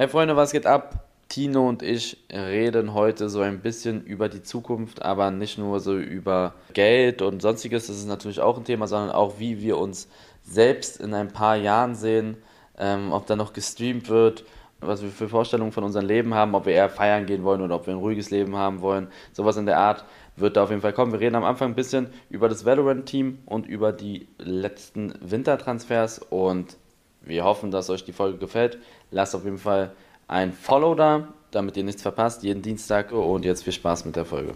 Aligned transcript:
Hey 0.00 0.08
Freunde, 0.08 0.34
was 0.34 0.52
geht 0.52 0.64
ab? 0.64 1.10
Tino 1.28 1.68
und 1.68 1.82
ich 1.82 2.16
reden 2.32 2.94
heute 2.94 3.28
so 3.28 3.42
ein 3.42 3.60
bisschen 3.60 4.02
über 4.02 4.30
die 4.30 4.42
Zukunft, 4.42 5.02
aber 5.02 5.30
nicht 5.30 5.58
nur 5.58 5.78
so 5.78 5.94
über 5.94 6.54
Geld 6.72 7.20
und 7.20 7.42
sonstiges, 7.42 7.88
das 7.88 7.98
ist 7.98 8.08
natürlich 8.08 8.40
auch 8.40 8.56
ein 8.56 8.64
Thema, 8.64 8.86
sondern 8.86 9.10
auch 9.10 9.38
wie 9.38 9.60
wir 9.60 9.76
uns 9.76 10.08
selbst 10.42 10.98
in 11.02 11.12
ein 11.12 11.28
paar 11.28 11.56
Jahren 11.56 11.94
sehen, 11.94 12.38
ähm, 12.78 13.12
ob 13.12 13.26
da 13.26 13.36
noch 13.36 13.52
gestreamt 13.52 14.08
wird, 14.08 14.44
was 14.80 15.02
wir 15.02 15.10
für 15.10 15.28
Vorstellungen 15.28 15.72
von 15.72 15.84
unserem 15.84 16.06
Leben 16.06 16.32
haben, 16.32 16.54
ob 16.54 16.64
wir 16.64 16.72
eher 16.72 16.88
feiern 16.88 17.26
gehen 17.26 17.44
wollen 17.44 17.60
oder 17.60 17.74
ob 17.74 17.86
wir 17.86 17.92
ein 17.92 18.00
ruhiges 18.00 18.30
Leben 18.30 18.56
haben 18.56 18.80
wollen, 18.80 19.08
sowas 19.34 19.58
in 19.58 19.66
der 19.66 19.76
Art 19.76 20.06
wird 20.34 20.56
da 20.56 20.62
auf 20.62 20.70
jeden 20.70 20.80
Fall 20.80 20.94
kommen. 20.94 21.12
Wir 21.12 21.20
reden 21.20 21.36
am 21.36 21.44
Anfang 21.44 21.72
ein 21.72 21.76
bisschen 21.76 22.06
über 22.30 22.48
das 22.48 22.64
Valorant-Team 22.64 23.40
und 23.44 23.66
über 23.66 23.92
die 23.92 24.28
letzten 24.38 25.12
Wintertransfers 25.20 26.20
und 26.20 26.78
wir 27.22 27.44
hoffen, 27.44 27.70
dass 27.70 27.90
euch 27.90 28.04
die 28.04 28.12
Folge 28.12 28.38
gefällt. 28.38 28.78
Lasst 29.10 29.34
auf 29.34 29.44
jeden 29.44 29.58
Fall 29.58 29.92
ein 30.26 30.52
Follow 30.52 30.94
da, 30.94 31.28
damit 31.50 31.76
ihr 31.76 31.84
nichts 31.84 32.02
verpasst, 32.02 32.42
jeden 32.42 32.62
Dienstag. 32.62 33.12
Und 33.12 33.44
jetzt 33.44 33.64
viel 33.64 33.72
Spaß 33.72 34.04
mit 34.04 34.16
der 34.16 34.24
Folge. 34.24 34.54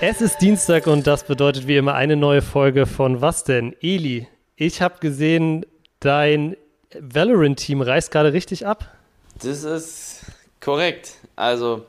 Es 0.00 0.20
ist 0.20 0.38
Dienstag 0.38 0.86
und 0.86 1.08
das 1.08 1.24
bedeutet 1.24 1.66
wie 1.66 1.76
immer 1.76 1.94
eine 1.94 2.14
neue 2.14 2.40
Folge 2.40 2.86
von 2.86 3.20
Was 3.20 3.42
denn? 3.42 3.74
Eli, 3.80 4.28
ich 4.54 4.80
habe 4.80 5.00
gesehen, 5.00 5.66
dein 5.98 6.56
Valorant-Team 6.98 7.82
reißt 7.82 8.12
gerade 8.12 8.32
richtig 8.32 8.64
ab. 8.64 8.96
Das 9.42 9.64
ist 9.64 10.24
korrekt. 10.60 11.14
Also, 11.34 11.84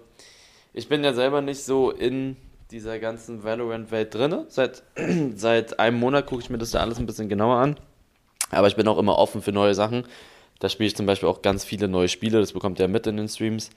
ich 0.74 0.90
bin 0.90 1.04
ja 1.04 1.14
selber 1.14 1.42
nicht 1.42 1.64
so 1.64 1.92
in 1.92 2.36
dieser 2.72 3.00
ganzen 3.00 3.44
Valorant-Welt 3.44 4.14
drin. 4.14 4.46
Seit, 4.48 4.84
seit 5.36 5.80
einem 5.80 6.00
Monat 6.00 6.28
gucke 6.28 6.42
ich 6.42 6.50
mir 6.50 6.58
das 6.58 6.72
da 6.72 6.80
alles 6.80 7.00
ein 7.00 7.06
bisschen 7.06 7.30
genauer 7.30 7.58
an. 7.58 7.78
Aber 8.52 8.68
ich 8.68 8.76
bin 8.76 8.88
auch 8.88 8.98
immer 8.98 9.18
offen 9.18 9.42
für 9.42 9.52
neue 9.52 9.74
Sachen. 9.74 10.06
Da 10.60 10.70
spiele 10.70 10.88
ich 10.88 10.96
zum 10.96 11.06
Beispiel 11.06 11.30
auch 11.30 11.42
ganz 11.42 11.64
viele 11.64 11.88
neue 11.88 12.10
Spiele. 12.10 12.40
Das 12.40 12.54
bekommt 12.54 12.80
ihr 12.80 12.88
mit 12.88 13.08
in 13.08 13.18
den 13.18 13.28
Streams. 13.28 13.70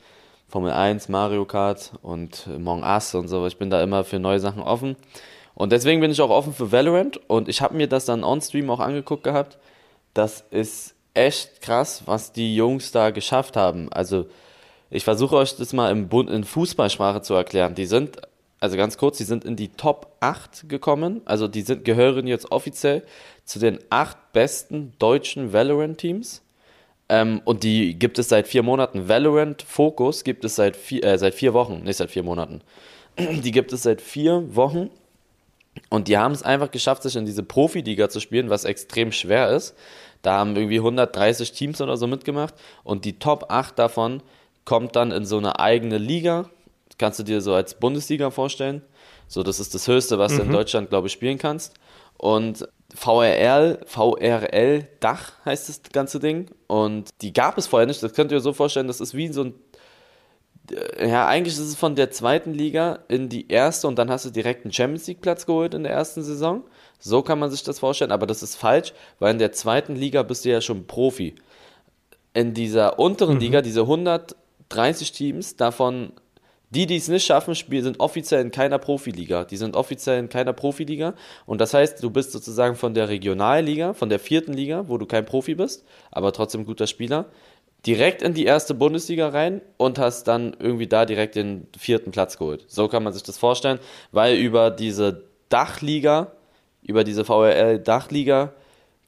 Formel 0.48 0.72
1, 0.72 1.08
Mario 1.08 1.46
Kart 1.46 1.92
und 2.02 2.46
Among 2.54 2.82
Us 2.82 3.14
und 3.14 3.28
so. 3.28 3.46
Ich 3.46 3.56
bin 3.56 3.70
da 3.70 3.82
immer 3.82 4.04
für 4.04 4.18
neue 4.18 4.40
Sachen 4.40 4.62
offen. 4.62 4.96
Und 5.54 5.72
deswegen 5.72 6.00
bin 6.00 6.10
ich 6.10 6.20
auch 6.20 6.30
offen 6.30 6.52
für 6.52 6.72
Valorant. 6.72 7.18
Und 7.28 7.48
ich 7.48 7.62
habe 7.62 7.74
mir 7.74 7.86
das 7.86 8.04
dann 8.04 8.24
on-stream 8.24 8.68
auch 8.68 8.80
angeguckt 8.80 9.24
gehabt. 9.24 9.58
Das 10.12 10.44
ist 10.50 10.94
echt 11.14 11.62
krass, 11.62 12.02
was 12.04 12.32
die 12.32 12.54
Jungs 12.54 12.92
da 12.92 13.10
geschafft 13.10 13.56
haben. 13.56 13.90
Also, 13.92 14.26
ich 14.90 15.04
versuche 15.04 15.36
euch 15.36 15.56
das 15.56 15.72
mal 15.72 15.90
in 15.90 16.44
Fußballsprache 16.44 17.22
zu 17.22 17.32
erklären. 17.32 17.74
Die 17.74 17.86
sind 17.86 18.18
also 18.62 18.76
ganz 18.76 18.96
kurz, 18.96 19.18
die 19.18 19.24
sind 19.24 19.44
in 19.44 19.56
die 19.56 19.70
Top 19.70 20.14
8 20.20 20.68
gekommen. 20.68 21.20
Also 21.24 21.48
die 21.48 21.62
sind, 21.62 21.84
gehören 21.84 22.28
jetzt 22.28 22.52
offiziell 22.52 23.02
zu 23.44 23.58
den 23.58 23.80
acht 23.90 24.16
besten 24.32 24.92
deutschen 25.00 25.52
Valorant-Teams. 25.52 26.42
Ähm, 27.08 27.42
und 27.44 27.64
die 27.64 27.98
gibt 27.98 28.20
es 28.20 28.28
seit 28.28 28.46
vier 28.46 28.62
Monaten. 28.62 29.08
Valorant 29.08 29.62
Focus 29.62 30.22
gibt 30.22 30.44
es 30.44 30.54
seit 30.54 30.76
vier, 30.76 31.02
äh, 31.02 31.18
seit 31.18 31.34
vier 31.34 31.54
Wochen, 31.54 31.82
nicht 31.82 31.96
seit 31.96 32.12
vier 32.12 32.22
Monaten. 32.22 32.60
Die 33.18 33.50
gibt 33.50 33.72
es 33.72 33.82
seit 33.82 34.00
vier 34.00 34.54
Wochen. 34.54 34.90
Und 35.90 36.06
die 36.06 36.16
haben 36.16 36.30
es 36.30 36.44
einfach 36.44 36.70
geschafft, 36.70 37.02
sich 37.02 37.16
in 37.16 37.26
diese 37.26 37.42
Profiliga 37.42 38.10
zu 38.10 38.20
spielen, 38.20 38.48
was 38.48 38.64
extrem 38.64 39.10
schwer 39.10 39.50
ist. 39.50 39.74
Da 40.22 40.38
haben 40.38 40.54
irgendwie 40.54 40.78
130 40.78 41.50
Teams 41.50 41.80
oder 41.80 41.96
so 41.96 42.06
mitgemacht. 42.06 42.54
Und 42.84 43.06
die 43.06 43.18
Top 43.18 43.46
8 43.48 43.76
davon 43.76 44.22
kommt 44.64 44.94
dann 44.94 45.10
in 45.10 45.24
so 45.24 45.36
eine 45.36 45.58
eigene 45.58 45.98
Liga 45.98 46.48
kannst 46.98 47.18
du 47.18 47.22
dir 47.22 47.40
so 47.40 47.54
als 47.54 47.74
Bundesliga 47.74 48.30
vorstellen. 48.30 48.82
So, 49.28 49.42
das 49.42 49.60
ist 49.60 49.74
das 49.74 49.88
Höchste, 49.88 50.18
was 50.18 50.32
mhm. 50.32 50.36
du 50.36 50.42
in 50.42 50.48
mhm. 50.48 50.52
Deutschland, 50.52 50.90
glaube 50.90 51.06
ich, 51.06 51.12
spielen 51.12 51.38
kannst. 51.38 51.74
Und 52.18 52.68
VRL, 52.94 53.80
VRL 53.86 54.86
Dach 55.00 55.32
heißt 55.44 55.68
das 55.68 55.82
ganze 55.92 56.20
Ding. 56.20 56.50
Und 56.66 57.10
die 57.20 57.32
gab 57.32 57.58
es 57.58 57.66
vorher 57.66 57.86
nicht. 57.86 58.02
Das 58.02 58.12
könnt 58.12 58.30
ihr 58.30 58.36
euch 58.36 58.44
so 58.44 58.52
vorstellen, 58.52 58.86
das 58.86 59.00
ist 59.00 59.14
wie 59.14 59.32
so 59.32 59.44
ein. 59.44 59.54
Äh, 60.70 61.08
ja, 61.08 61.26
eigentlich 61.26 61.54
ist 61.54 61.60
es 61.60 61.74
von 61.74 61.96
der 61.96 62.10
zweiten 62.10 62.54
Liga 62.54 63.00
in 63.08 63.28
die 63.28 63.48
erste 63.48 63.88
und 63.88 63.98
dann 63.98 64.10
hast 64.10 64.24
du 64.24 64.30
direkt 64.30 64.64
einen 64.64 64.72
Champions 64.72 65.06
League 65.06 65.20
Platz 65.20 65.46
geholt 65.46 65.74
in 65.74 65.82
der 65.82 65.92
ersten 65.92 66.22
Saison. 66.22 66.62
So 66.98 67.22
kann 67.22 67.38
man 67.38 67.50
sich 67.50 67.64
das 67.64 67.80
vorstellen, 67.80 68.12
aber 68.12 68.26
das 68.26 68.42
ist 68.42 68.54
falsch, 68.54 68.92
weil 69.18 69.32
in 69.32 69.38
der 69.38 69.52
zweiten 69.52 69.96
Liga 69.96 70.22
bist 70.22 70.44
du 70.44 70.50
ja 70.50 70.60
schon 70.60 70.86
Profi. 70.86 71.34
In 72.34 72.54
dieser 72.54 72.98
unteren 73.00 73.34
mhm. 73.34 73.40
Liga, 73.40 73.62
diese 73.62 73.80
130 73.80 75.10
Teams, 75.10 75.56
davon 75.56 76.12
die, 76.74 76.86
die 76.86 76.96
es 76.96 77.08
nicht 77.08 77.26
schaffen, 77.26 77.54
spielen, 77.54 77.84
sind 77.84 78.00
offiziell 78.00 78.40
in 78.40 78.50
keiner 78.50 78.78
Profiliga. 78.78 79.44
Die 79.44 79.58
sind 79.58 79.76
offiziell 79.76 80.18
in 80.18 80.28
keiner 80.30 80.54
Profiliga. 80.54 81.14
Und 81.44 81.60
das 81.60 81.74
heißt, 81.74 82.02
du 82.02 82.10
bist 82.10 82.32
sozusagen 82.32 82.76
von 82.76 82.94
der 82.94 83.10
Regionalliga, 83.10 83.92
von 83.92 84.08
der 84.08 84.18
vierten 84.18 84.54
Liga, 84.54 84.84
wo 84.88 84.96
du 84.96 85.04
kein 85.04 85.26
Profi 85.26 85.54
bist, 85.54 85.84
aber 86.10 86.32
trotzdem 86.32 86.64
guter 86.64 86.86
Spieler, 86.86 87.26
direkt 87.84 88.22
in 88.22 88.32
die 88.32 88.46
erste 88.46 88.74
Bundesliga 88.74 89.28
rein 89.28 89.60
und 89.76 89.98
hast 89.98 90.24
dann 90.24 90.56
irgendwie 90.58 90.86
da 90.86 91.04
direkt 91.04 91.34
den 91.34 91.66
vierten 91.76 92.10
Platz 92.10 92.38
geholt. 92.38 92.64
So 92.68 92.88
kann 92.88 93.02
man 93.02 93.12
sich 93.12 93.22
das 93.22 93.36
vorstellen, 93.36 93.78
weil 94.10 94.36
über 94.36 94.70
diese 94.70 95.24
Dachliga, 95.50 96.32
über 96.82 97.04
diese 97.04 97.24
VRL-Dachliga, 97.26 98.54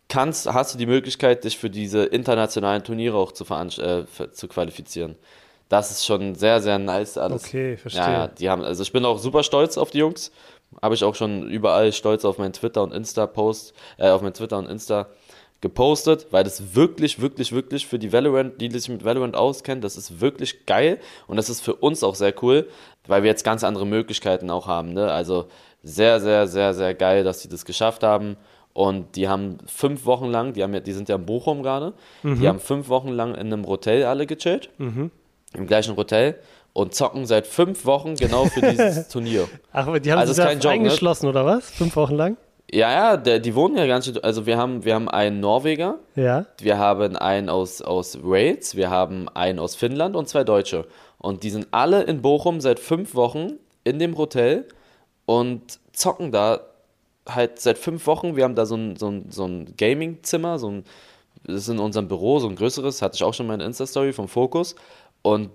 kannst, 0.08 0.53
hast 0.53 0.74
du 0.74 0.78
die 0.78 0.86
Möglichkeit, 0.86 1.44
dich 1.44 1.56
für 1.56 1.70
diese 1.70 2.04
internationalen 2.04 2.84
Turniere 2.84 3.16
auch 3.16 3.32
zu, 3.32 3.44
äh, 3.44 4.04
zu 4.32 4.48
qualifizieren 4.48 5.16
das 5.69 5.91
ist 5.91 6.04
schon 6.04 6.34
sehr, 6.34 6.60
sehr 6.60 6.78
nice 6.78 7.19
alles. 7.19 7.44
Okay, 7.44 7.76
verstehe. 7.76 8.02
Ja, 8.02 8.28
die 8.28 8.50
haben, 8.50 8.62
also 8.62 8.82
ich 8.82 8.92
bin 8.92 9.04
auch 9.04 9.19
super 9.19 9.42
stolz 9.42 9.78
auf 9.78 9.91
die 9.91 9.98
Jungs. 9.98 10.30
Habe 10.82 10.94
ich 10.94 11.04
auch 11.04 11.14
schon 11.14 11.48
überall 11.48 11.92
stolz 11.92 12.25
auf 12.25 12.38
meinen 12.38 12.52
Twitter 12.52 12.82
und 12.82 12.92
Insta-Post, 12.92 13.74
äh, 13.97 14.08
auf 14.08 14.22
meinen 14.22 14.34
Twitter 14.34 14.58
und 14.58 14.66
Insta 14.66 15.08
gepostet, 15.60 16.26
weil 16.30 16.44
das 16.44 16.74
wirklich, 16.74 17.20
wirklich, 17.22 17.53
wirklich 17.53 17.86
für 17.86 17.98
die 17.98 18.12
Valorant, 18.12 18.60
die, 18.60 18.69
die 18.69 18.78
sich 18.78 18.91
mit 18.91 19.04
Valorant 19.04 19.34
auskennen, 19.34 19.80
das 19.80 19.97
ist 19.97 20.20
wirklich 20.20 20.66
geil 20.66 21.00
und 21.26 21.36
das 21.36 21.48
ist 21.48 21.62
für 21.62 21.74
uns 21.74 22.04
auch 22.04 22.14
sehr 22.16 22.34
cool, 22.42 22.69
weil 23.06 23.22
wir 23.22 23.30
jetzt 23.30 23.44
ganz 23.44 23.64
andere 23.64 23.86
Möglichkeiten 23.86 24.50
auch 24.50 24.66
haben. 24.66 24.92
Ne? 24.92 25.10
Also 25.10 25.47
sehr, 25.82 26.20
sehr, 26.20 26.47
sehr, 26.48 26.74
sehr 26.74 26.92
geil, 26.94 27.24
dass 27.24 27.41
sie 27.41 27.48
das 27.48 27.64
geschafft 27.64 28.03
haben. 28.03 28.36
Und 28.74 29.16
die 29.16 29.28
haben 29.28 29.58
fünf 29.66 30.04
Wochen 30.04 30.26
lang, 30.26 30.53
die, 30.53 30.62
haben 30.62 30.74
ja, 30.74 30.80
die 30.80 30.92
sind 30.92 31.08
ja 31.08 31.14
in 31.14 31.24
Bochum 31.24 31.62
gerade, 31.62 31.94
mhm. 32.24 32.41
die 32.41 32.48
haben 32.48 32.58
fünf 32.58 32.88
Wochen 32.88 33.08
lang 33.08 33.34
in 33.34 33.53
einem 33.53 33.66
Hotel 33.66 34.04
alle 34.04 34.26
gechillt. 34.26 34.69
Mhm 34.78 35.12
im 35.54 35.66
gleichen 35.66 35.97
Hotel 35.97 36.37
und 36.72 36.94
zocken 36.94 37.26
seit 37.26 37.47
fünf 37.47 37.87
Wochen 37.87 38.16
genau 38.16 38.47
für 38.47 38.60
dieses 38.60 39.09
Turnier. 39.09 39.48
Ach, 39.72 39.87
aber 39.87 40.00
die 40.00 40.12
haben 40.12 40.19
also 40.19 40.32
sich 40.32 40.44
da 40.44 40.54
ne? 40.54 40.69
eingeschlossen, 40.69 41.26
ne? 41.26 41.31
oder 41.31 41.47
was? 41.47 41.70
Fünf 41.70 41.97
Wochen 41.97 42.15
lang? 42.15 42.37
Ja, 42.70 42.91
ja, 42.91 43.16
der, 43.16 43.38
die 43.38 43.54
wohnen 43.54 43.76
ja 43.76 43.87
ganz 43.87 44.06
schön. 44.06 44.19
Also 44.22 44.47
wir 44.47 44.59
haben, 44.59 44.84
wir 44.84 44.94
haben 44.94 45.09
einen 45.09 45.38
Norweger, 45.38 45.98
ja. 46.16 46.47
wir 46.59 46.78
haben 46.78 47.16
einen 47.16 47.48
aus, 47.48 47.81
aus 47.82 48.25
Wales, 48.25 48.75
wir 48.75 48.91
haben 48.91 49.28
einen 49.28 49.60
aus 49.60 49.76
Finnland 49.76 50.16
und 50.16 50.28
zwei 50.28 50.42
Deutsche. 50.42 50.87
Und 51.19 51.44
die 51.44 51.50
sind 51.50 51.69
alle 51.71 52.03
in 52.03 52.21
Bochum 52.21 52.60
seit 52.60 52.81
fünf 52.81 53.15
Wochen 53.15 53.54
in 53.84 53.98
dem 53.98 54.19
Hotel 54.19 54.66
und 55.26 55.78
zocken 55.92 56.32
da 56.32 56.60
halt 57.28 57.60
seit 57.60 57.78
fünf 57.78 58.06
Wochen. 58.06 58.34
Wir 58.34 58.44
haben 58.44 58.54
da 58.54 58.66
so 58.66 58.76
ein, 58.76 58.97
so 58.97 59.09
ein, 59.09 59.31
so 59.31 59.47
ein 59.47 59.75
Gaming-Zimmer, 59.76 60.59
so 60.59 60.71
ein, 60.71 60.84
das 61.44 61.56
ist 61.56 61.69
in 61.69 61.78
unserem 61.78 62.09
Büro, 62.09 62.41
so 62.41 62.48
ein 62.48 62.56
größeres, 62.56 63.03
hatte 63.03 63.16
ich 63.16 63.25
auch 63.25 63.34
schon 63.34 63.47
meine 63.47 63.65
Insta-Story 63.65 64.12
vom 64.12 64.28
Fokus. 64.28 64.75
Und 65.24 65.50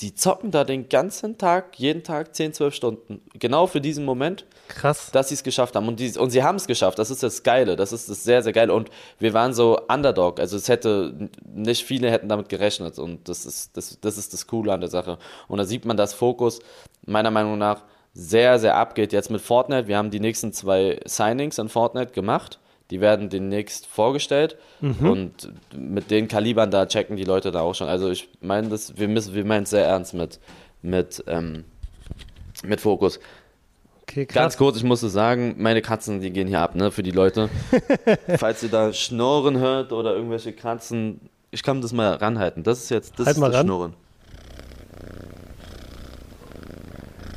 die 0.00 0.14
zocken 0.14 0.50
da 0.50 0.64
den 0.64 0.88
ganzen 0.90 1.38
Tag, 1.38 1.78
jeden 1.78 2.02
Tag 2.02 2.34
10, 2.34 2.52
12 2.52 2.74
Stunden. 2.74 3.22
Genau 3.32 3.66
für 3.66 3.80
diesen 3.80 4.04
Moment. 4.04 4.44
Krass. 4.68 5.10
Dass 5.12 5.28
sie 5.28 5.36
es 5.36 5.42
geschafft 5.42 5.74
haben. 5.74 5.88
Und, 5.88 6.00
die, 6.00 6.18
und 6.18 6.30
sie 6.30 6.42
haben 6.42 6.56
es 6.56 6.66
geschafft. 6.66 6.98
Das 6.98 7.10
ist 7.10 7.22
das 7.22 7.42
Geile. 7.42 7.76
Das 7.76 7.92
ist 7.92 8.10
das 8.10 8.24
sehr, 8.24 8.42
sehr 8.42 8.52
Geile. 8.52 8.74
Und 8.74 8.90
wir 9.18 9.32
waren 9.32 9.54
so 9.54 9.78
Underdog. 9.88 10.38
Also 10.38 10.56
es 10.56 10.68
hätte, 10.68 11.30
nicht 11.46 11.86
viele 11.86 12.10
hätten 12.10 12.28
damit 12.28 12.50
gerechnet. 12.50 12.98
Und 12.98 13.28
das 13.28 13.46
ist 13.46 13.76
das, 13.76 13.98
das 14.00 14.18
ist 14.18 14.34
das 14.34 14.46
Coole 14.46 14.74
an 14.74 14.80
der 14.80 14.90
Sache. 14.90 15.18
Und 15.48 15.58
da 15.58 15.64
sieht 15.64 15.86
man, 15.86 15.96
dass 15.96 16.12
Fokus 16.12 16.58
meiner 17.06 17.30
Meinung 17.30 17.56
nach 17.56 17.84
sehr, 18.12 18.58
sehr 18.58 18.74
abgeht. 18.74 19.14
Jetzt 19.14 19.30
mit 19.30 19.40
Fortnite. 19.40 19.88
Wir 19.88 19.96
haben 19.96 20.10
die 20.10 20.20
nächsten 20.20 20.52
zwei 20.52 21.00
Signings 21.06 21.58
in 21.58 21.70
Fortnite 21.70 22.12
gemacht. 22.12 22.58
Die 22.90 23.00
werden 23.00 23.28
demnächst 23.28 23.86
vorgestellt 23.86 24.56
mhm. 24.80 25.10
und 25.10 25.52
mit 25.74 26.10
den 26.10 26.28
Kalibern 26.28 26.70
da 26.70 26.86
checken 26.86 27.16
die 27.16 27.24
Leute 27.24 27.50
da 27.50 27.60
auch 27.60 27.74
schon. 27.74 27.88
Also 27.88 28.10
ich 28.10 28.28
meine 28.40 28.68
das, 28.68 28.96
wir 28.96 29.08
müssen, 29.08 29.34
wir 29.34 29.44
meinen 29.44 29.64
es 29.64 29.70
sehr 29.70 29.84
ernst 29.84 30.14
mit, 30.14 30.38
mit, 30.82 31.24
ähm, 31.26 31.64
mit 32.64 32.80
Fokus. 32.80 33.18
Okay, 34.02 34.24
Ganz 34.24 34.56
kurz, 34.56 34.76
ich 34.76 34.84
musste 34.84 35.08
sagen, 35.08 35.56
meine 35.58 35.82
Katzen, 35.82 36.20
die 36.20 36.30
gehen 36.30 36.46
hier 36.46 36.60
ab, 36.60 36.76
ne, 36.76 36.92
für 36.92 37.02
die 37.02 37.10
Leute. 37.10 37.50
Falls 38.38 38.62
ihr 38.62 38.68
da 38.68 38.92
Schnurren 38.92 39.58
hört 39.58 39.92
oder 39.92 40.14
irgendwelche 40.14 40.52
Katzen, 40.52 41.20
ich 41.50 41.64
kann 41.64 41.80
das 41.80 41.92
mal 41.92 42.14
ranhalten. 42.14 42.62
Das 42.62 42.78
ist 42.84 42.90
jetzt, 42.90 43.18
das 43.18 43.26
halt 43.26 43.36
ist 43.36 43.42
das 43.42 43.52
ran. 43.52 43.66
Schnurren. 43.66 43.94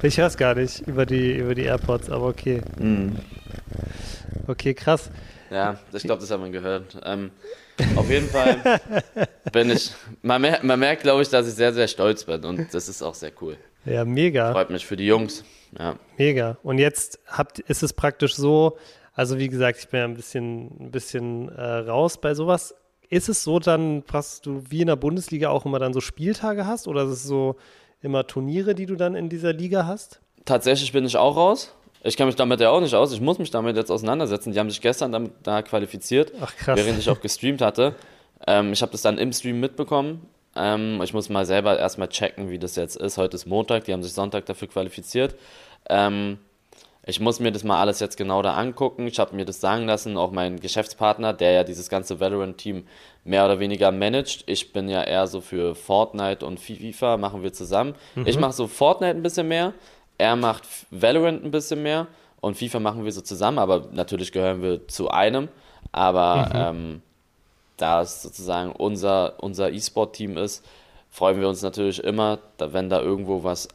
Ich 0.03 0.17
höre 0.17 0.27
es 0.27 0.37
gar 0.37 0.55
nicht 0.55 0.87
über 0.87 1.05
die, 1.05 1.33
über 1.33 1.55
die 1.55 1.63
AirPods, 1.63 2.09
aber 2.09 2.27
okay. 2.27 2.61
Mhm. 2.77 3.17
Okay, 4.47 4.73
krass. 4.73 5.09
Ja, 5.49 5.79
ich 5.93 6.03
glaube, 6.03 6.21
das 6.21 6.29
hat 6.31 6.39
man 6.39 6.51
gehört. 6.51 6.97
Ähm, 7.03 7.31
auf 7.95 8.09
jeden 8.09 8.27
Fall 8.27 8.79
bin 9.51 9.69
ich, 9.71 9.91
man, 10.21 10.41
mer 10.41 10.59
man 10.63 10.79
merkt, 10.79 11.03
glaube 11.03 11.21
ich, 11.21 11.29
dass 11.29 11.47
ich 11.47 11.53
sehr, 11.53 11.73
sehr 11.73 11.87
stolz 11.87 12.23
bin 12.25 12.43
und 12.43 12.73
das 12.73 12.89
ist 12.89 13.01
auch 13.01 13.15
sehr 13.15 13.31
cool. 13.41 13.57
Ja, 13.85 14.05
mega. 14.05 14.51
Freut 14.51 14.69
mich 14.69 14.85
für 14.85 14.97
die 14.97 15.05
Jungs. 15.07 15.43
Ja. 15.77 15.95
Mega. 16.17 16.57
Und 16.63 16.77
jetzt 16.77 17.19
habt, 17.27 17.59
ist 17.59 17.83
es 17.83 17.93
praktisch 17.93 18.35
so, 18.35 18.77
Also 19.13 19.37
wie 19.37 19.49
gesagt, 19.49 19.79
ich 19.79 19.87
bin 19.89 19.99
ja 19.99 20.05
ein 20.05 20.13
bisschen, 20.15 20.67
ein 20.79 20.91
bisschen 20.91 21.49
äh, 21.49 21.61
raus 21.61 22.19
bei 22.19 22.33
sowas. 22.33 22.73
Ist 23.09 23.27
es 23.27 23.43
so 23.43 23.59
dann, 23.59 24.03
dass 24.05 24.39
du 24.41 24.63
wie 24.69 24.81
in 24.81 24.87
der 24.87 24.95
Bundesliga 24.95 25.49
auch 25.49 25.65
immer 25.65 25.79
dann 25.79 25.93
so 25.93 25.99
Spieltage 25.99 26.65
hast 26.65 26.87
oder 26.87 27.03
ist 27.03 27.11
es 27.11 27.23
so 27.23 27.55
immer 28.01 28.27
Turniere, 28.27 28.75
die 28.75 28.85
du 28.85 28.95
dann 28.95 29.15
in 29.15 29.27
dieser 29.29 29.51
Liga 29.51 29.85
hast? 29.87 30.21
Tatsächlich 30.45 30.91
bin 30.91 31.05
ich 31.05 31.17
auch 31.17 31.35
raus. 31.35 31.75
Ich 32.03 32.15
kenne 32.15 32.27
mich 32.27 32.35
damit 32.35 32.59
ja 32.61 32.69
auch 32.69 32.79
nicht 32.81 32.95
aus. 32.95 33.11
Ich 33.11 33.21
muss 33.21 33.39
mich 33.39 33.51
damit 33.51 33.75
jetzt 33.75 33.91
auseinandersetzen. 33.91 34.51
Die 34.53 34.59
haben 34.59 34.69
sich 34.69 34.81
gestern 34.81 35.11
damit 35.11 35.33
da 35.43 35.61
qualifiziert, 35.61 36.31
Ach, 36.41 36.55
krass. 36.55 36.77
während 36.77 36.97
ich 36.99 37.09
auch 37.09 37.19
gestreamt 37.19 37.61
hatte. 37.61 37.95
Ähm, 38.47 38.71
ich 38.71 38.81
habe 38.81 38.91
das 38.91 39.01
dann 39.01 39.17
im 39.17 39.33
Stream 39.33 39.59
mitbekommen. 39.59 40.25
Ähm, 40.55 41.01
ich 41.03 41.13
muss 41.13 41.29
mal 41.29 41.45
selber 41.45 41.77
erstmal 41.77 42.07
checken, 42.07 42.49
wie 42.49 42.57
das 42.59 42.75
jetzt 42.75 42.95
ist. 42.95 43.17
Heute 43.17 43.35
ist 43.35 43.45
Montag, 43.45 43.83
die 43.85 43.93
haben 43.93 44.03
sich 44.03 44.13
Sonntag 44.13 44.45
dafür 44.45 44.67
qualifiziert. 44.69 45.35
Ähm, 45.89 46.39
ich 47.05 47.19
muss 47.19 47.39
mir 47.39 47.51
das 47.51 47.63
mal 47.63 47.79
alles 47.81 47.99
jetzt 47.99 48.17
genau 48.17 48.41
da 48.41 48.53
angucken. 48.53 49.07
Ich 49.07 49.19
habe 49.19 49.35
mir 49.35 49.45
das 49.45 49.59
sagen 49.61 49.85
lassen, 49.85 50.15
auch 50.15 50.31
mein 50.31 50.59
Geschäftspartner, 50.59 51.33
der 51.33 51.51
ja 51.51 51.63
dieses 51.63 51.89
ganze 51.89 52.19
Valorant-Team 52.19 52.85
mehr 53.23 53.45
oder 53.45 53.59
weniger 53.59 53.91
managt. 53.91 54.43
Ich 54.47 54.73
bin 54.73 54.89
ja 54.89 55.03
eher 55.03 55.27
so 55.27 55.41
für 55.41 55.75
Fortnite 55.75 56.45
und 56.45 56.59
FIFA, 56.59 57.17
machen 57.17 57.41
wir 57.41 57.51
zusammen. 57.51 57.95
Ich 58.25 58.37
mache 58.37 58.53
so 58.53 58.67
Fortnite 58.67 59.15
ein 59.15 59.23
bisschen 59.23 59.47
mehr, 59.47 59.73
er 60.19 60.35
macht 60.35 60.63
Valorant 60.91 61.43
ein 61.43 61.49
bisschen 61.49 61.81
mehr 61.81 62.07
und 62.41 62.57
FIFA 62.57 62.79
machen 62.79 63.05
wir 63.05 63.11
so 63.11 63.21
zusammen, 63.21 63.57
aber 63.57 63.87
natürlich 63.91 64.31
gehören 64.31 64.61
wir 64.61 64.87
zu 64.87 65.09
einem. 65.09 65.47
Aber 65.91 66.51
ähm, 66.53 67.01
da 67.77 68.01
es 68.01 68.21
sozusagen 68.21 68.71
unser, 68.73 69.41
unser 69.41 69.71
E-Sport-Team 69.71 70.37
ist, 70.37 70.63
freuen 71.09 71.39
wir 71.39 71.49
uns 71.49 71.61
natürlich 71.61 72.03
immer, 72.03 72.39
wenn 72.57 72.89
da 72.89 73.01
irgendwo 73.01 73.43
was 73.43 73.69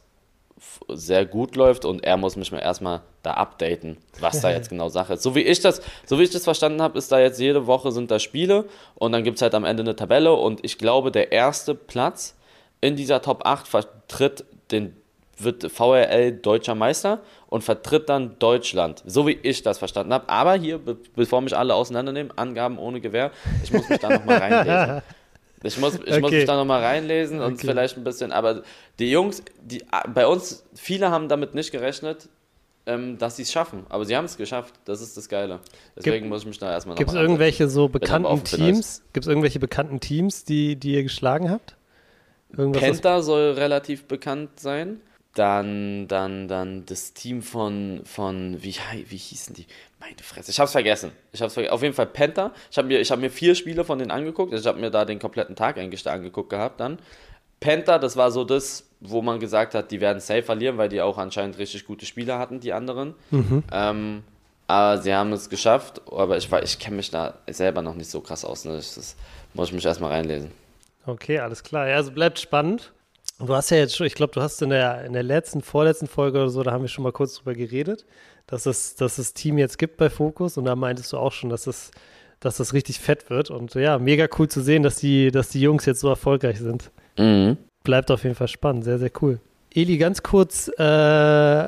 sehr 0.87 1.25
gut 1.25 1.55
läuft 1.55 1.83
und 1.83 2.03
er 2.05 2.15
muss 2.15 2.37
mich 2.37 2.51
mal 2.51 2.59
erstmal 2.59 3.01
da 3.23 3.33
updaten, 3.33 3.97
was 4.19 4.39
da 4.39 4.51
jetzt 4.51 4.69
genau 4.69 4.87
Sache 4.87 5.13
ist. 5.15 5.23
So 5.23 5.35
wie 5.35 5.41
ich 5.41 5.59
das, 5.59 5.81
so 6.05 6.17
wie 6.17 6.23
ich 6.23 6.29
das 6.29 6.45
verstanden 6.45 6.81
habe, 6.81 6.97
ist 6.97 7.11
da 7.11 7.19
jetzt 7.19 7.39
jede 7.39 7.67
Woche 7.67 7.91
sind 7.91 8.09
da 8.09 8.19
Spiele 8.19 8.65
und 8.95 9.11
dann 9.11 9.23
gibt 9.23 9.37
es 9.37 9.41
halt 9.41 9.53
am 9.53 9.65
Ende 9.65 9.83
eine 9.83 9.95
Tabelle 9.95 10.33
und 10.33 10.63
ich 10.63 10.77
glaube, 10.77 11.11
der 11.11 11.31
erste 11.31 11.75
Platz 11.75 12.35
in 12.81 12.95
dieser 12.95 13.21
Top 13.21 13.45
8 13.45 13.67
vertritt 13.67 14.45
den 14.71 14.95
wird 15.37 15.71
VRL 15.71 16.31
deutscher 16.33 16.75
Meister 16.75 17.19
und 17.47 17.63
vertritt 17.63 18.09
dann 18.09 18.37
Deutschland, 18.39 19.03
so 19.05 19.27
wie 19.27 19.37
ich 19.41 19.63
das 19.63 19.77
verstanden 19.77 20.13
habe. 20.13 20.29
Aber 20.29 20.55
hier, 20.55 20.77
be 20.77 20.97
bevor 21.15 21.41
mich 21.41 21.55
alle 21.55 21.73
auseinandernehmen, 21.75 22.31
Angaben 22.37 22.77
ohne 22.79 23.01
Gewähr, 23.01 23.31
ich 23.63 23.71
muss 23.73 23.87
mich 23.89 23.99
da 23.99 24.09
nochmal 24.09 24.37
reinlesen. 24.37 25.01
Ich 25.63 25.79
muss, 25.79 25.95
ich 25.95 26.01
muss 26.19 26.29
Okay. 26.29 26.35
mich 26.35 26.45
da 26.45 26.57
nochmal 26.57 26.83
reinlesen 26.83 27.39
und 27.41 27.53
Okay. 27.53 27.67
vielleicht 27.69 27.97
ein 27.97 28.03
bisschen, 28.03 28.31
aber 28.31 28.61
die 28.99 29.09
Jungs, 29.09 29.41
die 29.63 29.83
bei 30.13 30.27
uns, 30.27 30.63
viele 30.75 31.09
haben 31.09 31.27
damit 31.27 31.55
nicht 31.55 31.71
gerechnet, 31.71 32.29
ähm, 32.85 33.17
dass 33.17 33.37
sie 33.37 33.41
es 33.43 33.51
schaffen. 33.51 33.83
Aber 33.89 34.05
sie 34.05 34.15
haben 34.15 34.25
es 34.25 34.37
geschafft. 34.37 34.75
Das 34.85 35.01
ist 35.01 35.17
das 35.17 35.27
Geile. 35.27 35.61
Deswegen 35.95 36.29
muss 36.29 36.41
ich 36.41 36.47
mich 36.49 36.59
da 36.59 36.69
erstmal 36.71 36.95
Gibt 36.97 37.09
es 37.09 37.15
irgendwelche 37.15 37.67
so 37.67 37.87
bekannten. 37.87 38.43
Teams? 38.43 39.01
Gibt 39.11 39.25
es 39.25 39.27
irgendwelche 39.27 39.57
bekannten 39.57 39.99
Teams, 39.99 40.43
die, 40.43 40.75
die 40.75 40.93
ihr 40.93 41.01
geschlagen 41.03 41.49
habt? 41.49 41.75
Irgendwas, 42.55 42.83
was- 42.83 42.89
Penta 42.91 43.21
soll 43.23 43.53
relativ 43.53 44.05
bekannt 44.05 44.59
sein. 44.59 45.01
Dann, 45.35 46.07
dann, 46.07 46.47
dann 46.47 46.85
das 46.85 47.13
Team 47.13 47.41
von, 47.41 48.01
von 48.05 48.63
wie, 48.63 48.75
wie 49.09 49.17
hießen 49.17 49.53
die? 49.53 49.67
Meine 49.99 50.15
Fresse, 50.21 50.49
ich 50.49 50.59
hab's 50.59 50.71
vergessen. 50.71 51.11
Ich 51.33 51.41
hab's 51.41 51.53
vergessen. 51.53 51.73
Auf 51.73 51.83
jeden 51.83 51.93
Fall 51.93 52.07
Penta. 52.07 52.51
Ich 52.71 52.77
habe 52.77 52.87
mir, 52.87 52.99
ich 52.99 53.11
hab 53.11 53.19
mir 53.19 53.29
vier 53.29 53.53
Spiele 53.53 53.83
von 53.83 53.99
denen 53.99 54.11
angeguckt. 54.11 54.53
Also 54.53 54.61
ich 54.61 54.67
habe 54.67 54.79
mir 54.79 54.91
da 54.91 55.03
den 55.05 55.19
kompletten 55.19 55.55
Tag 55.55 55.77
eigentlich 55.77 56.07
angeguckt 56.07 56.49
gehabt 56.49 56.79
dann. 56.79 56.99
Penta, 57.59 57.99
das 57.99 58.15
war 58.15 58.31
so 58.31 58.43
das, 58.43 58.87
wo 58.99 59.21
man 59.21 59.39
gesagt 59.39 59.75
hat, 59.75 59.91
die 59.91 60.01
werden 60.01 60.19
safe 60.19 60.43
verlieren, 60.43 60.77
weil 60.77 60.89
die 60.89 61.01
auch 61.01 61.17
anscheinend 61.17 61.57
richtig 61.57 61.85
gute 61.85 62.05
Spieler 62.05 62.39
hatten, 62.39 62.59
die 62.59 62.73
anderen. 62.73 63.15
Ähm, 63.71 64.23
aber 64.67 65.01
sie 65.01 65.13
haben 65.13 65.31
es 65.33 65.49
geschafft, 65.49 66.01
aber 66.11 66.37
ich, 66.37 66.51
ich 66.51 66.79
kenne 66.79 66.97
mich 66.97 67.11
da 67.11 67.35
selber 67.47 67.81
noch 67.81 67.95
nicht 67.95 68.09
so 68.09 68.21
krass 68.21 68.45
aus. 68.45 68.65
Ne? 68.65 68.73
Das, 68.73 68.95
das 68.95 69.15
muss 69.53 69.69
ich 69.69 69.73
mich 69.73 69.85
erstmal 69.85 70.11
reinlesen. 70.11 70.51
Okay, 71.05 71.39
alles 71.39 71.63
klar. 71.63 71.87
Ja, 71.87 71.97
also 71.97 72.11
bleibt 72.11 72.39
spannend. 72.39 72.91
Und 73.37 73.47
du 73.49 73.55
hast 73.55 73.69
ja 73.69 73.77
jetzt 73.77 73.95
schon, 73.95 74.07
ich 74.07 74.15
glaube, 74.15 74.33
du 74.33 74.41
hast 74.41 74.61
in 74.61 74.69
der, 74.69 75.03
in 75.03 75.13
der 75.13 75.23
letzten, 75.23 75.61
vorletzten 75.61 76.07
Folge 76.07 76.39
oder 76.39 76.49
so, 76.49 76.63
da 76.63 76.71
haben 76.71 76.83
wir 76.83 76.87
schon 76.87 77.03
mal 77.03 77.11
kurz 77.11 77.35
drüber 77.35 77.53
geredet, 77.53 78.05
dass 78.47 78.65
es, 78.65 78.95
dass 78.95 79.17
es 79.17 79.33
Team 79.33 79.57
jetzt 79.57 79.77
gibt 79.77 79.97
bei 79.97 80.09
Focus 80.09 80.57
und 80.57 80.65
da 80.65 80.75
meintest 80.75 81.11
du 81.11 81.17
auch 81.17 81.33
schon, 81.33 81.49
dass 81.49 81.67
es, 81.67 81.91
dass 82.39 82.57
das 82.57 82.73
richtig 82.73 82.99
fett 82.99 83.29
wird. 83.29 83.49
Und 83.49 83.73
ja, 83.75 83.99
mega 83.99 84.27
cool 84.39 84.47
zu 84.47 84.61
sehen, 84.61 84.83
dass 84.83 84.97
die, 84.97 85.31
dass 85.31 85.49
die 85.49 85.61
Jungs 85.61 85.85
jetzt 85.85 85.99
so 85.99 86.07
erfolgreich 86.07 86.59
sind. 86.59 86.91
Mhm. 87.17 87.57
Bleibt 87.83 88.09
auf 88.09 88.23
jeden 88.23 88.35
Fall 88.35 88.47
spannend, 88.47 88.85
sehr, 88.85 88.99
sehr 88.99 89.11
cool. 89.21 89.39
Eli, 89.73 89.97
ganz 89.97 90.23
kurz, 90.23 90.69
äh, 90.69 91.67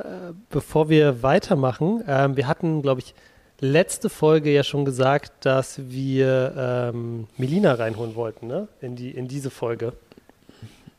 bevor 0.49 0.87
wir 0.87 1.21
weitermachen, 1.21 2.01
ähm, 2.07 2.37
wir 2.37 2.47
hatten, 2.47 2.81
glaube 2.81 3.01
ich, 3.01 3.13
letzte 3.59 4.09
Folge 4.09 4.51
ja 4.51 4.63
schon 4.63 4.85
gesagt, 4.85 5.45
dass 5.45 5.89
wir 5.89 6.53
ähm, 6.93 7.27
Melina 7.37 7.73
reinholen 7.73 8.15
wollten, 8.15 8.47
ne? 8.47 8.69
In, 8.79 8.95
die, 8.95 9.11
in 9.11 9.27
diese 9.27 9.49
Folge. 9.49 9.91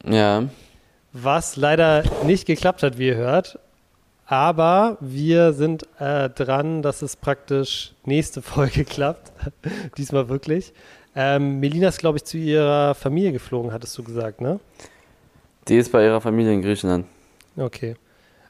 Ja. 0.05 0.49
Was 1.13 1.57
leider 1.57 2.05
nicht 2.25 2.47
geklappt 2.47 2.83
hat, 2.83 2.99
wie 2.99 3.09
ihr 3.09 3.17
hört. 3.17 3.59
Aber 4.27 4.99
wir 5.01 5.55
sind 5.55 5.87
äh, 5.99 6.29
dran, 6.29 6.83
dass 6.83 7.01
es 7.01 7.17
praktisch 7.17 7.93
nächste 8.05 8.43
Folge 8.43 8.85
klappt. 8.87 9.33
Diesmal 9.97 10.29
wirklich. 10.29 10.73
Ähm, 11.17 11.61
Melina 11.61 11.89
ist, 11.89 11.99
glaube 11.99 12.19
ich, 12.19 12.25
zu 12.25 12.37
ihrer 12.37 12.95
Familie 12.95 13.33
geflogen, 13.33 13.73
hattest 13.73 13.97
du 13.97 14.03
gesagt, 14.03 14.41
ne? 14.41 14.61
Die 15.67 15.77
ist 15.77 15.91
bei 15.91 16.05
ihrer 16.05 16.21
Familie 16.21 16.53
in 16.53 16.63
Griechenland. 16.63 17.07
Okay. 17.57 17.97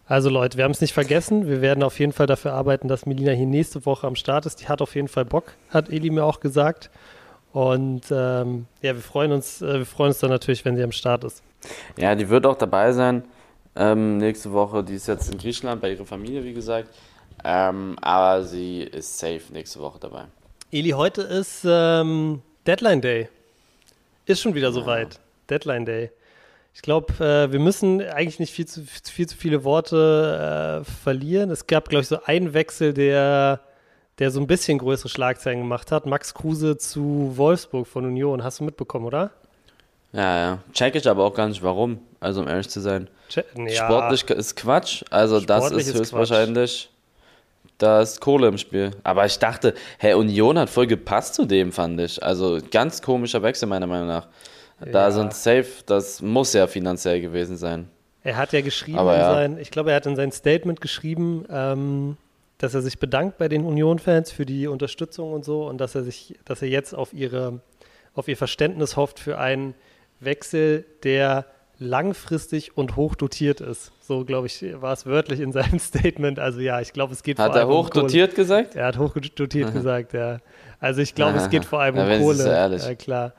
Also 0.07 0.31
Leute, 0.31 0.57
wir 0.57 0.65
haben 0.65 0.73
es 0.73 0.81
nicht 0.81 0.95
vergessen. 0.95 1.47
Wir 1.47 1.61
werden 1.61 1.83
auf 1.83 1.99
jeden 2.01 2.13
Fall 2.13 2.27
dafür 2.27 2.55
arbeiten, 2.55 2.89
dass 2.89 3.07
Melina 3.07 3.33
hier 3.33 3.47
nächste 3.47 3.87
Woche 3.87 4.07
am 4.07 4.17
Start 4.17 4.47
ist. 4.47 4.61
Die 4.61 4.69
hat 4.69 4.81
auf 4.83 4.95
jeden 4.95 5.09
Fall 5.09 5.25
Bock, 5.25 5.53
hat 5.71 5.91
Eli 5.91 6.11
mir 6.11 6.25
auch 6.25 6.41
gesagt. 6.41 6.91
Und 7.53 8.03
ähm, 8.11 8.67
ja, 8.83 8.95
wir 8.95 9.03
freuen 9.03 9.33
uns, 9.33 9.63
äh, 9.63 9.79
wir 9.79 9.87
freuen 9.87 10.09
uns 10.09 10.19
dann 10.19 10.31
natürlich, 10.31 10.65
wenn 10.65 10.77
sie 10.77 10.83
am 10.83 10.93
Start 10.93 11.25
ist. 11.25 11.43
Ja, 11.97 12.15
die 12.15 12.29
wird 12.29 12.47
auch 12.47 12.57
dabei 12.57 12.93
sein 12.93 13.25
ähm, 13.75 14.19
nächste 14.19 14.53
Woche. 14.53 14.85
Die 14.85 14.95
ist 14.95 15.09
jetzt 15.09 15.33
in 15.33 15.39
Griechenland 15.39 15.81
bei 15.81 15.93
ihrer 15.93 16.05
Familie, 16.05 16.45
wie 16.45 16.53
gesagt. 16.53 16.89
Ähm, 17.45 17.97
aber 18.01 18.43
sie 18.45 18.83
ist 18.83 19.19
safe 19.19 19.43
nächste 19.53 19.81
Woche 19.81 19.99
dabei. 20.01 20.25
Eli, 20.71 20.91
heute 20.91 21.23
ist 21.23 21.65
ähm, 21.65 22.43
Deadline 22.67 23.01
Day. 23.01 23.29
Ist 24.27 24.41
schon 24.43 24.55
wieder 24.55 24.73
soweit. 24.73 25.19
Deadline 25.49 25.87
Day. 25.87 26.11
Ich 26.75 26.83
glaube, 26.83 27.13
äh, 27.25 27.51
wir 27.51 27.59
müssen 27.59 28.03
eigentlich 28.03 28.39
nicht 28.39 28.53
viel 28.53 28.67
zu, 28.67 28.85
viel 28.85 29.27
zu 29.27 29.37
viele 29.37 29.65
Worte 29.65 30.83
äh, 30.83 30.85
verlieren. 30.85 31.51
Es 31.51 31.67
gab, 31.67 31.89
glaube 31.89 32.03
ich, 32.03 32.09
so 32.09 32.23
einen 32.25 32.53
Wechsel, 32.53 32.93
der, 32.93 33.61
der 34.19 34.31
so 34.31 34.41
ein 34.41 34.47
bisschen 34.47 34.79
größere 34.79 35.09
Schlagzeilen 35.09 35.61
gemacht 35.61 35.93
hat. 35.93 36.07
Max 36.07 36.35
Kruse 36.35 36.77
zu 36.77 37.33
Wolfsburg 37.37 37.87
von 37.87 38.05
Union. 38.05 38.43
Hast 38.43 38.61
du 38.61 38.65
mitbekommen, 38.65 39.07
oder? 39.07 39.31
Ja, 40.13 40.39
ja. 40.39 40.59
Check 40.73 40.95
ich 40.95 41.09
aber 41.09 41.25
auch 41.25 41.35
gar 41.35 41.49
nicht, 41.49 41.63
warum. 41.63 41.99
Also, 42.21 42.41
um 42.41 42.49
ehrlich 42.49 42.69
zu 42.69 42.81
sein. 42.81 43.09
Che- 43.31 43.45
Ja, 43.57 43.85
Sportlich 43.85 44.29
ist 44.31 44.57
Quatsch. 44.57 45.05
Also, 45.11 45.39
das 45.41 45.65
Sportlich 45.65 45.87
ist 45.87 45.95
ist 45.95 46.01
höchstwahrscheinlich. 46.01 46.91
Da 47.77 48.01
ist 48.01 48.21
Kohle 48.21 48.49
im 48.49 48.59
Spiel. 48.59 48.91
Aber 49.05 49.25
ich 49.27 49.39
dachte, 49.39 49.75
hey, 49.99 50.15
Union 50.15 50.59
hat 50.59 50.69
voll 50.71 50.87
gepasst 50.89 51.35
zu 51.35 51.45
dem, 51.45 51.71
fand 51.71 52.01
ich. 52.01 52.21
Also, 52.23 52.59
ganz 52.73 53.03
komischer 53.03 53.43
Wechsel, 53.43 53.69
meiner 53.69 53.87
Meinung 53.87 54.09
nach. 54.09 54.27
Da 54.81 54.87
Ja. 55.07 55.11
sind 55.11 55.33
safe, 55.35 55.67
das 55.87 56.23
muss 56.23 56.53
ja 56.55 56.67
finanziell 56.67 57.21
gewesen 57.21 57.57
sein. 57.57 57.89
Er 58.25 58.37
hat 58.37 58.53
ja 58.53 58.61
geschrieben, 58.63 58.99
ja. 58.99 59.33
sein, 59.35 59.59
ich 59.59 59.71
glaube, 59.71 59.91
er 59.91 59.97
hat 59.97 60.07
in 60.07 60.17
sein 60.17 60.33
Statement 60.33 60.81
geschrieben, 60.81 61.45
ähm, 61.51 62.17
dass 62.59 62.75
er 62.75 62.83
sich 62.83 62.99
bedankt 62.99 63.39
bei 63.39 63.49
den 63.49 63.65
Union-Fans 63.65 64.31
für 64.33 64.45
die 64.45 64.67
Unterstützung 64.67 65.33
und 65.33 65.45
so 65.45 65.67
und 65.67 65.79
dass 65.79 65.95
er 65.95 66.03
sich, 66.03 66.35
dass 66.45 66.61
er 66.63 66.69
jetzt 66.69 66.95
auf 66.95 67.13
ihre, 67.13 67.61
auf 68.15 68.29
ihr 68.29 68.37
Verständnis 68.37 68.97
hofft 68.97 69.21
für 69.21 69.39
einen 69.39 69.75
Wechsel, 70.21 70.85
der 71.05 71.47
langfristig 71.79 72.77
und 72.77 72.97
hoch 72.97 73.15
dotiert 73.15 73.61
ist. 73.61 73.93
So, 74.01 74.25
glaube 74.25 74.49
ich, 74.49 74.65
war 74.81 74.93
es 74.93 75.07
wörtlich 75.07 75.39
in 75.41 75.53
seinem 75.53 75.79
Statement. 75.79 76.39
Also 76.41 76.61
ja, 76.61 76.81
ich 76.81 76.93
glaube, 76.93 77.13
es 77.13 77.23
geht 77.23 77.39
Hat 77.39 77.53
vor 77.53 77.61
er 77.61 77.67
allem 77.67 77.77
um 77.77 77.89
Kohle. 77.89 78.03
dotiert 78.03 78.35
gesagt? 78.35 78.75
Er 78.75 78.87
hat 78.87 78.99
hoch 78.99 79.15
dotiert 79.15 79.73
gesagt, 79.73 80.13
ja. 80.13 80.39
Also 80.81 81.01
ich 81.01 81.15
glaube, 81.15 81.39
es 81.39 81.49
geht 81.51 81.65
vor 81.65 81.81
allem 81.81 81.99
um 81.99 82.21
Kohle. 82.21 82.49
ehrlich. 82.49 82.85
Ja, 82.85 82.95
klar. 82.97 83.33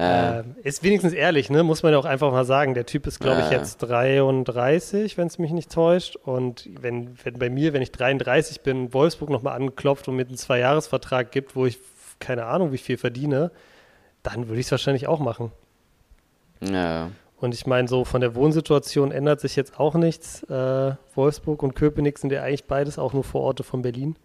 Ähm, 0.00 0.54
ist 0.62 0.84
wenigstens 0.84 1.12
ehrlich, 1.12 1.50
ne? 1.50 1.64
Muss 1.64 1.82
man 1.82 1.90
ja 1.90 1.98
auch 1.98 2.04
einfach 2.04 2.30
mal 2.30 2.44
sagen. 2.44 2.74
Der 2.74 2.86
Typ 2.86 3.08
ist, 3.08 3.18
glaube 3.18 3.40
ich, 3.40 3.50
jetzt 3.50 3.78
33, 3.78 5.18
wenn 5.18 5.26
es 5.26 5.38
mich 5.38 5.50
nicht 5.50 5.72
täuscht. 5.72 6.14
Und 6.14 6.68
wenn, 6.80 7.18
wenn 7.24 7.36
bei 7.36 7.50
mir, 7.50 7.72
wenn 7.72 7.82
ich 7.82 7.90
33 7.90 8.60
bin, 8.60 8.94
Wolfsburg 8.94 9.28
nochmal 9.28 9.56
anklopft 9.56 10.06
und 10.06 10.14
mir 10.14 10.24
einen 10.24 10.36
Zweijahresvertrag 10.36 11.32
gibt, 11.32 11.56
wo 11.56 11.66
ich 11.66 11.80
keine 12.20 12.46
Ahnung, 12.46 12.70
wie 12.70 12.78
viel 12.78 12.96
verdiene, 12.96 13.50
dann 14.22 14.46
würde 14.46 14.60
ich 14.60 14.66
es 14.66 14.70
wahrscheinlich 14.70 15.08
auch 15.08 15.18
machen. 15.18 15.50
ja. 16.60 17.10
Und 17.40 17.54
ich 17.54 17.66
meine, 17.68 17.86
so 17.86 18.04
von 18.04 18.20
der 18.20 18.34
Wohnsituation 18.34 19.12
ändert 19.12 19.40
sich 19.40 19.54
jetzt 19.54 19.78
auch 19.78 19.94
nichts. 19.94 20.42
Äh, 20.50 20.96
Wolfsburg 21.14 21.62
und 21.62 21.76
Köpenick 21.76 22.18
sind 22.18 22.32
ja 22.32 22.42
eigentlich 22.42 22.64
beides 22.64 22.98
auch 22.98 23.12
nur 23.12 23.22
Vororte 23.22 23.62
von 23.62 23.82
Berlin. 23.82 24.16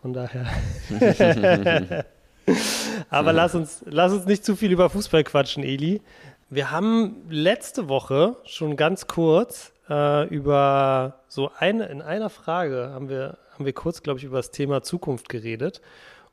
Von 0.00 0.12
daher. 0.12 0.46
Aber 3.10 3.32
lass 3.32 3.54
uns, 3.54 3.84
lass 3.86 4.12
uns 4.12 4.26
nicht 4.26 4.44
zu 4.44 4.56
viel 4.56 4.72
über 4.72 4.90
Fußball 4.90 5.24
quatschen, 5.24 5.62
Eli. 5.62 6.00
Wir 6.50 6.70
haben 6.70 7.22
letzte 7.30 7.88
Woche 7.88 8.36
schon 8.44 8.76
ganz 8.76 9.06
kurz 9.06 9.72
äh, 9.88 10.26
über 10.28 11.20
so 11.28 11.50
eine, 11.58 11.86
in 11.86 12.02
einer 12.02 12.30
Frage 12.30 12.90
haben 12.92 13.08
wir, 13.08 13.38
haben 13.54 13.64
wir 13.64 13.72
kurz, 13.72 14.02
glaube 14.02 14.18
ich, 14.18 14.24
über 14.24 14.36
das 14.36 14.50
Thema 14.50 14.82
Zukunft 14.82 15.28
geredet. 15.28 15.80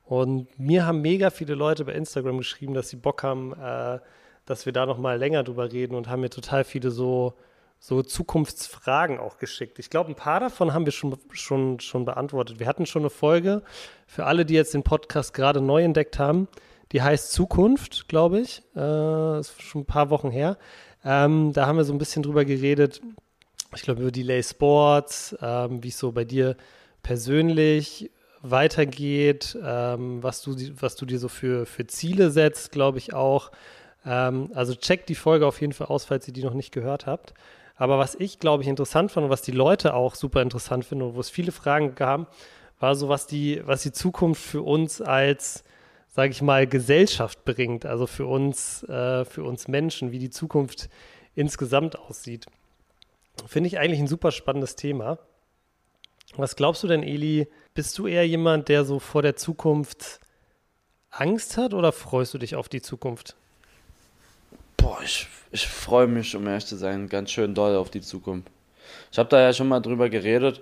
Und 0.05 0.47
mir 0.59 0.85
haben 0.85 1.01
mega 1.01 1.29
viele 1.29 1.53
Leute 1.53 1.85
bei 1.85 1.93
Instagram 1.93 2.39
geschrieben, 2.39 2.73
dass 2.73 2.89
sie 2.89 2.95
Bock 2.95 3.23
haben, 3.23 3.53
äh, 3.53 3.99
dass 4.45 4.65
wir 4.65 4.73
da 4.73 4.85
noch 4.85 4.97
mal 4.97 5.17
länger 5.17 5.43
drüber 5.43 5.71
reden 5.71 5.95
und 5.95 6.09
haben 6.09 6.21
mir 6.21 6.31
total 6.31 6.63
viele 6.63 6.89
so, 6.89 7.35
so 7.79 8.03
Zukunftsfragen 8.03 9.19
auch 9.19 9.37
geschickt. 9.37 9.79
Ich 9.79 9.89
glaube, 9.89 10.11
ein 10.11 10.15
paar 10.15 10.39
davon 10.39 10.73
haben 10.73 10.85
wir 10.85 10.91
schon, 10.91 11.17
schon, 11.31 11.79
schon 11.79 12.05
beantwortet. 12.05 12.59
Wir 12.59 12.67
hatten 12.67 12.85
schon 12.85 13.03
eine 13.03 13.09
Folge 13.09 13.63
für 14.05 14.25
alle, 14.25 14.45
die 14.45 14.53
jetzt 14.53 14.73
den 14.73 14.83
Podcast 14.83 15.33
gerade 15.33 15.61
neu 15.61 15.83
entdeckt 15.83 16.19
haben. 16.19 16.47
Die 16.91 17.01
heißt 17.01 17.31
Zukunft, 17.31 18.09
glaube 18.09 18.39
ich. 18.39 18.63
Äh, 18.75 19.39
ist 19.39 19.61
schon 19.61 19.81
ein 19.81 19.85
paar 19.85 20.09
Wochen 20.09 20.29
her. 20.29 20.57
Ähm, 21.05 21.53
da 21.53 21.67
haben 21.67 21.77
wir 21.77 21.85
so 21.85 21.93
ein 21.93 21.99
bisschen 21.99 22.23
drüber 22.23 22.43
geredet. 22.43 23.01
Ich 23.75 23.83
glaube, 23.83 24.01
über 24.01 24.11
Delay 24.11 24.43
Sports, 24.43 25.35
ähm, 25.41 25.83
wie 25.83 25.89
es 25.89 25.99
so 25.99 26.11
bei 26.11 26.25
dir 26.25 26.57
persönlich 27.03 28.11
weitergeht, 28.41 29.57
ähm, 29.63 30.23
was, 30.23 30.41
du, 30.41 30.55
was 30.79 30.95
du 30.95 31.05
dir 31.05 31.19
so 31.19 31.27
für, 31.27 31.65
für 31.65 31.87
Ziele 31.87 32.31
setzt, 32.31 32.71
glaube 32.71 32.97
ich 32.97 33.13
auch. 33.13 33.51
Ähm, 34.05 34.49
also 34.53 34.75
checkt 34.75 35.09
die 35.09 35.15
Folge 35.15 35.45
auf 35.45 35.61
jeden 35.61 35.73
Fall 35.73 35.87
aus, 35.87 36.05
falls 36.05 36.27
ihr 36.27 36.33
die 36.33 36.43
noch 36.43 36.53
nicht 36.53 36.71
gehört 36.71 37.05
habt. 37.05 37.33
Aber 37.79 37.97
was 37.97 38.13
ich, 38.15 38.39
glaube 38.39 38.61
ich, 38.61 38.67
interessant 38.67 39.09
fand 39.09 39.23
und 39.23 39.29
was 39.29 39.41
die 39.41 39.53
Leute 39.53 39.93
auch 39.93 40.13
super 40.13 40.41
interessant 40.41 40.83
finden 40.83 41.05
und 41.05 41.15
wo 41.15 41.21
es 41.21 41.29
viele 41.29 41.53
Fragen 41.53 41.95
gab, 41.95 42.31
war 42.77 42.93
so, 42.93 43.07
was 43.07 43.25
die, 43.25 43.65
was 43.65 43.83
die 43.83 43.93
Zukunft 43.93 44.43
für 44.43 44.61
uns 44.63 45.01
als, 45.01 45.63
sage 46.09 46.31
ich 46.31 46.41
mal, 46.41 46.67
Gesellschaft 46.67 47.45
bringt, 47.45 47.85
also 47.85 48.05
für 48.05 48.25
uns, 48.25 48.83
äh, 48.83 49.23
für 49.23 49.43
uns 49.43 49.69
Menschen, 49.69 50.11
wie 50.11 50.19
die 50.19 50.29
Zukunft 50.29 50.89
insgesamt 51.35 51.97
aussieht. 51.97 52.47
Finde 53.47 53.67
ich 53.67 53.79
eigentlich 53.79 54.01
ein 54.01 54.07
super 54.07 54.31
spannendes 54.31 54.75
Thema. 54.75 55.17
Was 56.35 56.57
glaubst 56.57 56.83
du 56.83 56.87
denn, 56.87 57.01
Eli? 57.01 57.47
Bist 57.75 57.97
du 57.97 58.07
eher 58.07 58.27
jemand, 58.27 58.67
der 58.67 58.83
so 58.83 58.99
vor 58.99 59.21
der 59.21 59.37
Zukunft 59.37 60.19
Angst 61.11 61.55
hat 61.55 61.73
oder 61.73 61.93
freust 61.93 62.33
du 62.33 62.39
dich 62.39 62.57
auf 62.57 62.67
die 62.67 62.81
Zukunft? 62.81 63.37
Boah, 64.81 64.99
ich, 65.03 65.27
ich 65.51 65.67
freue 65.67 66.07
mich, 66.07 66.35
um 66.35 66.47
ehrlich 66.47 66.65
zu 66.65 66.77
sein, 66.77 67.09
ganz 67.09 67.31
schön 67.31 67.53
doll 67.53 67.75
auf 67.75 67.89
die 67.89 68.01
Zukunft. 68.01 68.49
Ich 69.11 69.19
habe 69.19 69.29
da 69.29 69.41
ja 69.41 69.53
schon 69.53 69.67
mal 69.67 69.79
drüber 69.81 70.09
geredet. 70.09 70.61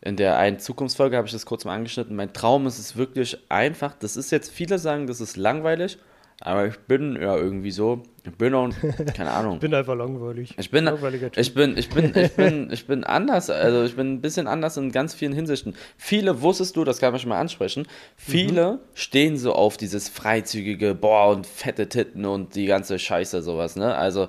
In 0.00 0.16
der 0.16 0.38
einen 0.38 0.58
Zukunftsfolge 0.58 1.16
habe 1.16 1.26
ich 1.26 1.32
das 1.32 1.46
kurz 1.46 1.64
mal 1.64 1.74
angeschnitten. 1.74 2.14
Mein 2.14 2.32
Traum 2.32 2.66
ist 2.66 2.78
es 2.78 2.96
wirklich 2.96 3.38
einfach. 3.48 3.94
Das 3.98 4.16
ist 4.16 4.30
jetzt, 4.30 4.52
viele 4.52 4.78
sagen, 4.78 5.06
das 5.06 5.20
ist 5.20 5.36
langweilig. 5.36 5.98
Aber 6.40 6.66
ich 6.66 6.78
bin 6.80 7.16
ja 7.20 7.34
irgendwie 7.36 7.70
so. 7.70 8.02
Ich 8.24 8.32
bin 8.32 8.52
auch, 8.54 8.68
keine 9.14 9.30
Ahnung. 9.32 9.54
ich 9.54 9.60
bin 9.60 9.72
einfach 9.72 9.94
langweilig. 9.94 10.54
Ich 10.58 10.70
bin, 10.70 10.86
ich 10.86 11.48
bin, 11.48 11.76
ich 11.76 11.88
bin, 11.88 12.12
ich 12.14 12.32
bin, 12.32 12.72
ich 12.72 12.86
bin 12.86 13.04
anders. 13.04 13.48
Also 13.48 13.84
ich 13.84 13.96
bin 13.96 14.14
ein 14.14 14.20
bisschen 14.20 14.46
anders 14.46 14.76
in 14.76 14.92
ganz 14.92 15.14
vielen 15.14 15.32
Hinsichten. 15.32 15.74
Viele, 15.96 16.42
wusstest 16.42 16.76
du, 16.76 16.84
das 16.84 16.98
kann 16.98 17.12
man 17.12 17.20
schon 17.20 17.30
mal 17.30 17.40
ansprechen, 17.40 17.86
viele 18.16 18.72
mhm. 18.72 18.78
stehen 18.94 19.38
so 19.38 19.54
auf 19.54 19.76
dieses 19.76 20.08
freizügige, 20.08 20.94
boah, 20.94 21.28
und 21.30 21.46
fette 21.46 21.88
Titten 21.88 22.26
und 22.26 22.54
die 22.54 22.66
ganze 22.66 22.98
Scheiße, 22.98 23.42
sowas, 23.42 23.76
ne? 23.76 23.94
Also 23.94 24.28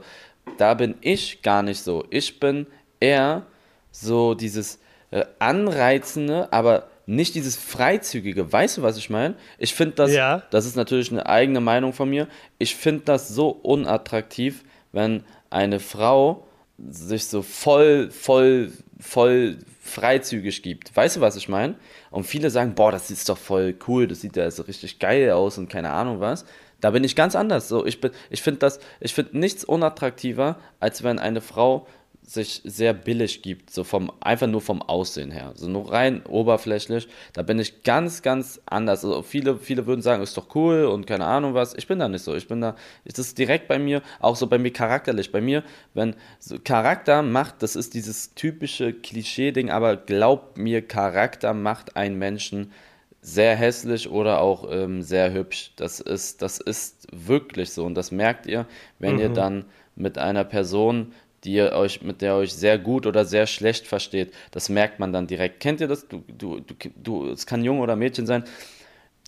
da 0.58 0.76
bin 0.76 0.96
ich 1.02 1.42
gar 1.42 1.62
nicht 1.62 1.82
so. 1.82 2.06
Ich 2.10 2.40
bin 2.40 2.68
eher 3.02 3.46
so 3.92 4.34
dieses 4.34 4.80
äh, 5.12 5.26
anreizende, 5.40 6.54
aber 6.54 6.88
nicht 7.08 7.36
dieses 7.36 7.56
freizügige. 7.56 8.52
Weißt 8.52 8.78
du, 8.78 8.82
was 8.84 8.98
ich 8.98 9.10
meine? 9.10 9.36
Ich 9.58 9.74
finde 9.74 9.96
das, 9.96 10.14
ja. 10.14 10.44
das 10.52 10.66
ist 10.66 10.76
natürlich 10.76 11.10
eine 11.12 11.26
eigene 11.26 11.62
Meinung 11.62 11.94
von 11.94 12.10
mir. 12.10 12.28
Ich 12.60 12.76
finde 12.76 13.06
das 13.06 13.30
so 13.30 13.50
unattraktiv, 13.50 14.64
wenn 14.92 15.24
eine 15.50 15.80
Frau 15.80 16.46
sich 16.78 17.26
so 17.26 17.42
voll, 17.42 18.12
voll, 18.12 18.72
voll 19.00 19.58
freizügig 19.82 20.62
gibt. 20.62 20.96
Weißt 20.96 21.16
du, 21.16 21.22
was 21.22 21.38
ich 21.38 21.48
meine? 21.48 21.76
Und 22.12 22.26
viele 22.26 22.50
sagen, 22.50 22.76
boah, 22.76 22.92
das 22.92 23.10
ist 23.10 23.30
doch 23.30 23.38
voll 23.38 23.76
cool, 23.88 24.08
das 24.08 24.22
sieht 24.22 24.36
ja 24.36 24.52
so 24.52 24.64
richtig 24.64 25.00
geil 25.00 25.32
aus 25.32 25.58
und 25.58 25.70
keine 25.70 25.92
Ahnung 25.92 26.20
was. 26.20 26.46
Da 26.82 26.92
bin 26.92 27.04
ich 27.04 27.16
ganz 27.16 27.36
anders. 27.36 27.70
So, 27.70 27.86
ich 27.86 28.00
ich 28.30 28.42
finde 28.42 28.60
das, 28.60 28.80
ich 29.00 29.14
finde 29.14 29.40
nichts 29.40 29.64
unattraktiver, 29.64 30.60
als 30.80 31.04
wenn 31.04 31.20
eine 31.20 31.42
Frau 31.42 31.88
sich 32.28 32.62
sehr 32.66 32.94
billig 32.94 33.42
gibt, 33.42 33.72
so 33.72 33.86
vom, 33.86 34.12
einfach 34.20 34.48
nur 34.48 34.60
vom 34.60 34.82
Aussehen 34.82 35.32
her. 35.32 35.54
So 35.56 35.70
nur 35.70 35.94
rein 35.94 36.26
oberflächlich. 36.26 37.08
Da 37.32 37.42
bin 37.42 37.58
ich 37.58 37.84
ganz, 37.84 38.22
ganz 38.22 38.60
anders. 38.66 39.06
Also 39.06 39.22
viele, 39.22 39.56
viele 39.56 39.88
würden 39.88 40.02
sagen, 40.02 40.22
ist 40.22 40.36
doch 40.36 40.54
cool 40.54 40.86
und 40.86 41.08
keine 41.08 41.26
Ahnung 41.26 41.54
was. 41.54 41.74
Ich 41.74 41.88
bin 41.88 42.00
da 42.00 42.10
nicht 42.10 42.24
so. 42.24 42.36
Ich 42.36 42.50
bin 42.50 42.60
da, 42.60 42.76
ist 43.06 43.18
das 43.18 43.34
direkt 43.34 43.70
bei 43.70 43.80
mir, 43.80 44.02
auch 44.20 44.36
so 44.36 44.48
bei 44.48 44.58
mir 44.58 44.74
charakterlich. 44.74 45.32
Bei 45.32 45.40
mir, 45.40 45.64
wenn 45.94 46.16
so 46.38 46.58
Charakter 46.62 47.22
macht, 47.22 47.64
das 47.64 47.78
ist 47.78 47.94
dieses 47.94 48.34
typische 48.34 48.92
Klischee-Ding, 48.92 49.70
aber 49.70 49.96
glaubt 49.96 50.58
mir, 50.58 50.86
Charakter 50.86 51.54
macht 51.54 51.96
einen 51.96 52.20
Menschen 52.20 52.74
sehr 53.22 53.56
hässlich 53.56 54.10
oder 54.10 54.42
auch 54.42 54.70
ähm, 54.70 55.02
sehr 55.02 55.32
hübsch. 55.32 55.72
Das 55.78 56.02
ist, 56.02 56.42
das 56.42 56.60
ist 56.60 57.08
wirklich 57.14 57.72
so. 57.72 57.86
Und 57.86 57.96
das 57.96 58.12
merkt 58.12 58.48
ihr, 58.48 58.66
wenn 59.00 59.16
mhm. 59.16 59.22
ihr 59.22 59.30
dann 59.30 59.66
mit 59.96 60.18
einer 60.18 60.44
Person 60.44 61.14
die 61.48 61.54
ihr 61.54 61.72
euch, 61.72 62.02
mit 62.02 62.22
der 62.22 62.34
ihr 62.34 62.38
euch 62.38 62.54
sehr 62.54 62.78
gut 62.78 63.06
oder 63.06 63.26
sehr 63.26 63.48
schlecht 63.48 63.88
versteht. 63.88 64.34
Das 64.52 64.70
merkt 64.70 65.00
man 65.00 65.14
dann 65.14 65.28
direkt. 65.28 65.62
Kennt 65.62 65.80
ihr 65.80 65.88
das? 65.88 66.08
Du, 66.08 66.24
du, 66.28 66.60
du, 66.60 66.76
du, 66.96 67.30
es 67.30 67.46
kann 67.46 67.64
Junge 67.64 67.82
oder 67.82 67.96
Mädchen 67.96 68.26
sein. 68.26 68.44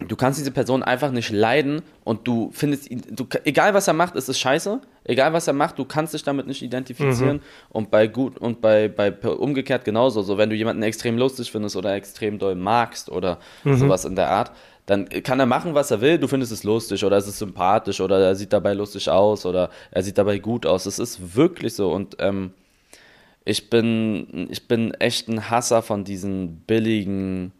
Du 0.07 0.15
kannst 0.15 0.39
diese 0.39 0.51
Person 0.51 0.81
einfach 0.81 1.11
nicht 1.11 1.29
leiden 1.29 1.81
und 2.05 2.25
du 2.25 2.51
findest 2.53 2.89
ihn, 2.89 3.03
du, 3.09 3.25
egal 3.43 3.73
was 3.73 3.88
er 3.88 3.93
macht, 3.93 4.15
ist 4.15 4.29
es 4.29 4.39
scheiße. 4.39 4.79
Egal 5.03 5.33
was 5.33 5.47
er 5.47 5.53
macht, 5.53 5.77
du 5.77 5.83
kannst 5.83 6.13
dich 6.13 6.23
damit 6.23 6.47
nicht 6.47 6.61
identifizieren. 6.61 7.38
Mhm. 7.38 7.41
Und 7.69 7.91
bei 7.91 8.07
gut 8.07 8.38
und 8.38 8.61
bei, 8.61 8.88
bei 8.88 9.11
umgekehrt 9.11 9.83
genauso. 9.83 10.21
So, 10.21 10.38
wenn 10.38 10.49
du 10.49 10.55
jemanden 10.55 10.83
extrem 10.83 11.17
lustig 11.17 11.51
findest 11.51 11.75
oder 11.75 11.95
extrem 11.95 12.39
doll 12.39 12.55
magst 12.55 13.09
oder 13.09 13.39
mhm. 13.63 13.75
sowas 13.75 14.05
in 14.05 14.15
der 14.15 14.29
Art, 14.29 14.51
dann 14.89 15.08
kann 15.08 15.39
er 15.39 15.46
machen, 15.46 15.75
was 15.75 15.91
er 15.91 16.01
will, 16.01 16.17
du 16.17 16.27
findest 16.27 16.51
es 16.51 16.63
lustig 16.63 17.05
oder 17.05 17.15
es 17.15 17.27
ist 17.27 17.38
sympathisch 17.38 18.01
oder 18.01 18.19
er 18.19 18.36
sieht 18.36 18.51
dabei 18.51 18.74
lustig 18.74 19.08
aus 19.08 19.46
oder 19.46 19.69
er 19.91 20.01
sieht 20.01 20.17
dabei 20.17 20.39
gut 20.39 20.65
aus. 20.65 20.88
Es 20.88 20.98
ist 20.98 21.36
wirklich 21.36 21.75
so 21.75 21.93
und 21.93 22.15
ähm, 22.17 22.53
ich 23.46 23.69
bin, 23.69 24.48
ich 24.50 24.67
bin 24.67 24.96
echt 24.96 25.27
ein 25.27 25.51
Hasser 25.51 25.84
von 25.84 26.05
diesen 26.05 26.62
billigen 26.62 27.51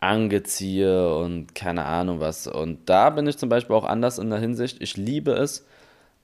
Angeziehe 0.00 1.16
und 1.16 1.54
keine 1.54 1.86
Ahnung 1.86 2.20
was. 2.20 2.46
Und 2.46 2.80
da 2.84 3.08
bin 3.08 3.26
ich 3.26 3.38
zum 3.38 3.48
Beispiel 3.48 3.74
auch 3.74 3.86
anders 3.86 4.18
in 4.18 4.28
der 4.28 4.38
Hinsicht. 4.38 4.82
Ich 4.82 4.98
liebe 4.98 5.32
es, 5.32 5.66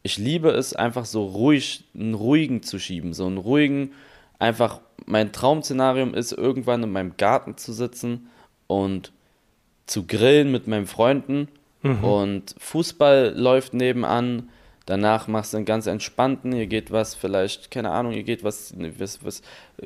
ich 0.03 0.19
liebe 0.19 0.51
es 0.51 0.75
einfach 0.75 1.07
so 1.07 1.25
ruhig, 1.25 1.85
einen 1.95 2.13
ruhigen 2.13 2.63
zu 2.63 2.79
schieben, 2.79 3.15
so 3.15 3.25
einen 3.25 3.39
ruhigen, 3.39 3.93
einfach 4.39 4.83
mein 5.07 5.33
Traum-Szenarium 5.33 6.13
ist, 6.13 6.33
irgendwann 6.33 6.83
in 6.83 6.93
meinem 6.93 7.17
Garten 7.17 7.57
zu 7.57 7.73
sitzen 7.73 8.29
und 8.67 9.11
zu 9.89 10.07
grillen 10.07 10.53
mit 10.53 10.69
meinen 10.69 10.87
Freunden 10.87 11.49
mhm. 11.83 12.05
und 12.05 12.55
Fußball 12.59 13.33
läuft 13.37 13.75
nebenan. 13.75 14.51
Danach 14.87 15.29
machst 15.29 15.53
du 15.53 15.59
einen 15.59 15.67
ganz 15.67 15.87
entspannten, 15.87 16.53
ihr 16.53 16.67
geht 16.67 16.91
was 16.91 17.15
vielleicht, 17.15 17.71
keine 17.71 17.91
Ahnung, 17.91 18.13
ihr 18.13 18.23
geht 18.23 18.43
was, 18.43 18.75
was, 18.99 19.23
was 19.23 19.43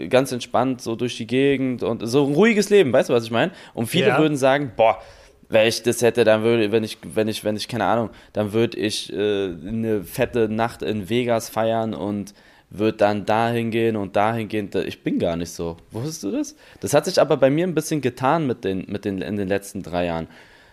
ganz 0.08 0.30
entspannt 0.30 0.80
so 0.80 0.94
durch 0.94 1.16
die 1.16 1.26
Gegend 1.26 1.82
und 1.82 2.06
so 2.06 2.26
ein 2.26 2.34
ruhiges 2.34 2.70
Leben, 2.70 2.92
weißt 2.92 3.08
du, 3.08 3.14
was 3.14 3.24
ich 3.24 3.32
meine? 3.32 3.50
Und 3.74 3.86
viele 3.86 4.08
ja. 4.08 4.18
würden 4.18 4.36
sagen, 4.36 4.72
boah, 4.76 5.02
wenn 5.48 5.66
ich 5.66 5.82
das 5.82 6.02
hätte, 6.02 6.24
dann 6.24 6.42
würde, 6.42 6.70
wenn 6.70 6.84
ich, 6.84 6.98
wenn 7.02 7.28
ich, 7.28 7.42
wenn 7.44 7.56
ich, 7.56 7.68
keine 7.68 7.84
Ahnung, 7.84 8.10
dann 8.32 8.52
würde 8.52 8.78
ich 8.78 9.12
äh, 9.12 9.16
eine 9.16 10.04
fette 10.04 10.48
Nacht 10.48 10.82
in 10.82 11.10
Vegas 11.10 11.48
feiern 11.48 11.94
und 11.94 12.32
wird 12.72 13.00
dann 13.00 13.26
dahin 13.26 13.70
gehen 13.70 13.96
und 13.96 14.16
dahin 14.16 14.48
gehen. 14.48 14.70
Ich 14.86 15.02
bin 15.02 15.18
gar 15.18 15.36
nicht 15.36 15.50
so. 15.50 15.76
Wusstest 15.90 16.24
du 16.24 16.30
das? 16.30 16.56
Das 16.80 16.94
hat 16.94 17.04
sich 17.04 17.20
aber 17.20 17.36
bei 17.36 17.50
mir 17.50 17.66
ein 17.66 17.74
bisschen 17.74 18.00
getan 18.00 18.46
mit 18.46 18.64
den, 18.64 18.86
mit 18.88 19.04
den, 19.04 19.20
in 19.20 19.36
den 19.36 19.48
letzten 19.48 19.82
drei 19.82 20.06
Jahren. 20.06 20.26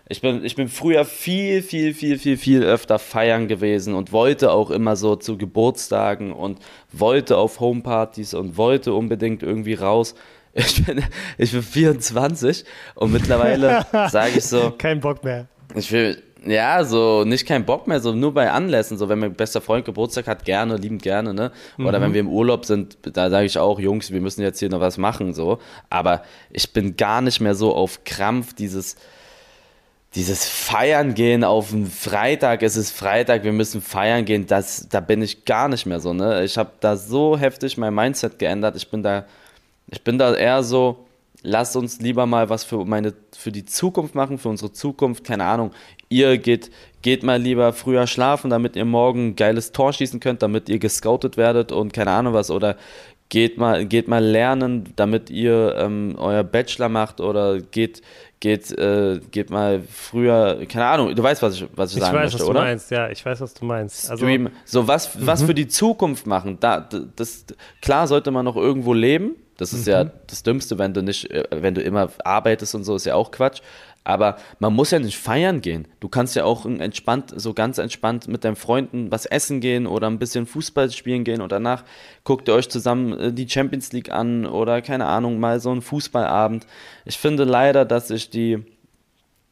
Ich 0.07 0.21
bin, 0.21 0.43
ich 0.43 0.55
bin 0.55 0.69
früher 0.69 1.05
viel, 1.05 1.61
viel, 1.61 1.93
viel, 1.93 2.17
viel, 2.17 2.37
viel 2.37 2.63
öfter 2.63 2.97
feiern 2.97 3.47
gewesen 3.47 3.93
und 3.93 4.11
wollte 4.11 4.51
auch 4.51 4.71
immer 4.71 4.95
so 4.95 5.15
zu 5.15 5.37
Geburtstagen 5.37 6.31
und 6.31 6.59
wollte 6.91 7.37
auf 7.37 7.59
Homepartys 7.59 8.33
und 8.33 8.57
wollte 8.57 8.93
unbedingt 8.93 9.43
irgendwie 9.43 9.75
raus. 9.75 10.15
Ich 10.53 10.83
bin, 10.83 11.03
ich 11.37 11.51
bin 11.51 11.61
24 11.61 12.65
und 12.95 13.11
mittlerweile 13.11 13.85
sage 14.09 14.37
ich 14.37 14.45
so. 14.45 14.73
Kein 14.77 14.99
Bock 14.99 15.23
mehr. 15.23 15.47
Ich 15.75 15.91
will, 15.91 16.23
ja, 16.45 16.83
so 16.83 17.23
nicht 17.25 17.45
kein 17.45 17.65
Bock 17.65 17.87
mehr, 17.87 17.99
so 17.99 18.13
nur 18.13 18.33
bei 18.33 18.51
Anlässen, 18.51 18.97
so 18.97 19.09
wenn 19.09 19.19
mein 19.19 19.33
bester 19.33 19.61
Freund 19.61 19.85
Geburtstag 19.85 20.27
hat, 20.27 20.45
gerne, 20.45 20.77
liebend 20.77 21.01
gerne, 21.01 21.33
ne? 21.33 21.51
Oder 21.77 21.99
mhm. 21.99 22.03
wenn 22.03 22.13
wir 22.13 22.19
im 22.21 22.29
Urlaub 22.29 22.65
sind, 22.65 22.97
da 23.01 23.29
sage 23.29 23.45
ich 23.45 23.57
auch, 23.57 23.79
Jungs, 23.79 24.11
wir 24.11 24.21
müssen 24.21 24.41
jetzt 24.41 24.59
hier 24.59 24.69
noch 24.69 24.79
was 24.79 24.97
machen, 24.97 25.33
so. 25.33 25.59
Aber 25.89 26.23
ich 26.51 26.71
bin 26.71 26.95
gar 26.95 27.21
nicht 27.21 27.39
mehr 27.39 27.55
so 27.55 27.75
auf 27.75 28.03
Krampf, 28.05 28.53
dieses, 28.53 28.95
dieses 30.15 30.47
Feiern 30.47 31.13
gehen 31.13 31.43
auf 31.43 31.73
einen 31.73 31.87
Freitag, 31.87 32.63
es 32.63 32.77
ist 32.77 32.91
Freitag, 32.91 33.43
wir 33.43 33.53
müssen 33.53 33.81
feiern 33.81 34.25
gehen, 34.25 34.47
das, 34.47 34.87
da 34.89 35.01
bin 35.01 35.21
ich 35.21 35.45
gar 35.45 35.67
nicht 35.67 35.85
mehr 35.85 35.99
so, 35.99 36.13
ne? 36.13 36.43
Ich 36.43 36.57
habe 36.57 36.71
da 36.79 36.95
so 36.95 37.37
heftig 37.37 37.77
mein 37.77 37.93
Mindset 37.93 38.39
geändert, 38.39 38.75
ich 38.75 38.89
bin 38.89 39.03
da, 39.03 39.25
ich 39.87 40.03
bin 40.03 40.17
da 40.17 40.33
eher 40.33 40.63
so, 40.63 41.05
lasst 41.41 41.75
uns 41.75 41.99
lieber 41.99 42.25
mal 42.25 42.49
was 42.49 42.63
für 42.63 42.85
meine 42.85 43.13
für 43.35 43.51
die 43.51 43.65
Zukunft 43.65 44.15
machen, 44.15 44.37
für 44.37 44.49
unsere 44.49 44.71
Zukunft, 44.71 45.23
keine 45.23 45.45
Ahnung. 45.45 45.71
Ihr 46.09 46.37
geht 46.37 46.71
geht 47.01 47.23
mal 47.23 47.41
lieber 47.41 47.71
früher 47.73 48.07
schlafen, 48.07 48.49
damit 48.49 48.75
ihr 48.75 48.85
morgen 48.85 49.29
ein 49.29 49.35
geiles 49.35 49.71
Tor 49.71 49.93
schießen 49.93 50.19
könnt, 50.19 50.41
damit 50.41 50.69
ihr 50.69 50.79
gescoutet 50.79 51.37
werdet 51.37 51.71
und 51.71 51.93
keine 51.93 52.11
Ahnung 52.11 52.33
was 52.33 52.51
oder 52.51 52.75
geht 53.29 53.57
mal, 53.57 53.85
geht 53.85 54.07
mal 54.07 54.23
lernen, 54.23 54.91
damit 54.95 55.29
ihr 55.29 55.75
ähm, 55.77 56.15
euer 56.17 56.43
Bachelor 56.43 56.89
macht 56.89 57.21
oder 57.21 57.59
geht, 57.59 58.01
geht, 58.39 58.71
äh, 58.71 59.19
geht 59.31 59.51
mal 59.51 59.81
früher, 59.81 60.65
keine 60.67 60.87
Ahnung, 60.87 61.15
du 61.15 61.23
weißt, 61.23 61.41
was 61.41 61.55
ich, 61.55 61.67
was 61.75 61.91
ich, 61.91 61.97
ich 61.97 62.03
sagen 62.03 62.17
weiß, 62.17 62.33
möchte, 62.33 62.39
was 62.39 62.49
oder? 62.49 62.59
Du 62.61 62.65
meinst, 62.65 62.91
ja, 62.91 63.09
ich 63.09 63.23
weiß, 63.23 63.39
was 63.41 63.53
du 63.53 63.65
meinst. 63.65 64.09
Also, 64.09 64.25
Stream, 64.25 64.49
so 64.65 64.87
was, 64.87 65.25
was 65.25 65.43
mhm. 65.43 65.45
für 65.45 65.53
die 65.53 65.67
Zukunft 65.67 66.25
machen. 66.25 66.57
Da, 66.59 66.89
das, 67.15 67.45
klar 67.81 68.07
sollte 68.07 68.31
man 68.31 68.45
noch 68.45 68.55
irgendwo 68.55 68.93
leben. 68.93 69.35
Das 69.59 69.73
ist 69.73 69.87
mhm. 69.87 69.91
ja 69.91 70.03
das 70.27 70.41
Dümmste, 70.43 70.79
wenn 70.79 70.93
du 70.93 71.03
nicht, 71.03 71.29
äh, 71.31 71.43
wenn 71.51 71.75
du 71.75 71.81
immer 71.81 72.09
arbeitest 72.23 72.75
und 72.75 72.85
so, 72.85 72.95
ist 72.95 73.05
ja 73.05 73.15
auch 73.15 73.29
Quatsch. 73.29 73.61
Aber 74.05 74.37
man 74.59 74.73
muss 74.73 74.91
ja 74.91 74.99
nicht 74.99 75.17
feiern 75.17 75.59
gehen. 75.59 75.85
Du 75.99 76.07
kannst 76.07 76.33
ja 76.35 76.45
auch 76.45 76.65
entspannt, 76.65 77.33
so 77.35 77.53
ganz 77.53 77.77
entspannt 77.77 78.29
mit 78.29 78.45
deinen 78.45 78.55
Freunden 78.55 79.11
was 79.11 79.25
essen 79.25 79.59
gehen 79.59 79.85
oder 79.85 80.07
ein 80.07 80.17
bisschen 80.17 80.45
Fußball 80.45 80.89
spielen 80.91 81.25
gehen 81.25 81.41
und 81.41 81.51
danach 81.51 81.83
guckt 82.23 82.47
ihr 82.47 82.53
euch 82.53 82.69
zusammen 82.69 83.19
äh, 83.19 83.33
die 83.33 83.49
Champions 83.49 83.91
League 83.91 84.09
an 84.11 84.45
oder 84.45 84.81
keine 84.81 85.05
Ahnung, 85.05 85.39
mal 85.41 85.59
so 85.59 85.71
einen 85.71 85.81
Fußballabend. 85.81 86.65
Ich 87.03 87.17
finde 87.17 87.43
leider, 87.43 87.83
dass 87.83 88.07
sich 88.07 88.29
die 88.29 88.63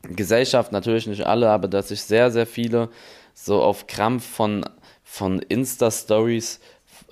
Gesellschaft, 0.04 0.72
natürlich 0.72 1.06
nicht 1.06 1.26
alle, 1.26 1.50
aber 1.50 1.68
dass 1.68 1.90
sich 1.90 2.02
sehr, 2.02 2.32
sehr 2.32 2.48
viele 2.48 2.90
so 3.34 3.62
auf 3.62 3.88
Krampf 3.88 4.26
von, 4.26 4.64
von 5.04 5.40
Insta-Stories 5.40 6.62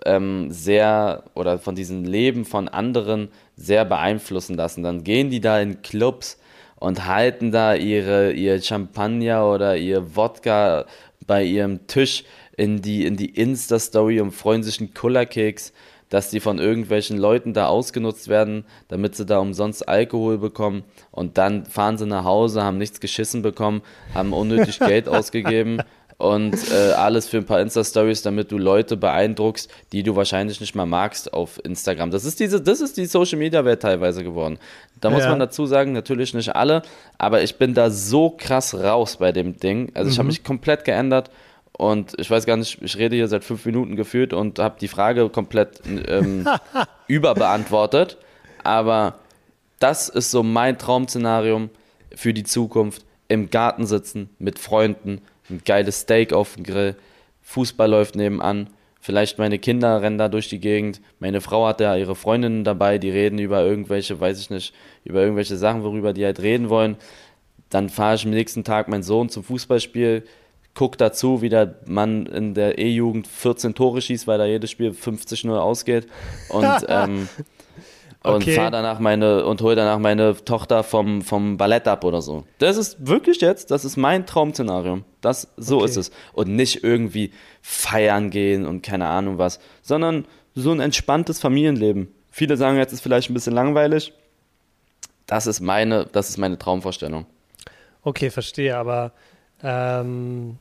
ähm, 0.06 0.52
sehr 0.52 1.24
oder 1.34 1.60
von 1.60 1.76
diesem 1.76 2.04
Leben 2.04 2.46
von 2.46 2.68
anderen 2.68 3.30
sehr 3.56 3.86
beeinflussen 3.86 4.56
lassen. 4.56 4.84
Dann 4.84 5.04
gehen 5.04 5.30
die 5.30 5.40
da 5.40 5.60
in 5.60 5.82
Clubs 5.82 6.40
und 6.76 7.06
halten 7.06 7.52
da 7.52 7.74
ihre, 7.74 8.32
ihr 8.32 8.62
Champagner 8.62 9.50
oder 9.50 9.78
ihr 9.78 10.16
Wodka 10.16 10.86
bei 11.26 11.44
ihrem 11.44 11.88
Tisch 11.88 12.24
in 12.58 12.82
die, 12.82 13.06
in 13.06 13.18
die 13.18 13.30
Insta-Story 13.30 14.22
und 14.22 14.32
freuen 14.32 14.64
sich 14.64 14.80
einen 14.80 14.94
Kullerkeks, 14.94 15.74
dass 16.10 16.30
die 16.30 16.40
von 16.40 16.60
irgendwelchen 16.60 17.18
Leuten 17.18 17.54
da 17.54 17.68
ausgenutzt 17.68 18.28
werden, 18.28 18.66
damit 18.88 19.16
sie 19.16 19.26
da 19.26 19.40
umsonst 19.40 19.88
Alkohol 19.90 20.38
bekommen 20.38 20.84
und 21.12 21.38
dann 21.38 21.66
fahren 21.66 21.98
sie 21.98 22.06
nach 22.06 22.24
Hause, 22.24 22.64
haben 22.64 22.78
nichts 22.78 23.00
geschissen 23.00 23.42
bekommen, 23.42 23.82
haben 24.14 24.32
unnötig 24.32 24.80
Geld 24.80 25.10
ausgegeben 25.10 25.82
und 26.18 26.56
äh, 26.72 26.94
alles 26.94 27.28
für 27.28 27.38
ein 27.38 27.46
paar 27.46 27.60
Insta-Stories, 27.60 28.22
damit 28.22 28.52
du 28.52 28.58
Leute 28.58 28.96
beeindruckst, 28.96 29.70
die 29.92 30.04
du 30.04 30.16
wahrscheinlich 30.16 30.62
nicht 30.62 30.76
mal 30.76 30.86
magst 30.86 31.34
auf 31.34 31.60
Instagram. 31.64 32.12
Das 32.12 32.24
ist 32.24 32.40
diese, 32.40 32.62
das 32.62 32.80
ist 32.80 32.96
die 32.98 33.06
Social-Media-Welt 33.06 33.82
teilweise 33.82 34.24
geworden. 34.24 34.58
Da 35.02 35.10
muss 35.10 35.24
ja. 35.24 35.30
man 35.30 35.40
dazu 35.40 35.66
sagen, 35.66 35.92
natürlich 35.92 36.34
nicht 36.34 36.56
alle, 36.56 36.84
aber 37.18 37.44
ich 37.44 37.58
bin 37.58 37.74
da 37.74 37.90
so 37.90 38.30
krass 38.30 38.74
raus 38.74 39.18
bei 39.18 39.32
dem 39.34 39.58
Ding. 39.58 39.92
Also 39.94 40.10
ich 40.10 40.18
habe 40.18 40.26
mhm. 40.26 40.30
mich 40.30 40.44
komplett 40.44 40.86
geändert 40.86 41.32
und 41.74 42.14
ich 42.18 42.32
weiß 42.32 42.46
gar 42.46 42.56
nicht, 42.56 42.82
ich 42.82 42.98
rede 42.98 43.18
hier 43.18 43.28
seit 43.28 43.44
fünf 43.44 43.66
Minuten 43.66 43.98
gefühlt 43.98 44.32
und 44.32 44.60
habe 44.60 44.78
die 44.80 44.88
Frage 44.88 45.28
komplett 45.30 45.82
ähm, 46.08 46.48
überbeantwortet. 47.08 48.18
Aber 48.64 49.16
das 49.80 50.08
ist 50.08 50.32
so 50.32 50.44
mein 50.44 50.78
Traum-Szenarium 50.78 51.70
für 52.16 52.34
die 52.34 52.44
Zukunft. 52.44 53.04
Im 53.28 53.50
Garten 53.50 53.86
sitzen 53.86 54.30
mit 54.40 54.60
Freunden, 54.60 55.22
ein 55.50 55.62
geiles 55.66 56.02
Steak 56.02 56.34
auf 56.34 56.56
dem 56.56 56.64
Grill, 56.64 56.96
Fußball 57.42 57.90
läuft 57.90 58.16
nebenan, 58.16 58.70
vielleicht 59.00 59.38
meine 59.38 59.60
Kinder 59.60 60.02
rennen 60.02 60.18
da 60.18 60.30
durch 60.30 60.50
die 60.50 60.60
Gegend, 60.60 61.02
meine 61.20 61.42
Frau 61.42 61.68
hat 61.68 61.80
ja 61.80 61.96
ihre 61.96 62.16
Freundinnen 62.16 62.64
dabei, 62.64 62.98
die 62.98 63.12
reden 63.12 63.38
über 63.40 63.64
irgendwelche, 63.64 64.20
weiß 64.20 64.40
ich 64.40 64.50
nicht, 64.50 64.74
über 65.04 65.22
irgendwelche 65.22 65.58
Sachen, 65.58 65.84
worüber 65.84 66.14
die 66.14 66.26
halt 66.26 66.42
reden 66.42 66.70
wollen. 66.70 66.98
Dann 67.70 67.90
fahre 67.90 68.16
ich 68.16 68.26
am 68.26 68.32
nächsten 68.32 68.64
Tag 68.64 68.88
meinen 68.88 69.04
Sohn 69.04 69.30
zum 69.30 69.44
Fußballspiel, 69.44 70.24
guck 70.76 70.98
dazu, 70.98 71.42
wie 71.42 71.50
der 71.50 71.76
Mann 71.86 72.26
in 72.28 72.54
der 72.54 72.78
E-Jugend 72.78 73.28
14 73.28 73.74
Tore 73.76 74.02
schießt, 74.02 74.28
weil 74.28 74.38
da 74.38 74.46
jedes 74.46 74.70
Spiel 74.70 74.92
50-0 74.92 75.56
ausgeht. 75.58 76.08
Und 76.50 76.68
ähm, 76.90 77.30
und 78.26 78.44
okay. 78.44 78.56
fahr 78.56 78.72
danach 78.72 79.00
meine 79.00 79.46
und 79.46 79.62
hol 79.62 79.76
danach 79.76 80.00
meine 80.00 80.36
Tochter 80.44 80.84
vom, 80.84 81.22
vom 81.22 81.58
Ballett 81.58 81.88
ab 81.88 82.04
oder 82.04 82.22
so. 82.22 82.44
Das 82.60 82.78
ist 82.78 83.08
wirklich 83.08 83.42
jetzt, 83.42 83.72
das 83.72 83.86
ist 83.86 83.98
mein 83.98 84.26
Traum-Szenario. 84.26 85.02
Das, 85.22 85.54
so 85.58 85.78
okay. 85.78 85.86
ist 85.86 85.98
es. 85.98 86.12
Und 86.34 86.50
nicht 86.50 86.84
irgendwie 86.84 87.32
feiern 87.62 88.30
gehen 88.30 88.66
und 88.66 88.82
keine 88.82 89.08
Ahnung 89.08 89.38
was, 89.38 89.60
sondern 89.82 90.26
so 90.54 90.72
ein 90.72 90.80
entspanntes 90.80 91.40
Familienleben. 91.40 92.14
Viele 92.32 92.58
sagen 92.58 92.78
jetzt 92.78 92.94
ist 92.94 93.02
vielleicht 93.02 93.30
ein 93.30 93.34
bisschen 93.34 93.54
langweilig. 93.54 94.14
Das 95.26 95.48
ist 95.48 95.60
meine, 95.60 96.06
das 96.06 96.30
ist 96.30 96.38
meine 96.38 96.58
Traumvorstellung. 96.58 97.26
Okay, 98.04 98.30
verstehe, 98.30 98.78
aber 98.78 99.14
ähm, 99.64 100.58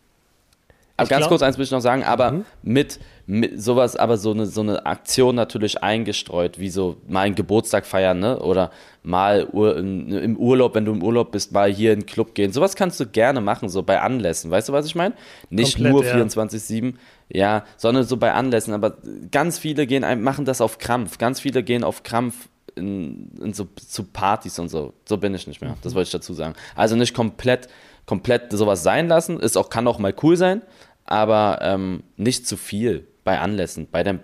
aber 0.96 1.08
ganz 1.08 1.20
glaub, 1.22 1.30
kurz 1.30 1.42
eins 1.42 1.58
will 1.58 1.64
ich 1.64 1.70
noch 1.72 1.80
sagen, 1.80 2.04
aber 2.04 2.30
mhm. 2.30 2.44
mit, 2.62 3.00
mit 3.26 3.60
sowas, 3.60 3.96
aber 3.96 4.16
so 4.16 4.30
eine, 4.30 4.46
so 4.46 4.60
eine 4.60 4.86
Aktion 4.86 5.34
natürlich 5.34 5.82
eingestreut, 5.82 6.60
wie 6.60 6.70
so 6.70 6.98
mal 7.08 7.22
einen 7.22 7.34
Geburtstag 7.34 7.84
feiern, 7.84 8.20
ne? 8.20 8.38
Oder 8.38 8.70
mal 9.02 9.48
Ur, 9.50 9.76
im 9.76 10.36
Urlaub, 10.36 10.76
wenn 10.76 10.84
du 10.84 10.92
im 10.92 11.02
Urlaub 11.02 11.32
bist, 11.32 11.52
mal 11.52 11.72
hier 11.72 11.92
in 11.92 12.00
den 12.00 12.06
Club 12.06 12.34
gehen. 12.34 12.52
Sowas 12.52 12.76
kannst 12.76 13.00
du 13.00 13.06
gerne 13.06 13.40
machen, 13.40 13.68
so 13.68 13.82
bei 13.82 14.00
Anlässen. 14.00 14.52
Weißt 14.52 14.68
du, 14.68 14.72
was 14.72 14.86
ich 14.86 14.94
meine? 14.94 15.14
Nicht 15.50 15.76
Komplett, 15.76 15.92
nur 15.92 16.04
24-7, 16.04 16.94
ja. 17.28 17.40
ja, 17.40 17.64
sondern 17.76 18.04
so 18.04 18.16
bei 18.16 18.32
Anlässen. 18.32 18.72
Aber 18.72 18.98
ganz 19.32 19.58
viele 19.58 19.88
gehen, 19.88 20.22
machen 20.22 20.44
das 20.44 20.60
auf 20.60 20.78
Krampf. 20.78 21.18
Ganz 21.18 21.40
viele 21.40 21.64
gehen 21.64 21.82
auf 21.82 22.04
Krampf 22.04 22.48
in, 22.76 23.30
in 23.40 23.52
so 23.52 23.68
zu 23.76 24.04
Partys 24.04 24.58
und 24.58 24.68
so. 24.68 24.94
So 25.04 25.16
bin 25.16 25.34
ich 25.34 25.46
nicht 25.46 25.60
mehr. 25.60 25.76
Das 25.82 25.94
wollte 25.94 26.08
ich 26.08 26.12
dazu 26.12 26.34
sagen. 26.34 26.54
Also 26.74 26.96
nicht 26.96 27.14
komplett 27.14 27.68
komplett 28.06 28.52
sowas 28.52 28.82
sein 28.82 29.08
lassen. 29.08 29.40
Ist 29.40 29.56
auch, 29.56 29.70
kann 29.70 29.86
auch 29.86 29.98
mal 29.98 30.14
cool 30.22 30.36
sein, 30.36 30.62
aber 31.04 31.58
ähm, 31.62 32.02
nicht 32.16 32.46
zu 32.46 32.56
viel 32.56 33.06
bei 33.24 33.38
Anlässen, 33.38 33.88
bei 33.90 34.02
deinem 34.02 34.20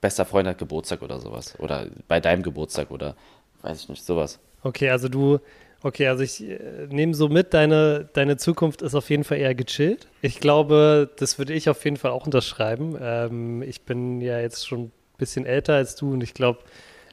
bester 0.00 0.24
Freund 0.24 0.48
hat 0.48 0.58
Geburtstag 0.58 1.02
oder 1.02 1.20
sowas. 1.20 1.54
Oder 1.58 1.86
bei 2.08 2.20
deinem 2.20 2.42
Geburtstag 2.42 2.90
oder 2.90 3.14
weiß 3.62 3.82
ich 3.82 3.88
nicht, 3.88 4.04
sowas. 4.04 4.40
Okay, 4.62 4.90
also 4.90 5.08
du, 5.08 5.38
okay, 5.82 6.08
also 6.08 6.22
ich 6.22 6.42
äh, 6.42 6.58
nehme 6.88 7.14
so 7.14 7.28
mit, 7.28 7.54
deine, 7.54 8.08
deine 8.12 8.36
Zukunft 8.36 8.82
ist 8.82 8.94
auf 8.94 9.10
jeden 9.10 9.24
Fall 9.24 9.38
eher 9.38 9.54
gechillt. 9.54 10.08
Ich 10.20 10.40
glaube, 10.40 11.10
das 11.18 11.38
würde 11.38 11.52
ich 11.52 11.68
auf 11.70 11.84
jeden 11.84 11.96
Fall 11.96 12.10
auch 12.10 12.26
unterschreiben. 12.26 12.96
Ähm, 13.00 13.62
ich 13.62 13.82
bin 13.82 14.20
ja 14.20 14.40
jetzt 14.40 14.66
schon 14.66 14.86
ein 14.86 14.92
bisschen 15.18 15.46
älter 15.46 15.74
als 15.74 15.94
du 15.94 16.12
und 16.12 16.22
ich 16.22 16.34
glaube, 16.34 16.60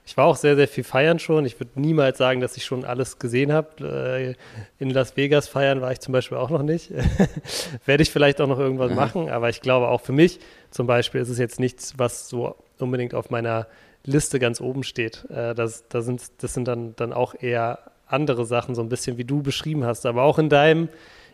ich 0.09 0.17
war 0.17 0.25
auch 0.25 0.37
sehr, 0.37 0.55
sehr 0.55 0.67
viel 0.67 0.83
feiern 0.83 1.19
schon. 1.19 1.45
Ich 1.45 1.59
würde 1.59 1.79
niemals 1.79 2.17
sagen, 2.17 2.41
dass 2.41 2.57
ich 2.57 2.65
schon 2.65 2.83
alles 2.83 3.19
gesehen 3.19 3.53
habe. 3.53 4.35
Äh, 4.79 4.83
in 4.83 4.89
Las 4.89 5.15
Vegas 5.15 5.47
feiern 5.47 5.81
war 5.81 5.91
ich 5.91 5.99
zum 5.99 6.13
Beispiel 6.13 6.35
auch 6.39 6.49
noch 6.49 6.63
nicht. 6.63 6.89
Werde 7.85 8.01
ich 8.01 8.09
vielleicht 8.09 8.41
auch 8.41 8.47
noch 8.47 8.57
irgendwas 8.57 8.89
mhm. 8.89 8.95
machen, 8.95 9.29
aber 9.29 9.49
ich 9.49 9.61
glaube 9.61 9.87
auch 9.87 10.01
für 10.01 10.11
mich 10.11 10.39
zum 10.71 10.87
Beispiel 10.87 11.21
ist 11.21 11.29
es 11.29 11.37
jetzt 11.37 11.59
nichts, 11.59 11.93
was 11.97 12.27
so 12.27 12.55
unbedingt 12.79 13.13
auf 13.13 13.29
meiner 13.29 13.67
Liste 14.03 14.39
ganz 14.39 14.61
oben 14.61 14.81
steht. 14.81 15.29
Äh, 15.29 15.53
das, 15.53 15.87
das, 15.89 16.05
sind, 16.05 16.23
das 16.39 16.55
sind 16.55 16.67
dann, 16.67 16.95
dann 16.95 17.13
auch 17.13 17.35
eher 17.39 17.77
andere 18.07 18.47
Sachen, 18.47 18.73
so 18.73 18.81
ein 18.81 18.89
bisschen 18.89 19.19
wie 19.19 19.25
du 19.25 19.43
beschrieben 19.43 19.85
hast. 19.85 20.07
Aber 20.07 20.23
auch 20.23 20.39
in 20.39 20.49
deinem, 20.49 20.89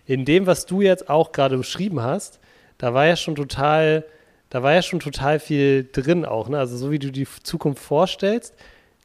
in 0.06 0.26
dem, 0.26 0.48
was 0.48 0.66
du 0.66 0.82
jetzt 0.82 1.10
auch 1.10 1.32
gerade 1.32 1.56
beschrieben 1.56 2.04
hast, 2.04 2.42
da 2.78 2.94
war 2.94 3.06
ja 3.06 3.16
schon 3.16 3.36
total 3.36 4.04
da 4.50 4.64
war 4.64 4.74
ja 4.74 4.82
schon 4.82 5.00
total 5.00 5.40
viel 5.40 5.88
drin 5.92 6.26
auch. 6.26 6.50
Ne? 6.50 6.58
Also 6.60 6.78
so 6.78 6.92
wie 6.92 7.00
du 7.00 7.12
die 7.12 7.28
Zukunft 7.44 7.82
vorstellst, 7.82 8.54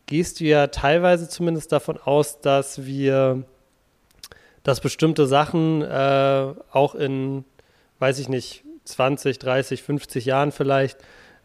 gehst 0.07 0.41
du 0.41 0.45
ja 0.45 0.67
teilweise 0.69 1.29
zumindest 1.29 1.73
davon 1.73 1.99
aus, 1.99 2.41
dass 2.41 2.85
wir, 2.85 3.45
dass 4.63 4.81
bestimmte 4.81 5.27
Sachen 5.27 5.83
äh, 5.83 6.55
auch 6.73 6.95
in, 6.95 7.45
weiß 7.99 8.19
ich 8.19 8.29
nicht, 8.29 8.65
20, 8.85 9.39
30, 9.39 9.83
50 9.83 10.25
Jahren 10.25 10.53
vielleicht 10.53 10.99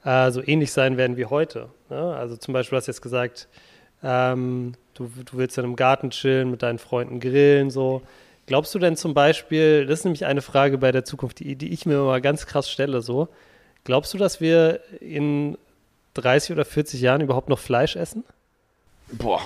äh, 0.04 0.32
so 0.32 0.42
ähnlich 0.46 0.72
sein 0.72 0.98
werden 0.98 1.18
wie 1.18 1.26
heute. 1.26 1.70
Ne? 1.90 2.16
Also 2.16 2.38
zum 2.38 2.54
Beispiel 2.54 2.78
hast 2.78 2.88
du 2.88 2.92
jetzt 2.92 3.02
gesagt, 3.02 3.48
ähm, 4.04 4.74
du, 4.94 5.10
du 5.26 5.38
willst 5.38 5.58
dann 5.58 5.66
im 5.66 5.76
Garten 5.76 6.10
chillen, 6.10 6.52
mit 6.52 6.64
deinen 6.64 6.80
Freunden 6.80 7.20
grillen, 7.20 7.70
so. 7.70 8.02
Glaubst 8.48 8.76
du 8.76 8.80
denn 8.80 8.96
zum 8.96 9.16
Beispiel, 9.16 9.88
das 9.88 10.00
ist 10.00 10.06
nämlich 10.06 10.26
eine 10.26 10.44
Frage 10.44 10.78
bei 10.78 10.92
der 10.92 11.04
Zukunft, 11.04 11.40
die, 11.40 11.56
die 11.56 11.74
ich 11.74 11.88
mir 11.88 11.96
immer 11.96 12.22
ganz 12.22 12.46
krass 12.46 12.70
stelle, 12.70 13.02
so, 13.02 13.28
Glaubst 13.86 14.14
du, 14.14 14.18
dass 14.18 14.42
wir 14.42 14.82
in 15.00 15.58
30 16.16 16.52
oder 16.52 16.66
40 16.66 17.00
Jahren 17.02 17.22
überhaupt 17.22 17.50
noch 17.50 17.60
Fleisch 17.60 17.96
essen? 17.96 18.26
Boah. 19.12 19.42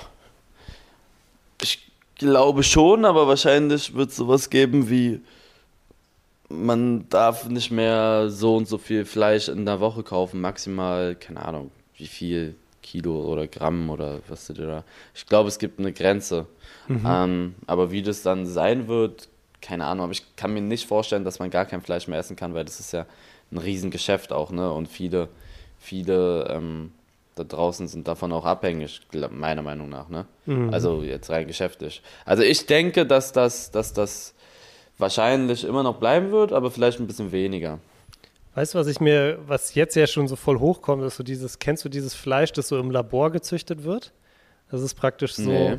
Ich 1.62 1.90
glaube 2.16 2.62
schon, 2.62 3.04
aber 3.04 3.28
wahrscheinlich 3.28 3.94
wird 3.94 4.10
es 4.10 4.16
sowas 4.16 4.50
geben 4.50 4.90
wie, 4.90 5.20
man 6.48 7.08
darf 7.10 7.48
nicht 7.48 7.70
mehr 7.70 8.30
so 8.30 8.56
und 8.56 8.66
so 8.66 8.78
viel 8.78 9.04
Fleisch 9.04 9.48
in 9.48 9.66
der 9.66 9.80
Woche 9.80 10.02
kaufen, 10.02 10.40
maximal, 10.40 11.14
keine 11.14 11.44
Ahnung, 11.44 11.70
wie 11.96 12.06
viel 12.06 12.56
Kilo 12.82 13.20
oder 13.20 13.46
Gramm 13.46 13.90
oder 13.90 14.20
was 14.28 14.46
du 14.46 14.54
dir 14.54 14.66
da. 14.66 14.84
Ich 15.14 15.26
glaube, 15.26 15.48
es 15.48 15.58
gibt 15.58 15.78
eine 15.78 15.92
Grenze. 15.92 16.46
Mhm. 16.88 17.02
Ähm, 17.06 17.54
aber 17.66 17.90
wie 17.92 18.02
das 18.02 18.22
dann 18.22 18.46
sein 18.46 18.88
wird, 18.88 19.28
keine 19.60 19.84
Ahnung. 19.84 20.04
Aber 20.04 20.12
ich 20.12 20.24
kann 20.36 20.52
mir 20.52 20.62
nicht 20.62 20.86
vorstellen, 20.86 21.24
dass 21.24 21.38
man 21.38 21.50
gar 21.50 21.66
kein 21.66 21.82
Fleisch 21.82 22.08
mehr 22.08 22.18
essen 22.18 22.36
kann, 22.36 22.54
weil 22.54 22.64
das 22.64 22.80
ist 22.80 22.92
ja 22.92 23.06
ein 23.52 23.58
Riesengeschäft 23.58 24.32
auch, 24.32 24.50
ne? 24.50 24.72
Und 24.72 24.88
viele, 24.88 25.28
viele 25.78 26.46
ähm, 26.50 26.92
da 27.34 27.44
draußen 27.44 27.88
sind 27.88 28.06
davon 28.08 28.32
auch 28.32 28.44
abhängig, 28.44 29.00
meiner 29.30 29.62
Meinung 29.62 29.88
nach, 29.88 30.08
ne? 30.08 30.26
Mhm. 30.46 30.72
Also 30.72 31.02
jetzt 31.02 31.30
rein 31.30 31.46
geschäftlich. 31.46 32.02
Also 32.24 32.42
ich 32.42 32.66
denke, 32.66 33.06
dass 33.06 33.32
das, 33.32 33.70
dass 33.70 33.92
das 33.92 34.34
wahrscheinlich 34.98 35.64
immer 35.64 35.82
noch 35.82 35.96
bleiben 35.98 36.30
wird, 36.30 36.52
aber 36.52 36.70
vielleicht 36.70 37.00
ein 37.00 37.06
bisschen 37.06 37.32
weniger. 37.32 37.78
Weißt 38.54 38.74
du, 38.74 38.78
was 38.78 38.88
ich 38.88 39.00
mir, 39.00 39.38
was 39.46 39.74
jetzt 39.74 39.94
ja 39.94 40.06
schon 40.06 40.28
so 40.28 40.36
voll 40.36 40.58
hochkommt, 40.58 41.02
ist 41.04 41.16
so 41.16 41.22
dieses, 41.22 41.58
kennst 41.58 41.84
du 41.84 41.88
dieses 41.88 42.14
Fleisch, 42.14 42.52
das 42.52 42.68
so 42.68 42.78
im 42.78 42.90
Labor 42.90 43.30
gezüchtet 43.30 43.84
wird? 43.84 44.12
Das 44.70 44.82
ist 44.82 44.94
praktisch 44.94 45.34
so, 45.34 45.50
Nee. 45.50 45.78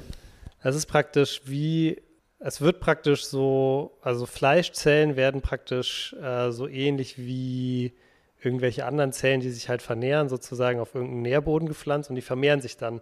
es 0.63 0.75
ist 0.75 0.85
praktisch 0.85 1.41
wie, 1.45 2.01
es 2.43 2.59
wird 2.59 2.79
praktisch 2.79 3.25
so, 3.25 3.91
also 4.01 4.25
Fleischzellen 4.25 5.15
werden 5.15 5.41
praktisch 5.41 6.13
äh, 6.21 6.51
so 6.51 6.67
ähnlich 6.67 7.19
wie 7.19 7.93
irgendwelche 8.41 8.85
anderen 8.85 9.13
Zellen, 9.13 9.41
die 9.41 9.51
sich 9.51 9.69
halt 9.69 9.83
vermehren, 9.83 10.27
sozusagen 10.27 10.79
auf 10.79 10.95
irgendeinen 10.95 11.21
Nährboden 11.21 11.67
gepflanzt 11.67 12.09
und 12.09 12.15
die 12.15 12.23
vermehren 12.23 12.59
sich 12.59 12.77
dann. 12.77 13.01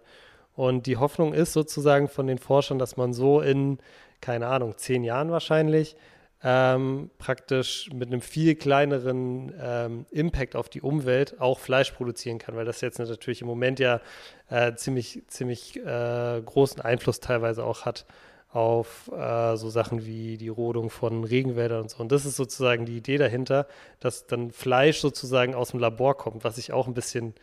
Und 0.54 0.86
die 0.86 0.98
Hoffnung 0.98 1.32
ist 1.32 1.54
sozusagen 1.54 2.08
von 2.08 2.26
den 2.26 2.36
Forschern, 2.36 2.78
dass 2.78 2.98
man 2.98 3.14
so 3.14 3.40
in, 3.40 3.78
keine 4.20 4.46
Ahnung, 4.46 4.76
zehn 4.76 5.04
Jahren 5.04 5.30
wahrscheinlich, 5.30 5.96
ähm, 6.42 7.10
praktisch 7.16 7.88
mit 7.94 8.08
einem 8.08 8.20
viel 8.20 8.56
kleineren 8.56 9.54
ähm, 9.58 10.06
Impact 10.10 10.54
auf 10.54 10.68
die 10.68 10.82
Umwelt 10.82 11.40
auch 11.40 11.58
Fleisch 11.58 11.92
produzieren 11.92 12.38
kann, 12.38 12.56
weil 12.56 12.66
das 12.66 12.82
jetzt 12.82 12.98
natürlich 12.98 13.40
im 13.40 13.46
Moment 13.46 13.78
ja 13.78 14.02
äh, 14.50 14.74
ziemlich, 14.74 15.22
ziemlich 15.28 15.76
äh, 15.76 16.42
großen 16.44 16.82
Einfluss 16.82 17.20
teilweise 17.20 17.64
auch 17.64 17.86
hat 17.86 18.04
auf 18.52 19.10
äh, 19.12 19.56
so 19.56 19.70
Sachen 19.70 20.04
wie 20.04 20.36
die 20.36 20.48
Rodung 20.48 20.90
von 20.90 21.24
Regenwäldern 21.24 21.82
und 21.82 21.90
so. 21.90 21.98
Und 21.98 22.10
das 22.10 22.26
ist 22.26 22.36
sozusagen 22.36 22.84
die 22.84 22.96
Idee 22.96 23.16
dahinter, 23.16 23.66
dass 24.00 24.26
dann 24.26 24.50
Fleisch 24.50 24.98
sozusagen 24.98 25.54
aus 25.54 25.70
dem 25.70 25.80
Labor 25.80 26.16
kommt, 26.16 26.42
was 26.42 26.58
ich 26.58 26.72
auch 26.72 26.88
ein 26.88 26.94
bisschen 26.94 27.34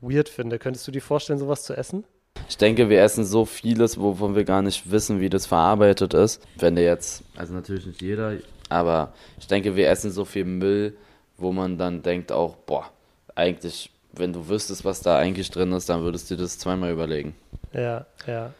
weird 0.00 0.28
finde. 0.28 0.58
Könntest 0.58 0.86
du 0.86 0.92
dir 0.92 1.02
vorstellen, 1.02 1.38
sowas 1.38 1.64
zu 1.64 1.76
essen? 1.76 2.04
Ich 2.48 2.56
denke, 2.56 2.88
wir 2.88 3.02
essen 3.02 3.24
so 3.24 3.44
vieles, 3.44 4.00
wovon 4.00 4.34
wir 4.34 4.44
gar 4.44 4.62
nicht 4.62 4.90
wissen, 4.90 5.20
wie 5.20 5.28
das 5.28 5.46
verarbeitet 5.46 6.14
ist. 6.14 6.42
Wenn 6.58 6.76
der 6.76 6.84
jetzt, 6.84 7.24
also 7.36 7.52
natürlich 7.52 7.84
nicht 7.84 8.00
jeder, 8.00 8.34
aber 8.68 9.12
ich 9.38 9.46
denke, 9.48 9.76
wir 9.76 9.90
essen 9.90 10.10
so 10.10 10.24
viel 10.24 10.44
Müll, 10.44 10.96
wo 11.36 11.52
man 11.52 11.78
dann 11.78 12.02
denkt 12.02 12.32
auch, 12.32 12.56
boah, 12.56 12.90
eigentlich, 13.34 13.90
wenn 14.12 14.32
du 14.32 14.48
wüsstest, 14.48 14.84
was 14.84 15.00
da 15.00 15.18
eigentlich 15.18 15.50
drin 15.50 15.72
ist, 15.72 15.88
dann 15.88 16.02
würdest 16.02 16.30
du 16.30 16.36
dir 16.36 16.42
das 16.42 16.58
zweimal 16.58 16.92
überlegen. 16.92 17.34
Ja, 17.72 18.06
ja. 18.26 18.52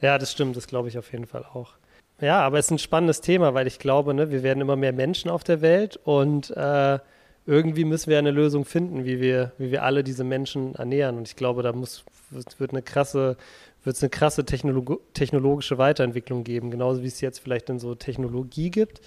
Ja, 0.00 0.18
das 0.18 0.32
stimmt, 0.32 0.56
das 0.56 0.66
glaube 0.66 0.88
ich 0.88 0.98
auf 0.98 1.12
jeden 1.12 1.26
Fall 1.26 1.44
auch. 1.44 1.74
Ja, 2.20 2.40
aber 2.40 2.58
es 2.58 2.66
ist 2.66 2.72
ein 2.72 2.78
spannendes 2.78 3.20
Thema, 3.20 3.54
weil 3.54 3.66
ich 3.66 3.78
glaube, 3.78 4.12
ne, 4.12 4.30
wir 4.30 4.42
werden 4.42 4.60
immer 4.60 4.76
mehr 4.76 4.92
Menschen 4.92 5.30
auf 5.30 5.42
der 5.42 5.62
Welt 5.62 5.98
und 6.04 6.50
äh, 6.50 6.98
irgendwie 7.46 7.84
müssen 7.84 8.10
wir 8.10 8.18
eine 8.18 8.30
Lösung 8.30 8.64
finden, 8.64 9.04
wie 9.04 9.20
wir, 9.20 9.52
wie 9.58 9.70
wir 9.70 9.82
alle 9.82 10.04
diese 10.04 10.24
Menschen 10.24 10.74
ernähren. 10.74 11.16
Und 11.16 11.28
ich 11.28 11.36
glaube, 11.36 11.62
da 11.62 11.72
muss, 11.72 12.04
wird, 12.30 12.70
eine 12.70 12.82
krasse, 12.82 13.36
wird 13.82 13.96
es 13.96 14.02
eine 14.02 14.10
krasse 14.10 14.44
Technolog 14.44 15.00
technologische 15.14 15.78
Weiterentwicklung 15.78 16.44
geben. 16.44 16.70
Genauso 16.70 17.02
wie 17.02 17.08
es 17.08 17.20
jetzt 17.20 17.38
vielleicht 17.38 17.70
in 17.70 17.78
so 17.78 17.94
Technologie 17.94 18.70
gibt, 18.70 19.00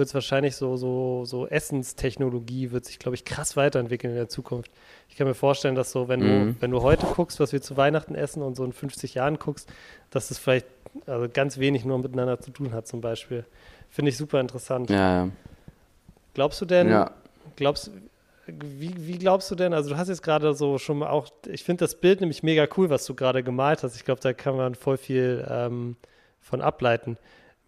wird 0.00 0.08
es 0.08 0.14
wahrscheinlich 0.14 0.56
so, 0.56 0.76
so, 0.76 1.24
so 1.24 1.46
Essenstechnologie 1.46 2.72
wird 2.72 2.84
sich, 2.84 2.98
glaube 2.98 3.14
ich, 3.14 3.24
krass 3.24 3.56
weiterentwickeln 3.56 4.10
in 4.10 4.16
der 4.16 4.28
Zukunft. 4.28 4.72
Ich 5.08 5.14
kann 5.16 5.28
mir 5.28 5.34
vorstellen, 5.34 5.76
dass 5.76 5.92
so, 5.92 6.08
wenn 6.08 6.20
Mhm. 6.20 6.54
du, 6.56 6.62
wenn 6.62 6.70
du 6.72 6.82
heute 6.82 7.06
guckst, 7.06 7.38
was 7.38 7.52
wir 7.52 7.62
zu 7.62 7.76
Weihnachten 7.76 8.16
essen 8.16 8.42
und 8.42 8.56
so 8.56 8.64
in 8.64 8.72
50 8.72 9.14
Jahren 9.14 9.38
guckst, 9.38 9.68
dass 10.10 10.32
es 10.32 10.38
vielleicht 10.38 10.66
also 11.06 11.28
ganz 11.32 11.58
wenig 11.58 11.84
nur 11.84 11.98
miteinander 11.98 12.40
zu 12.40 12.50
tun 12.50 12.72
hat, 12.72 12.88
zum 12.88 13.00
Beispiel. 13.00 13.44
Finde 13.90 14.08
ich 14.08 14.16
super 14.16 14.40
interessant. 14.40 14.90
Ja, 14.90 15.28
Glaubst 16.34 16.60
du 16.60 16.64
denn, 16.64 16.88
ja. 16.88 17.10
glaubst, 17.56 17.90
wie, 18.46 18.94
wie 19.06 19.18
glaubst 19.18 19.50
du 19.50 19.54
denn, 19.54 19.72
also 19.74 19.90
du 19.90 19.96
hast 19.96 20.08
jetzt 20.08 20.22
gerade 20.22 20.54
so 20.54 20.78
schon 20.78 20.98
mal 20.98 21.10
auch, 21.10 21.28
ich 21.48 21.62
finde 21.64 21.84
das 21.84 21.94
Bild 21.96 22.20
nämlich 22.20 22.42
mega 22.42 22.66
cool, 22.76 22.88
was 22.90 23.04
du 23.04 23.14
gerade 23.14 23.42
gemalt 23.42 23.82
hast. 23.82 23.96
Ich 23.96 24.04
glaube, 24.04 24.20
da 24.20 24.32
kann 24.32 24.56
man 24.56 24.74
voll 24.74 24.96
viel 24.96 25.46
ähm, 25.48 25.96
von 26.40 26.60
ableiten. 26.60 27.16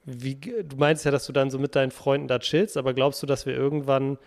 Wie, 0.04 0.34
du 0.36 0.76
meinst 0.76 1.04
ja, 1.04 1.10
dass 1.10 1.26
du 1.26 1.32
dann 1.32 1.50
so 1.50 1.58
mit 1.58 1.76
deinen 1.76 1.92
Freunden 1.92 2.26
da 2.28 2.38
chillst, 2.40 2.76
aber 2.76 2.92
glaubst 2.92 3.22
du, 3.22 3.26
dass 3.26 3.46
wir 3.46 3.54
irgendwann 3.54 4.18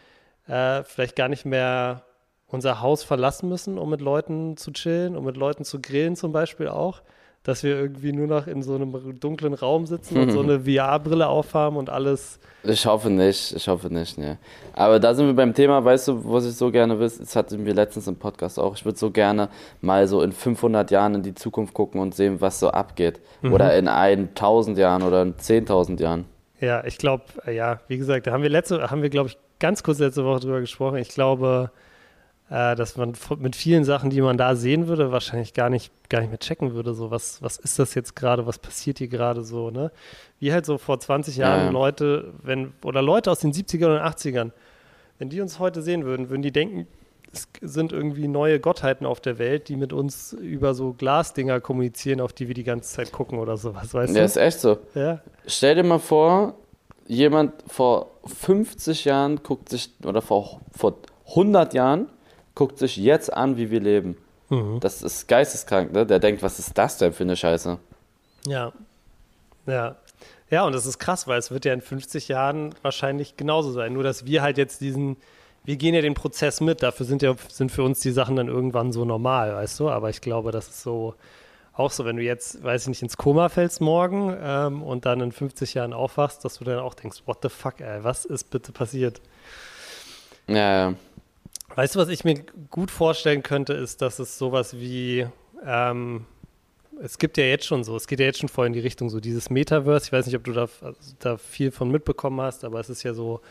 äh, 0.48 0.84
vielleicht 0.84 1.16
gar 1.16 1.28
nicht 1.28 1.46
mehr 1.46 2.06
unser 2.48 2.82
Haus 2.82 3.04
verlassen 3.04 3.50
müssen, 3.50 3.78
um 3.78 3.90
mit 3.90 4.02
Leuten 4.02 4.56
zu 4.58 4.72
chillen, 4.72 5.18
um 5.18 5.26
mit 5.26 5.36
Leuten 5.36 5.66
zu 5.66 5.82
grillen 5.82 6.16
zum 6.16 6.32
Beispiel 6.32 6.70
auch? 6.70 7.02
Dass 7.46 7.64
wir 7.64 7.78
irgendwie 7.80 8.12
nur 8.12 8.28
noch 8.28 8.48
in 8.48 8.62
so 8.62 8.76
einem 8.76 9.20
dunklen 9.20 9.54
Raum 9.54 9.86
sitzen 9.86 10.18
und 10.18 10.32
so 10.32 10.40
eine 10.44 10.62
VR-Brille 10.62 11.28
aufhaben 11.28 11.78
und 11.78 11.90
alles. 11.90 12.40
Ich 12.64 12.86
hoffe 12.86 13.10
nicht, 13.10 13.56
ich 13.56 13.68
hoffe 13.68 13.94
nicht, 13.94 14.18
ne. 14.18 14.38
Aber 14.74 15.00
da 15.00 15.14
sind 15.14 15.28
wir 15.28 15.34
beim 15.36 15.54
Thema, 15.54 15.86
weißt 15.86 16.10
du, 16.10 16.22
was 16.26 16.46
ich 16.46 16.56
so 16.56 16.72
gerne 16.72 17.00
will, 17.00 17.10
das 17.18 17.36
hatten 17.36 17.66
wir 17.66 17.74
letztens 17.74 18.08
im 18.08 18.18
Podcast 18.18 18.60
auch, 18.60 18.76
ich 18.76 18.84
würde 18.84 18.98
so 18.98 19.12
gerne 19.12 19.50
mal 19.82 20.08
so 20.08 20.22
in 20.22 20.34
500 20.34 20.92
Jahren 20.92 21.16
in 21.16 21.24
die 21.24 21.36
Zukunft 21.36 21.74
gucken 21.74 22.02
und 22.02 22.14
sehen, 22.14 22.42
was 22.42 22.60
so 22.60 22.70
abgeht. 22.70 23.22
Oder 23.44 23.78
in 23.78 23.88
1000 23.88 24.78
Jahren 24.78 25.04
oder 25.04 25.22
in 25.22 25.36
10.000 25.36 26.02
Jahren. 26.02 26.26
Ja, 26.60 26.84
ich 26.84 26.98
glaube, 26.98 27.26
ja, 27.52 27.80
wie 27.88 27.98
gesagt, 27.98 28.28
da 28.28 28.32
haben 28.32 28.42
wir 28.42 28.50
letzte, 28.50 28.90
haben 28.90 29.02
wir, 29.02 29.10
glaube 29.10 29.30
ich, 29.30 29.38
ganz 29.60 29.84
kurz 29.84 30.00
letzte 30.00 30.26
Woche 30.26 30.40
drüber 30.40 30.62
gesprochen. 30.62 30.98
Ich 30.98 31.10
glaube, 31.10 31.70
äh, 32.50 32.76
dass 32.76 32.96
man 32.98 33.14
mit 33.40 33.56
vielen 33.56 33.84
Sachen, 33.84 34.10
die 34.10 34.22
man 34.22 34.38
da 34.38 34.56
sehen 34.56 34.88
würde, 34.88 35.12
wahrscheinlich 35.12 35.54
gar 35.54 35.70
nicht, 35.70 35.92
gar 36.10 36.20
nicht 36.22 36.30
mehr 36.30 36.40
checken 36.40 36.74
würde. 36.74 36.94
So, 36.94 37.10
was, 37.12 37.42
was 37.42 37.58
ist 37.58 37.80
das 37.80 37.96
jetzt 37.96 38.16
gerade, 38.16 38.46
was 38.46 38.60
passiert 38.60 39.00
hier 39.00 39.08
gerade 39.08 39.44
so, 39.44 39.72
ne? 39.72 39.92
Wie 40.40 40.54
halt 40.54 40.66
so 40.66 40.78
vor 40.78 41.00
20 41.00 41.38
Jahren 41.38 41.66
Ja. 41.66 41.70
Leute, 41.72 42.34
wenn, 42.44 42.74
oder 42.84 43.02
Leute 43.02 43.32
aus 43.32 43.40
den 43.40 43.52
70ern 43.52 43.96
und 43.96 44.02
80ern, 44.02 44.52
wenn 45.18 45.30
die 45.30 45.42
uns 45.42 45.60
heute 45.60 45.82
sehen 45.82 46.06
würden, 46.06 46.30
würden 46.30 46.42
die 46.42 46.52
denken, 46.52 46.88
es 47.34 47.48
sind 47.62 47.92
irgendwie 47.92 48.28
neue 48.28 48.60
Gottheiten 48.60 49.06
auf 49.06 49.20
der 49.20 49.40
Welt, 49.40 49.68
die 49.68 49.76
mit 49.76 49.92
uns 49.92 50.32
über 50.34 50.74
so 50.74 50.94
Glasdinger 50.94 51.60
kommunizieren, 51.60 52.22
auf 52.22 52.32
die 52.32 52.48
wir 52.48 52.54
die 52.54 52.64
ganze 52.64 52.94
Zeit 52.96 53.12
gucken 53.12 53.40
oder 53.40 53.58
sowas, 53.58 53.94
weißt 53.94 54.16
Ja, 54.16 54.24
ist 54.24 54.38
echt 54.38 54.60
so. 54.62 54.76
du? 54.94 55.00
Ja. 55.00 55.20
Stell 55.48 55.76
dir 55.76 55.84
mal 55.84 56.00
vor, 56.00 56.54
jemand 57.08 57.54
vor 57.68 58.12
50 58.26 59.04
Jahren 59.06 59.42
guckt 59.44 59.70
sich, 59.70 59.90
oder 60.06 60.22
vor, 60.22 60.62
vor 60.78 60.96
100 61.30 61.74
Jahren 61.74 62.08
guckt 62.56 62.78
sich 62.78 62.98
jetzt 62.98 63.32
an, 63.32 63.58
wie 63.58 63.70
wir 63.70 63.82
leben. 63.82 64.18
Mhm. 64.50 64.80
Das 64.80 65.02
ist 65.02 65.28
geisteskrank, 65.28 65.92
ne? 65.92 66.06
Der 66.06 66.20
denkt, 66.20 66.42
was 66.42 66.60
ist 66.60 66.78
das 66.78 66.98
denn 66.98 67.14
für 67.14 67.24
eine 67.24 67.36
Scheiße? 67.36 67.78
Ja. 68.48 68.72
Ja. 69.66 69.96
Ja, 70.50 70.66
und 70.66 70.74
das 70.74 70.86
ist 70.86 71.00
krass, 71.00 71.28
weil 71.28 71.40
es 71.40 71.52
wird 71.52 71.66
ja 71.66 71.74
in 71.74 71.82
50 71.82 72.28
Jahren 72.28 72.76
wahrscheinlich 72.82 73.36
genauso 73.36 73.72
sein. 73.72 73.94
Nur, 73.94 74.04
dass 74.04 74.26
wir 74.26 74.42
halt 74.42 74.58
jetzt 74.58 74.80
diesen, 74.80 75.18
wir 75.64 75.76
gehen 75.76 75.96
ja 75.96 76.02
den 76.02 76.14
Prozess 76.14 76.62
mit, 76.62 76.84
dafür 76.84 77.06
sind 77.06 77.24
ja, 77.24 77.36
sind 77.50 77.72
für 77.72 77.84
uns 77.84 78.00
die 78.02 78.12
Sachen 78.12 78.36
dann 78.36 78.48
irgendwann 78.48 78.92
so 78.92 79.06
normal, 79.06 79.56
weißt 79.56 79.80
du? 79.80 79.90
Aber 79.90 80.10
ich 80.12 80.22
glaube, 80.22 80.52
das 80.52 80.68
ist 80.68 80.84
so, 80.84 81.16
auch 81.74 81.92
so, 81.92 82.06
wenn 82.06 82.16
du 82.16 82.22
jetzt, 82.22 82.64
weiß 82.64 82.84
ich 82.84 82.88
nicht, 82.90 83.02
ins 83.02 83.18
Koma 83.18 83.50
fällst 83.50 83.82
morgen 83.82 84.36
ähm, 84.40 84.84
und 84.84 85.06
dann 85.06 85.20
in 85.20 85.32
50 85.32 85.74
Jahren 85.74 85.94
aufwachst, 85.94 86.46
dass 86.46 86.60
du 86.60 86.64
dann 86.64 86.80
auch 86.80 86.94
denkst, 86.94 87.24
what 87.26 87.40
the 87.42 87.50
fuck, 87.50 87.82
ey, 87.82 88.04
was 88.04 88.26
ist 88.26 88.52
bitte 88.52 88.72
passiert? 88.72 89.22
Ja, 90.48 90.90
ja. 90.90 90.94
Weißt 91.76 91.96
du, 91.96 92.00
was 92.00 92.08
ich 92.08 92.24
mir 92.24 92.42
gut 92.70 92.90
vorstellen 92.90 93.44
könnte, 93.44 93.74
ist, 93.74 94.02
dass 94.02 94.20
es 94.20 94.38
sowas 94.38 94.78
wie, 94.78 95.28
ähm, 95.66 96.26
es 97.02 97.18
gibt 97.18 97.38
ja 97.38 97.44
jetzt 97.44 97.66
schon 97.66 97.84
so, 97.84 97.98
es 97.98 98.08
geht 98.08 98.22
ja 98.22 98.26
jetzt 98.26 98.40
schon 98.40 98.48
voll 98.48 98.68
in 98.68 98.74
die 98.74 98.80
Richtung 98.80 99.10
so 99.10 99.20
dieses 99.20 99.50
Metaverse. 99.50 100.06
Ich 100.06 100.14
weiß 100.14 100.26
nicht, 100.26 100.38
ob 100.38 100.46
du 100.46 100.54
da, 100.54 100.70
da 101.20 101.38
viel 101.38 101.72
von 101.72 101.92
mitbekommen 101.92 102.40
hast, 102.40 102.64
aber 102.64 102.80
es 102.80 102.90
ist 102.90 103.04
ja 103.04 103.14
so 103.14 103.42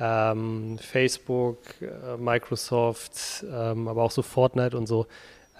ähm, 0.00 0.78
Facebook, 0.78 1.58
äh, 1.82 2.16
Microsoft, 2.16 3.44
ähm, 3.52 3.86
aber 3.86 4.02
auch 4.02 4.12
so 4.12 4.22
Fortnite 4.22 4.76
und 4.76 4.86
so, 4.86 5.06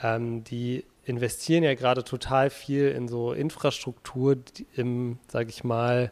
ähm, 0.03 0.45
die 0.45 0.85
investieren 1.05 1.63
ja 1.63 1.75
gerade 1.75 2.05
total 2.05 2.49
viel 2.49 2.89
in 2.89 3.09
so 3.09 3.35
Infrastruktur 3.35 4.37
die 4.37 4.67
im, 4.77 5.19
sage 5.29 5.51
ich 5.51 5.63
mal, 5.63 6.11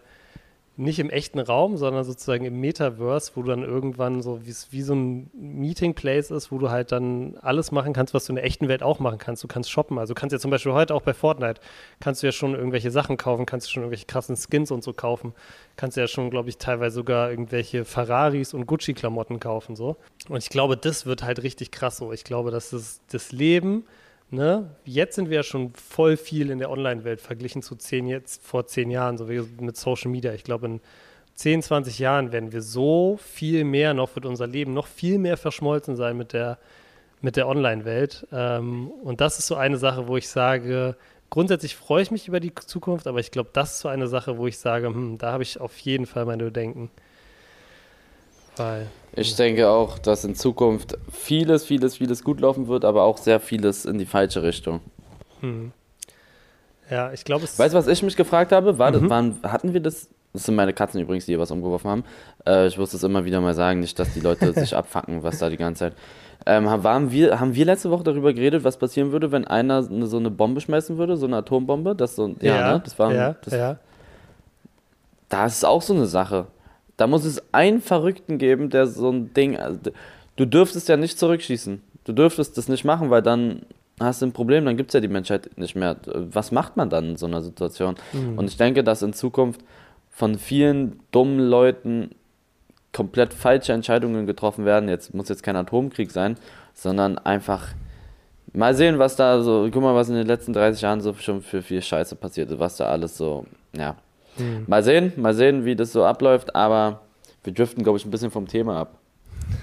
nicht 0.78 0.98
im 0.98 1.08
echten 1.08 1.38
Raum, 1.38 1.76
sondern 1.78 2.04
sozusagen 2.04 2.44
im 2.44 2.60
Metaverse, 2.60 3.32
wo 3.34 3.42
du 3.42 3.48
dann 3.48 3.62
irgendwann 3.62 4.20
so 4.20 4.40
wie, 4.44 4.82
so 4.82 4.94
ein 4.94 5.30
Meeting 5.32 5.94
Place 5.94 6.30
ist, 6.30 6.52
wo 6.52 6.58
du 6.58 6.70
halt 6.70 6.92
dann 6.92 7.36
alles 7.40 7.72
machen 7.72 7.94
kannst, 7.94 8.12
was 8.12 8.26
du 8.26 8.32
in 8.32 8.36
der 8.36 8.44
echten 8.44 8.68
Welt 8.68 8.82
auch 8.82 8.98
machen 8.98 9.18
kannst. 9.18 9.42
Du 9.42 9.48
kannst 9.48 9.70
shoppen. 9.70 9.98
Also 9.98 10.12
du 10.12 10.20
kannst 10.20 10.32
ja 10.32 10.38
zum 10.38 10.50
Beispiel 10.50 10.72
heute 10.72 10.94
auch 10.94 11.02
bei 11.02 11.14
Fortnite, 11.14 11.60
kannst 12.00 12.22
du 12.22 12.26
ja 12.26 12.32
schon 12.32 12.54
irgendwelche 12.54 12.90
Sachen 12.90 13.16
kaufen, 13.16 13.46
kannst 13.46 13.66
du 13.66 13.70
schon 13.70 13.84
irgendwelche 13.84 14.06
krassen 14.06 14.36
Skins 14.36 14.70
und 14.70 14.84
so 14.84 14.92
kaufen. 14.92 15.32
Kannst 15.76 15.96
ja 15.96 16.06
schon, 16.06 16.30
glaube 16.30 16.50
ich, 16.50 16.58
teilweise 16.58 16.96
sogar 16.96 17.30
irgendwelche 17.30 17.84
Ferraris 17.84 18.52
und 18.52 18.66
Gucci-Klamotten 18.66 19.40
kaufen. 19.40 19.76
so. 19.76 19.96
Und 20.28 20.38
ich 20.38 20.50
glaube, 20.50 20.76
das 20.76 21.06
wird 21.06 21.22
halt 21.22 21.42
richtig 21.42 21.70
krass 21.70 21.96
so. 21.96 22.12
Ich 22.12 22.24
glaube, 22.24 22.50
dass 22.50 22.70
das, 22.70 23.00
das 23.10 23.32
Leben 23.32 23.84
Ne? 24.30 24.70
Jetzt 24.84 25.14
sind 25.14 25.30
wir 25.30 25.36
ja 25.36 25.42
schon 25.42 25.72
voll 25.74 26.16
viel 26.16 26.50
in 26.50 26.58
der 26.58 26.70
Online-Welt 26.70 27.20
verglichen 27.20 27.62
zu 27.62 27.76
zehn 27.76 28.06
jetzt, 28.06 28.42
vor 28.42 28.66
zehn 28.66 28.90
Jahren, 28.90 29.18
so 29.18 29.28
wie 29.28 29.40
mit 29.60 29.76
Social 29.76 30.10
Media. 30.10 30.32
Ich 30.32 30.42
glaube, 30.42 30.66
in 30.66 30.80
10, 31.36 31.62
20 31.62 31.98
Jahren 31.98 32.32
werden 32.32 32.50
wir 32.50 32.62
so 32.62 33.18
viel 33.22 33.64
mehr 33.64 33.94
noch 33.94 34.14
wird 34.16 34.26
unser 34.26 34.46
Leben 34.46 34.72
noch 34.72 34.86
viel 34.86 35.18
mehr 35.18 35.36
verschmolzen 35.36 35.94
sein 35.94 36.16
mit 36.16 36.32
der, 36.32 36.58
mit 37.20 37.36
der 37.36 37.46
Online-Welt. 37.46 38.26
Ähm, 38.32 38.88
und 38.88 39.20
das 39.20 39.38
ist 39.38 39.46
so 39.46 39.54
eine 39.54 39.76
Sache, 39.76 40.08
wo 40.08 40.16
ich 40.16 40.28
sage, 40.28 40.96
grundsätzlich 41.30 41.76
freue 41.76 42.02
ich 42.02 42.10
mich 42.10 42.26
über 42.26 42.40
die 42.40 42.54
Zukunft, 42.54 43.06
aber 43.06 43.20
ich 43.20 43.30
glaube, 43.30 43.50
das 43.52 43.74
ist 43.74 43.80
so 43.80 43.88
eine 43.88 44.08
Sache, 44.08 44.38
wo 44.38 44.46
ich 44.46 44.58
sage, 44.58 44.88
hm, 44.88 45.18
da 45.18 45.32
habe 45.32 45.42
ich 45.42 45.60
auf 45.60 45.76
jeden 45.78 46.06
Fall 46.06 46.24
meine 46.24 46.44
Bedenken. 46.44 46.90
Weil, 48.56 48.86
Ich 49.14 49.34
denke 49.36 49.68
auch, 49.68 49.98
dass 49.98 50.24
in 50.24 50.34
Zukunft 50.34 50.96
vieles, 51.10 51.64
vieles, 51.64 51.96
vieles 51.96 52.22
gut 52.24 52.40
laufen 52.40 52.68
wird, 52.68 52.84
aber 52.84 53.04
auch 53.04 53.18
sehr 53.18 53.40
vieles 53.40 53.84
in 53.84 53.98
die 53.98 54.06
falsche 54.06 54.42
Richtung. 54.42 54.80
hm. 55.40 55.72
ja, 56.90 57.12
ich 57.12 57.24
glaube, 57.24 57.44
es 57.44 57.58
Weißt 57.58 57.74
du, 57.74 57.78
was 57.78 57.86
ich 57.88 58.02
mich 58.02 58.16
gefragt 58.16 58.52
habe? 58.52 58.78
War 58.78 58.92
das, 58.92 59.02
Mhm. 59.02 59.10
waren, 59.10 59.38
hatten 59.42 59.72
wir 59.72 59.80
das 59.80 60.08
Das 60.32 60.44
sind 60.44 60.54
meine 60.54 60.74
Katzen 60.74 61.00
übrigens, 61.00 61.24
die 61.24 61.32
hier 61.32 61.38
was 61.38 61.50
umgeworfen 61.50 61.90
haben. 61.90 62.04
Äh, 62.46 62.66
ich 62.66 62.76
muss 62.76 62.90
das 62.90 63.02
immer 63.02 63.24
wieder 63.24 63.40
mal 63.40 63.54
sagen, 63.54 63.80
nicht, 63.80 63.98
dass 63.98 64.12
die 64.12 64.20
Leute 64.20 64.52
sich 64.52 64.76
abfacken, 64.76 65.22
was 65.22 65.38
da 65.38 65.48
die 65.48 65.56
ganze 65.56 65.78
Zeit. 65.78 65.92
Ähm, 66.44 66.68
haben, 66.68 67.10
wir, 67.10 67.40
haben 67.40 67.54
wir 67.54 67.64
letzte 67.64 67.90
Woche 67.90 68.04
darüber 68.04 68.34
geredet, 68.34 68.62
was 68.62 68.76
passieren 68.76 69.12
würde, 69.12 69.32
wenn 69.32 69.46
einer 69.46 69.78
eine, 69.78 70.06
so 70.06 70.18
eine 70.18 70.30
Bombe 70.30 70.60
schmeißen 70.60 70.98
würde, 70.98 71.16
so 71.16 71.26
eine 71.26 71.38
Atombombe? 71.38 71.94
Das 71.96 72.16
so, 72.16 72.34
ja, 72.40 72.56
ja 72.56 72.72
ne? 72.74 72.82
das 72.84 72.98
war. 72.98 73.12
Ja, 73.14 73.34
das, 73.42 73.54
ja. 73.54 73.78
Da 75.30 75.46
ist 75.46 75.64
auch 75.64 75.80
so 75.82 75.94
eine 75.94 76.06
Sache. 76.06 76.46
Da 76.96 77.06
muss 77.06 77.24
es 77.24 77.42
einen 77.52 77.80
Verrückten 77.80 78.38
geben, 78.38 78.70
der 78.70 78.86
so 78.86 79.10
ein 79.10 79.32
Ding. 79.34 79.56
Also, 79.56 79.78
du 80.36 80.44
dürftest 80.46 80.88
ja 80.88 80.96
nicht 80.96 81.18
zurückschießen. 81.18 81.82
Du 82.04 82.12
dürftest 82.12 82.56
das 82.56 82.68
nicht 82.68 82.84
machen, 82.84 83.10
weil 83.10 83.22
dann 83.22 83.62
hast 84.00 84.22
du 84.22 84.26
ein 84.26 84.32
Problem, 84.32 84.64
dann 84.64 84.76
gibt 84.76 84.90
es 84.90 84.94
ja 84.94 85.00
die 85.00 85.08
Menschheit 85.08 85.58
nicht 85.58 85.74
mehr. 85.74 85.96
Was 86.06 86.52
macht 86.52 86.76
man 86.76 86.90
dann 86.90 87.10
in 87.10 87.16
so 87.16 87.26
einer 87.26 87.42
Situation? 87.42 87.96
Mhm. 88.12 88.38
Und 88.38 88.48
ich 88.48 88.56
denke, 88.56 88.84
dass 88.84 89.02
in 89.02 89.12
Zukunft 89.12 89.62
von 90.10 90.38
vielen 90.38 91.00
dummen 91.10 91.38
Leuten 91.38 92.10
komplett 92.92 93.34
falsche 93.34 93.72
Entscheidungen 93.72 94.26
getroffen 94.26 94.64
werden. 94.64 94.88
Jetzt 94.88 95.14
muss 95.14 95.28
jetzt 95.28 95.42
kein 95.42 95.56
Atomkrieg 95.56 96.10
sein, 96.10 96.36
sondern 96.72 97.18
einfach 97.18 97.68
mal 98.54 98.74
sehen, 98.74 98.98
was 98.98 99.16
da 99.16 99.42
so, 99.42 99.68
guck 99.70 99.82
mal, 99.82 99.94
was 99.94 100.08
in 100.08 100.14
den 100.14 100.26
letzten 100.26 100.54
30 100.54 100.80
Jahren 100.80 101.00
so 101.02 101.12
schon 101.14 101.42
für 101.42 101.60
viel 101.60 101.82
Scheiße 101.82 102.16
passiert 102.16 102.50
ist, 102.50 102.58
was 102.58 102.76
da 102.76 102.86
alles 102.86 103.16
so, 103.16 103.44
ja. 103.76 103.96
Mhm. 104.38 104.64
Mal 104.66 104.82
sehen, 104.82 105.12
mal 105.16 105.34
sehen, 105.34 105.64
wie 105.64 105.76
das 105.76 105.92
so 105.92 106.04
abläuft, 106.04 106.54
aber 106.54 107.00
wir 107.44 107.52
driften, 107.52 107.82
glaube 107.82 107.98
ich, 107.98 108.04
ein 108.04 108.10
bisschen 108.10 108.30
vom 108.30 108.46
Thema 108.46 108.80
ab. 108.80 108.98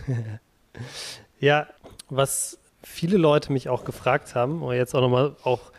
ja, 1.39 1.67
was 2.09 2.57
viele 2.83 3.17
Leute 3.17 3.51
mich 3.51 3.69
auch 3.69 3.85
gefragt 3.85 4.35
haben, 4.35 4.61
um 4.61 4.71
jetzt 4.71 4.95
auch 4.95 5.01
nochmal 5.01 5.35
auch 5.43 5.71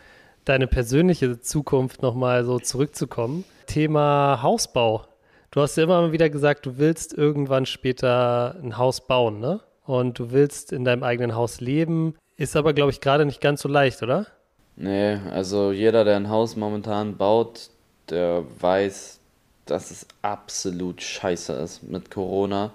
deine 0.45 0.67
persönliche 0.67 1.39
Zukunft 1.41 2.01
nochmal 2.01 2.45
so 2.45 2.59
zurückzukommen. 2.59 3.43
Thema 3.65 4.39
Hausbau. 4.41 5.05
Du 5.51 5.61
hast 5.61 5.75
ja 5.77 5.83
immer 5.83 6.11
wieder 6.11 6.29
gesagt, 6.29 6.65
du 6.65 6.77
willst 6.77 7.13
irgendwann 7.13 7.65
später 7.65 8.55
ein 8.61 8.77
Haus 8.77 9.07
bauen, 9.07 9.39
ne? 9.39 9.61
Und 9.85 10.19
du 10.19 10.31
willst 10.31 10.73
in 10.73 10.83
deinem 10.83 11.03
eigenen 11.03 11.35
Haus 11.35 11.61
leben. 11.61 12.15
Ist 12.37 12.55
aber, 12.55 12.73
glaube 12.73 12.91
ich, 12.91 13.01
gerade 13.01 13.25
nicht 13.25 13.39
ganz 13.39 13.61
so 13.61 13.69
leicht, 13.69 14.03
oder? 14.03 14.27
Nee, 14.75 15.17
also 15.31 15.71
jeder, 15.71 16.03
der 16.03 16.17
ein 16.17 16.29
Haus 16.29 16.55
momentan 16.55 17.17
baut, 17.17 17.69
der 18.09 18.43
weiß, 18.59 19.19
dass 19.65 19.91
es 19.91 20.07
absolut 20.21 21.01
scheiße 21.01 21.53
ist 21.53 21.83
mit 21.83 22.11
Corona. 22.11 22.71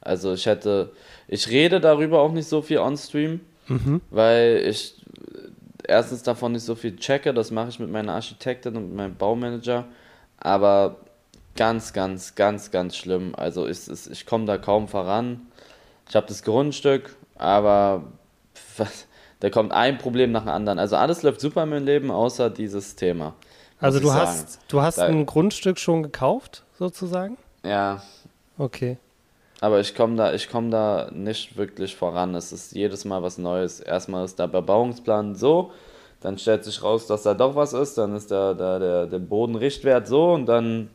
Also 0.00 0.32
ich 0.32 0.46
hätte, 0.46 0.92
ich 1.28 1.48
rede 1.48 1.80
darüber 1.80 2.20
auch 2.20 2.32
nicht 2.32 2.48
so 2.48 2.62
viel 2.62 2.78
on 2.78 2.96
Stream, 2.96 3.40
mhm. 3.68 4.00
weil 4.10 4.62
ich 4.66 4.94
erstens 5.86 6.22
davon 6.22 6.52
nicht 6.52 6.64
so 6.64 6.74
viel 6.74 6.96
checke, 6.96 7.34
das 7.34 7.50
mache 7.50 7.68
ich 7.68 7.78
mit 7.78 7.90
meiner 7.90 8.14
Architektin 8.14 8.76
und 8.76 8.94
meinem 8.94 9.16
Baumanager, 9.16 9.86
aber 10.38 10.96
ganz, 11.56 11.92
ganz, 11.92 12.34
ganz, 12.34 12.70
ganz 12.70 12.96
schlimm. 12.96 13.34
Also 13.36 13.66
ist, 13.66 14.08
ich 14.08 14.24
komme 14.24 14.46
da 14.46 14.56
kaum 14.56 14.88
voran. 14.88 15.42
Ich 16.08 16.16
habe 16.16 16.26
das 16.26 16.42
Grundstück, 16.42 17.14
aber 17.36 18.04
was, 18.76 19.06
da 19.40 19.50
kommt 19.50 19.72
ein 19.72 19.98
Problem 19.98 20.32
nach 20.32 20.42
dem 20.42 20.50
anderen. 20.50 20.78
Also 20.78 20.96
alles 20.96 21.22
läuft 21.22 21.40
super 21.40 21.64
in 21.64 21.70
meinem 21.70 21.84
Leben, 21.84 22.10
außer 22.10 22.50
dieses 22.50 22.96
Thema. 22.96 23.34
Also 23.80 24.00
du 24.00 24.12
hast, 24.12 24.60
du 24.68 24.82
hast 24.82 24.98
da, 24.98 25.06
ein 25.06 25.26
Grundstück 25.26 25.78
schon 25.78 26.02
gekauft, 26.02 26.64
sozusagen? 26.78 27.36
Ja. 27.64 28.02
Okay. 28.58 28.98
Aber 29.60 29.80
ich 29.80 29.94
komme 29.94 30.16
da, 30.16 30.32
komm 30.50 30.70
da 30.70 31.10
nicht 31.12 31.56
wirklich 31.56 31.96
voran. 31.96 32.34
Es 32.34 32.52
ist 32.52 32.72
jedes 32.72 33.04
Mal 33.04 33.22
was 33.22 33.38
Neues. 33.38 33.80
Erstmal 33.80 34.24
ist 34.24 34.38
der 34.38 34.48
Bebauungsplan 34.48 35.34
so, 35.34 35.70
dann 36.20 36.38
stellt 36.38 36.64
sich 36.64 36.82
raus, 36.82 37.06
dass 37.06 37.22
da 37.22 37.34
doch 37.34 37.56
was 37.56 37.72
ist, 37.72 37.96
dann 37.96 38.14
ist 38.14 38.30
der, 38.30 38.54
der, 38.54 38.78
der, 38.78 39.06
der 39.06 39.18
Bodenrichtwert 39.18 40.06
so 40.06 40.32
und 40.32 40.46
dann 40.46 40.90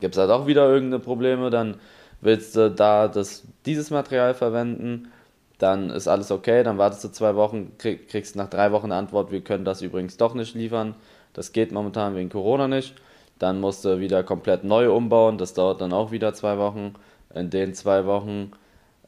gibt 0.00 0.14
es 0.14 0.16
da 0.16 0.26
doch 0.26 0.46
wieder 0.46 0.68
irgendeine 0.68 1.02
Probleme, 1.02 1.50
dann 1.50 1.76
willst 2.20 2.56
du 2.56 2.70
da 2.70 3.08
das, 3.08 3.42
dieses 3.64 3.90
Material 3.90 4.34
verwenden, 4.34 5.10
dann 5.58 5.90
ist 5.90 6.08
alles 6.08 6.30
okay, 6.30 6.62
dann 6.62 6.78
wartest 6.78 7.04
du 7.04 7.08
zwei 7.08 7.36
Wochen, 7.36 7.72
krieg, 7.78 8.08
kriegst 8.08 8.36
nach 8.36 8.48
drei 8.48 8.72
Wochen 8.72 8.86
eine 8.86 8.96
Antwort, 8.96 9.30
wir 9.30 9.42
können 9.42 9.64
das 9.64 9.82
übrigens 9.82 10.16
doch 10.16 10.34
nicht 10.34 10.54
liefern, 10.54 10.94
das 11.32 11.52
geht 11.52 11.72
momentan 11.72 12.14
wegen 12.14 12.28
Corona 12.28 12.68
nicht, 12.68 12.94
dann 13.38 13.60
musst 13.60 13.84
du 13.84 14.00
wieder 14.00 14.22
komplett 14.22 14.64
neu 14.64 14.94
umbauen, 14.94 15.38
das 15.38 15.54
dauert 15.54 15.80
dann 15.80 15.92
auch 15.92 16.10
wieder 16.10 16.34
zwei 16.34 16.58
Wochen 16.58 16.94
in 17.34 17.50
den 17.50 17.74
zwei 17.74 18.06
Wochen 18.06 18.52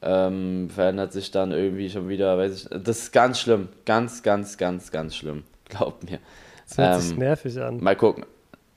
ähm, 0.02 0.68
verändert 0.68 1.12
sich 1.12 1.30
dann 1.30 1.52
irgendwie 1.52 1.88
schon 1.88 2.08
wieder, 2.08 2.37
weiß 2.37 2.64
ich, 2.64 2.68
das 2.82 2.98
ist 2.98 3.12
ganz 3.12 3.40
schlimm, 3.40 3.68
ganz, 3.85 4.22
ganz, 4.22 4.58
ganz, 4.58 4.90
ganz 4.90 5.14
schlimm, 5.14 5.44
glaubt 5.68 6.11
mir. 6.11 6.18
Das 6.68 6.78
hört 6.78 6.94
ähm, 6.94 7.00
sich 7.00 7.16
nervig 7.16 7.61
an. 7.61 7.78
Mal 7.82 7.96
gucken. 7.96 8.24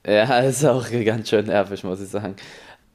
Ja, 0.06 0.38
ist 0.40 0.64
auch 0.64 0.86
ganz 1.04 1.28
schön 1.28 1.46
nervig, 1.46 1.82
muss 1.82 2.00
ich 2.00 2.08
sagen. 2.08 2.36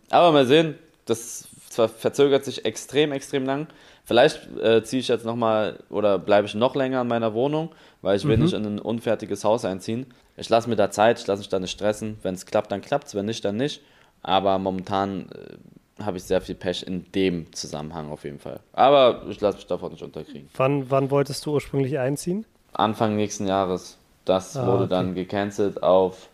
Aber 0.10 0.32
mal 0.32 0.46
sehen, 0.46 0.76
das 1.06 1.48
verzögert 1.70 2.46
sich 2.46 2.66
extrem, 2.66 3.12
extrem 3.12 3.46
lang. 3.46 3.68
Vielleicht 4.04 4.50
äh, 4.62 4.84
ziehe 4.84 5.00
ich 5.00 5.08
jetzt 5.08 5.26
nochmal 5.26 5.80
oder 5.90 6.20
bleibe 6.20 6.48
ich 6.48 6.56
noch 6.56 6.76
länger 6.76 7.02
an 7.02 7.08
meiner 7.08 7.34
Wohnung, 7.34 7.70
weil 8.02 8.18
ich 8.18 8.26
will 8.26 8.38
mhm. 8.38 8.44
nicht 8.44 8.54
in 8.54 8.66
ein 8.66 8.80
unfertiges 8.80 9.44
Haus 9.44 9.64
einziehen. 9.64 10.06
Ich 10.42 10.50
lasse 10.50 10.68
mir 10.68 10.76
da 10.76 10.90
Zeit, 10.90 11.20
ich 11.20 11.28
lasse 11.28 11.42
mich 11.42 11.50
da 11.50 11.60
nicht 11.60 11.70
stressen. 11.70 12.18
Wenn 12.24 12.34
es 12.34 12.48
klappt, 12.48 12.72
dann 12.72 12.82
klappt 12.82 13.06
es, 13.06 13.14
wenn 13.14 13.28
nicht, 13.28 13.46
dann 13.46 13.58
nicht. 13.58 13.84
Aber 14.24 14.58
momentan 14.58 15.30
äh, 15.30 16.04
habe 16.04 16.18
ich 16.18 16.24
sehr 16.24 16.42
viel 16.42 16.56
Pech 16.56 16.82
in 16.82 17.12
dem 17.12 17.54
Zusammenhang 17.54 18.10
auf 18.10 18.24
jeden 18.24 18.40
Fall. 18.40 18.60
Aber 18.74 19.24
ich 19.30 19.40
lasse 19.40 19.58
mich 19.58 19.68
davon 19.68 19.92
nicht 19.92 20.02
unterkriegen. 20.02 20.50
Wann, 20.56 20.90
wann 20.90 21.12
wolltest 21.12 21.46
du 21.46 21.54
ursprünglich 21.54 22.00
einziehen? 22.00 22.48
Anfang 22.74 23.16
nächsten 23.16 23.46
Jahres. 23.46 24.00
Das 24.26 24.58
ah, 24.58 24.66
wurde 24.66 24.86
okay. 24.86 24.90
dann 24.90 25.14
gecancelt 25.14 25.84
auf 25.84 26.30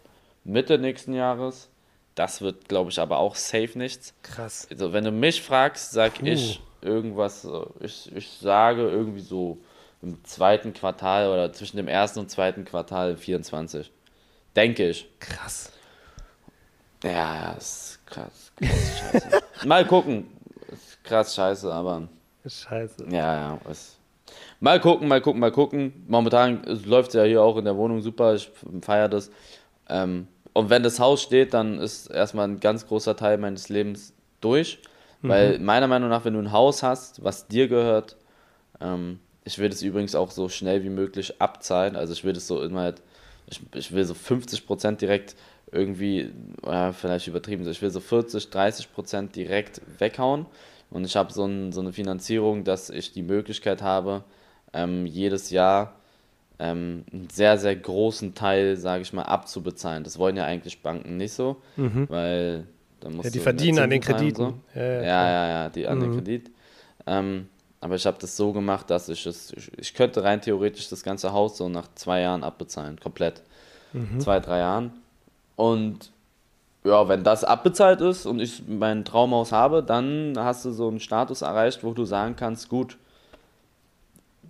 Mitte 0.45 0.77
nächsten 0.77 1.13
Jahres. 1.13 1.67
Das 2.15 2.39
wird, 2.39 2.69
glaube 2.69 2.91
ich, 2.91 2.99
aber 2.99 3.17
auch 3.17 3.35
safe 3.35 3.77
nichts. 3.77 4.13
Krass. 4.23 4.69
Also, 4.71 4.93
wenn 4.93 5.03
du 5.03 5.11
mich 5.11 5.41
fragst, 5.41 5.91
sag 5.91 6.19
Puh. 6.19 6.27
ich 6.27 6.61
irgendwas, 6.81 7.45
ich, 7.81 8.15
ich 8.15 8.37
sage 8.39 8.83
irgendwie 8.89 9.19
so 9.19 9.57
im 10.01 10.23
zweiten 10.23 10.73
Quartal 10.73 11.27
oder 11.27 11.51
zwischen 11.51 11.75
dem 11.75 11.89
ersten 11.89 12.19
und 12.19 12.31
zweiten 12.31 12.63
Quartal 12.63 13.17
24. 13.17 13.91
Denke 14.57 14.89
ich. 14.89 15.07
Krass. 15.19 15.71
Ja, 17.03 17.51
ist 17.51 17.99
krass. 18.07 18.51
krass 18.55 18.99
scheiße. 18.99 19.41
Mal 19.67 19.85
gucken. 19.85 20.25
Ist 20.73 21.03
krass 21.03 21.35
scheiße, 21.35 21.71
aber. 21.71 22.07
Scheiße. 22.43 23.05
Ja, 23.11 23.35
ja. 23.35 23.59
Ist 23.69 23.99
mal 24.59 24.79
gucken, 24.79 25.07
mal 25.07 25.21
gucken, 25.21 25.39
mal 25.39 25.51
gucken. 25.51 26.03
Momentan 26.07 26.63
läuft 26.85 27.09
es 27.09 27.13
ja 27.13 27.23
hier 27.23 27.43
auch 27.43 27.57
in 27.57 27.65
der 27.65 27.77
Wohnung 27.77 28.01
super. 28.01 28.33
Ich 28.33 28.49
feiere 28.81 29.09
das. 29.09 29.29
Ähm, 29.89 30.27
und 30.53 30.71
wenn 30.71 30.81
das 30.81 30.99
Haus 30.99 31.21
steht, 31.21 31.53
dann 31.53 31.77
ist 31.77 32.07
erstmal 32.07 32.47
ein 32.47 32.59
ganz 32.59 32.87
großer 32.87 33.15
Teil 33.15 33.37
meines 33.37 33.69
Lebens 33.69 34.11
durch. 34.41 34.79
Mhm. 35.21 35.29
Weil 35.29 35.59
meiner 35.59 35.87
Meinung 35.87 36.09
nach, 36.09 36.25
wenn 36.25 36.33
du 36.33 36.39
ein 36.39 36.51
Haus 36.51 36.81
hast, 36.81 37.23
was 37.23 37.47
dir 37.47 37.67
gehört, 37.67 38.17
ähm, 38.81 39.19
ich 39.43 39.59
will 39.59 39.69
es 39.69 39.83
übrigens 39.83 40.15
auch 40.15 40.31
so 40.31 40.49
schnell 40.49 40.83
wie 40.83 40.89
möglich 40.89 41.39
abzahlen. 41.39 41.95
Also 41.95 42.13
ich 42.13 42.23
will 42.23 42.35
es 42.35 42.47
so 42.47 42.63
immer, 42.63 42.95
ich, 43.49 43.61
ich 43.73 43.91
will 43.91 44.03
so 44.03 44.13
50% 44.13 44.97
direkt 44.97 45.35
irgendwie, 45.71 46.31
ja, 46.65 46.91
vielleicht 46.93 47.27
übertrieben, 47.27 47.67
ich 47.67 47.81
will 47.81 47.89
so 47.89 47.99
40, 47.99 48.49
30 48.49 48.93
Prozent 48.93 49.35
direkt 49.35 49.81
weghauen 49.99 50.45
und 50.89 51.05
ich 51.05 51.15
habe 51.15 51.33
so, 51.33 51.45
ein, 51.45 51.71
so 51.71 51.81
eine 51.81 51.91
Finanzierung, 51.91 52.63
dass 52.63 52.89
ich 52.89 53.11
die 53.11 53.23
Möglichkeit 53.23 53.81
habe, 53.81 54.23
ähm, 54.73 55.05
jedes 55.05 55.49
Jahr 55.49 55.95
ähm, 56.59 57.05
einen 57.11 57.29
sehr, 57.29 57.57
sehr 57.57 57.75
großen 57.75 58.33
Teil, 58.33 58.77
sage 58.77 59.01
ich 59.01 59.13
mal, 59.13 59.23
abzubezahlen. 59.23 60.03
Das 60.03 60.17
wollen 60.17 60.37
ja 60.37 60.45
eigentlich 60.45 60.81
Banken 60.81 61.17
nicht 61.17 61.33
so, 61.33 61.57
mhm. 61.75 62.07
weil 62.09 62.67
da 62.99 63.09
musst 63.09 63.25
ja, 63.25 63.31
die 63.31 63.39
verdienen 63.39 63.79
an 63.79 63.89
den 63.89 64.01
Krediten. 64.01 64.35
So. 64.35 64.79
Ja, 64.79 64.83
ja, 64.83 65.01
ja, 65.01 65.29
ja, 65.29 65.49
ja, 65.49 65.69
die 65.69 65.87
an 65.87 65.97
mhm. 65.97 66.01
den 66.01 66.13
Kredit. 66.13 66.51
Ähm, 67.05 67.47
aber 67.79 67.95
ich 67.95 68.05
habe 68.05 68.17
das 68.19 68.35
so 68.35 68.53
gemacht, 68.53 68.89
dass 68.89 69.07
ich 69.09 69.25
es, 69.25 69.53
ich, 69.77 69.93
könnte 69.93 70.23
rein 70.23 70.41
theoretisch 70.41 70.89
das 70.89 71.03
ganze 71.03 71.31
Haus 71.31 71.57
so 71.57 71.69
nach 71.69 71.87
zwei 71.95 72.21
Jahren 72.21 72.43
abbezahlen, 72.43 72.99
komplett. 72.99 73.43
Mhm. 73.93 74.19
Zwei, 74.19 74.39
drei 74.39 74.59
Jahren. 74.59 74.93
Und 75.55 76.11
ja, 76.83 77.07
wenn 77.07 77.23
das 77.23 77.43
abbezahlt 77.43 78.01
ist 78.01 78.25
und 78.25 78.39
ich 78.39 78.63
mein 78.67 79.05
Traumhaus 79.05 79.51
habe, 79.51 79.83
dann 79.83 80.33
hast 80.37 80.65
du 80.65 80.71
so 80.71 80.87
einen 80.87 80.99
Status 80.99 81.41
erreicht, 81.41 81.83
wo 81.83 81.93
du 81.93 82.05
sagen 82.05 82.35
kannst, 82.35 82.69
gut, 82.69 82.97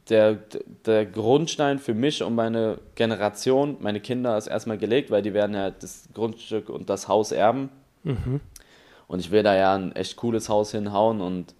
der, 0.09 0.37
der 0.85 1.05
Grundstein 1.05 1.79
für 1.79 1.93
mich 1.93 2.23
und 2.23 2.35
meine 2.35 2.79
Generation, 2.95 3.77
meine 3.81 3.99
Kinder 3.99 4.37
ist 4.37 4.47
erstmal 4.47 4.77
gelegt, 4.77 5.11
weil 5.11 5.21
die 5.21 5.33
werden 5.33 5.53
ja 5.53 5.69
das 5.71 6.07
Grundstück 6.13 6.69
und 6.69 6.89
das 6.89 7.07
Haus 7.07 7.31
erben. 7.33 7.69
Mhm. 8.03 8.39
Und 9.07 9.19
ich 9.19 9.31
will 9.31 9.43
da 9.43 9.55
ja 9.55 9.75
ein 9.75 9.95
echt 9.95 10.15
cooles 10.15 10.47
Haus 10.47 10.71
hinhauen 10.71 11.19
und 11.21 11.53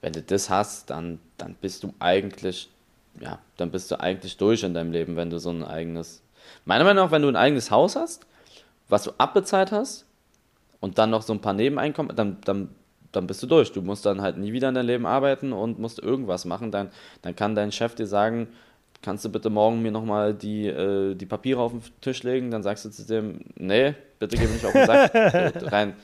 wenn 0.00 0.12
du 0.12 0.22
das 0.22 0.50
hast, 0.50 0.90
dann, 0.90 1.18
dann 1.36 1.54
bist 1.54 1.82
du 1.82 1.94
eigentlich, 1.98 2.70
ja, 3.20 3.38
dann 3.56 3.70
bist 3.70 3.90
du 3.90 4.00
eigentlich 4.00 4.36
durch 4.36 4.62
in 4.62 4.74
deinem 4.74 4.92
Leben, 4.92 5.16
wenn 5.16 5.30
du 5.30 5.38
so 5.38 5.50
ein 5.50 5.64
eigenes. 5.64 6.22
Meiner 6.64 6.84
Meinung 6.84 7.04
nach, 7.04 7.12
wenn 7.12 7.22
du 7.22 7.28
ein 7.28 7.36
eigenes 7.36 7.70
Haus 7.70 7.96
hast, 7.96 8.26
was 8.88 9.04
du 9.04 9.12
abbezahlt 9.18 9.72
hast 9.72 10.06
und 10.80 10.98
dann 10.98 11.10
noch 11.10 11.22
so 11.22 11.32
ein 11.32 11.40
paar 11.40 11.52
Nebeneinkommen, 11.52 12.16
dann, 12.16 12.38
dann, 12.44 12.74
dann 13.12 13.26
bist 13.26 13.42
du 13.42 13.46
durch. 13.46 13.72
Du 13.72 13.82
musst 13.82 14.06
dann 14.06 14.22
halt 14.22 14.38
nie 14.38 14.52
wieder 14.52 14.68
in 14.68 14.74
deinem 14.74 14.86
Leben 14.86 15.06
arbeiten 15.06 15.52
und 15.52 15.78
musst 15.78 15.98
irgendwas 15.98 16.44
machen. 16.44 16.70
Dann, 16.70 16.90
dann 17.22 17.36
kann 17.36 17.54
dein 17.54 17.72
Chef 17.72 17.94
dir 17.94 18.06
sagen, 18.06 18.48
kannst 19.02 19.24
du 19.24 19.28
bitte 19.28 19.50
morgen 19.50 19.82
mir 19.82 19.90
nochmal 19.90 20.34
die, 20.34 20.66
äh, 20.66 21.14
die 21.14 21.26
Papiere 21.26 21.60
auf 21.60 21.72
den 21.72 21.82
Tisch 22.00 22.22
legen? 22.22 22.50
Dann 22.50 22.62
sagst 22.62 22.84
du 22.84 22.90
zu 22.90 23.06
dem, 23.06 23.40
nee, 23.56 23.94
bitte 24.18 24.36
geh 24.36 24.44
mir 24.44 24.52
nicht 24.52 24.64
auf 24.64 24.72
den 24.72 24.86
Sack. 24.86 25.14
rein 25.72 25.94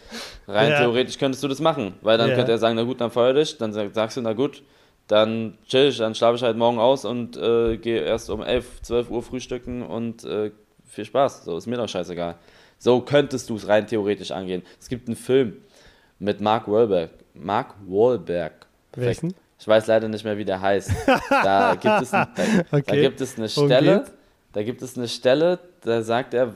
rein 0.49 0.71
ja. 0.71 0.79
theoretisch 0.79 1.19
könntest 1.19 1.43
du 1.43 1.49
das 1.49 1.61
machen, 1.61 1.95
weil 2.03 2.19
dann 2.19 2.31
ja. 2.31 2.37
könnte 2.37 2.53
er 2.53 2.59
sagen, 2.59 2.77
na 2.77 2.83
gut, 2.83 3.01
dann 3.01 3.11
feuer 3.11 3.35
dich. 3.35 3.59
Dann 3.59 3.73
sagst 3.73 4.17
du, 4.17 4.21
na 4.23 4.33
gut, 4.33 4.63
dann 5.09 5.59
chill 5.69 5.89
ich, 5.89 5.99
dann 5.99 6.15
schlafe 6.15 6.37
ich 6.37 6.43
halt 6.43 6.57
morgen 6.57 6.79
aus 6.79 7.05
und 7.05 7.37
äh, 7.37 7.77
gehe 7.77 8.01
erst 8.01 8.31
um 8.31 8.43
11, 8.43 8.83
12 8.83 9.11
Uhr 9.11 9.23
frühstücken 9.23 9.83
und 9.83 10.25
äh, 10.25 10.51
viel 10.87 11.05
Spaß. 11.05 11.45
So, 11.45 11.57
ist 11.57 11.67
mir 11.67 11.77
doch 11.77 11.89
scheißegal. 11.89 12.37
So 12.79 13.01
könntest 13.01 13.49
du 13.51 13.57
es 13.57 13.69
rein 13.69 13.87
theoretisch 13.87 14.31
angehen. 14.31 14.63
Es 14.81 14.89
gibt 14.89 15.09
einen 15.09 15.17
Film 15.17 15.57
mit 16.19 16.41
Mark 16.41 16.69
Wahlberg. 16.69 17.11
Mark 17.35 17.75
Wahlberg. 17.87 18.67
Perfekt. 18.93 19.23
Welchen? 19.23 19.46
Ich 19.59 19.67
weiß 19.67 19.87
leider 19.87 20.09
nicht 20.09 20.25
mehr, 20.25 20.37
wie 20.37 20.45
der 20.45 20.61
heißt. 20.61 20.91
Da 21.31 21.75
gibt 21.81 22.03
es, 22.03 22.11
da, 22.11 22.29
okay. 22.71 22.83
da 22.87 22.97
gibt 22.97 23.21
es 23.21 23.39
eine 23.39 23.49
Stelle, 23.49 24.05
da 24.53 24.63
gibt 24.63 24.83
es 24.83 24.97
eine 24.97 25.09
Stelle, 25.09 25.59
da 25.83 26.03
sagt 26.03 26.35
er, 26.35 26.53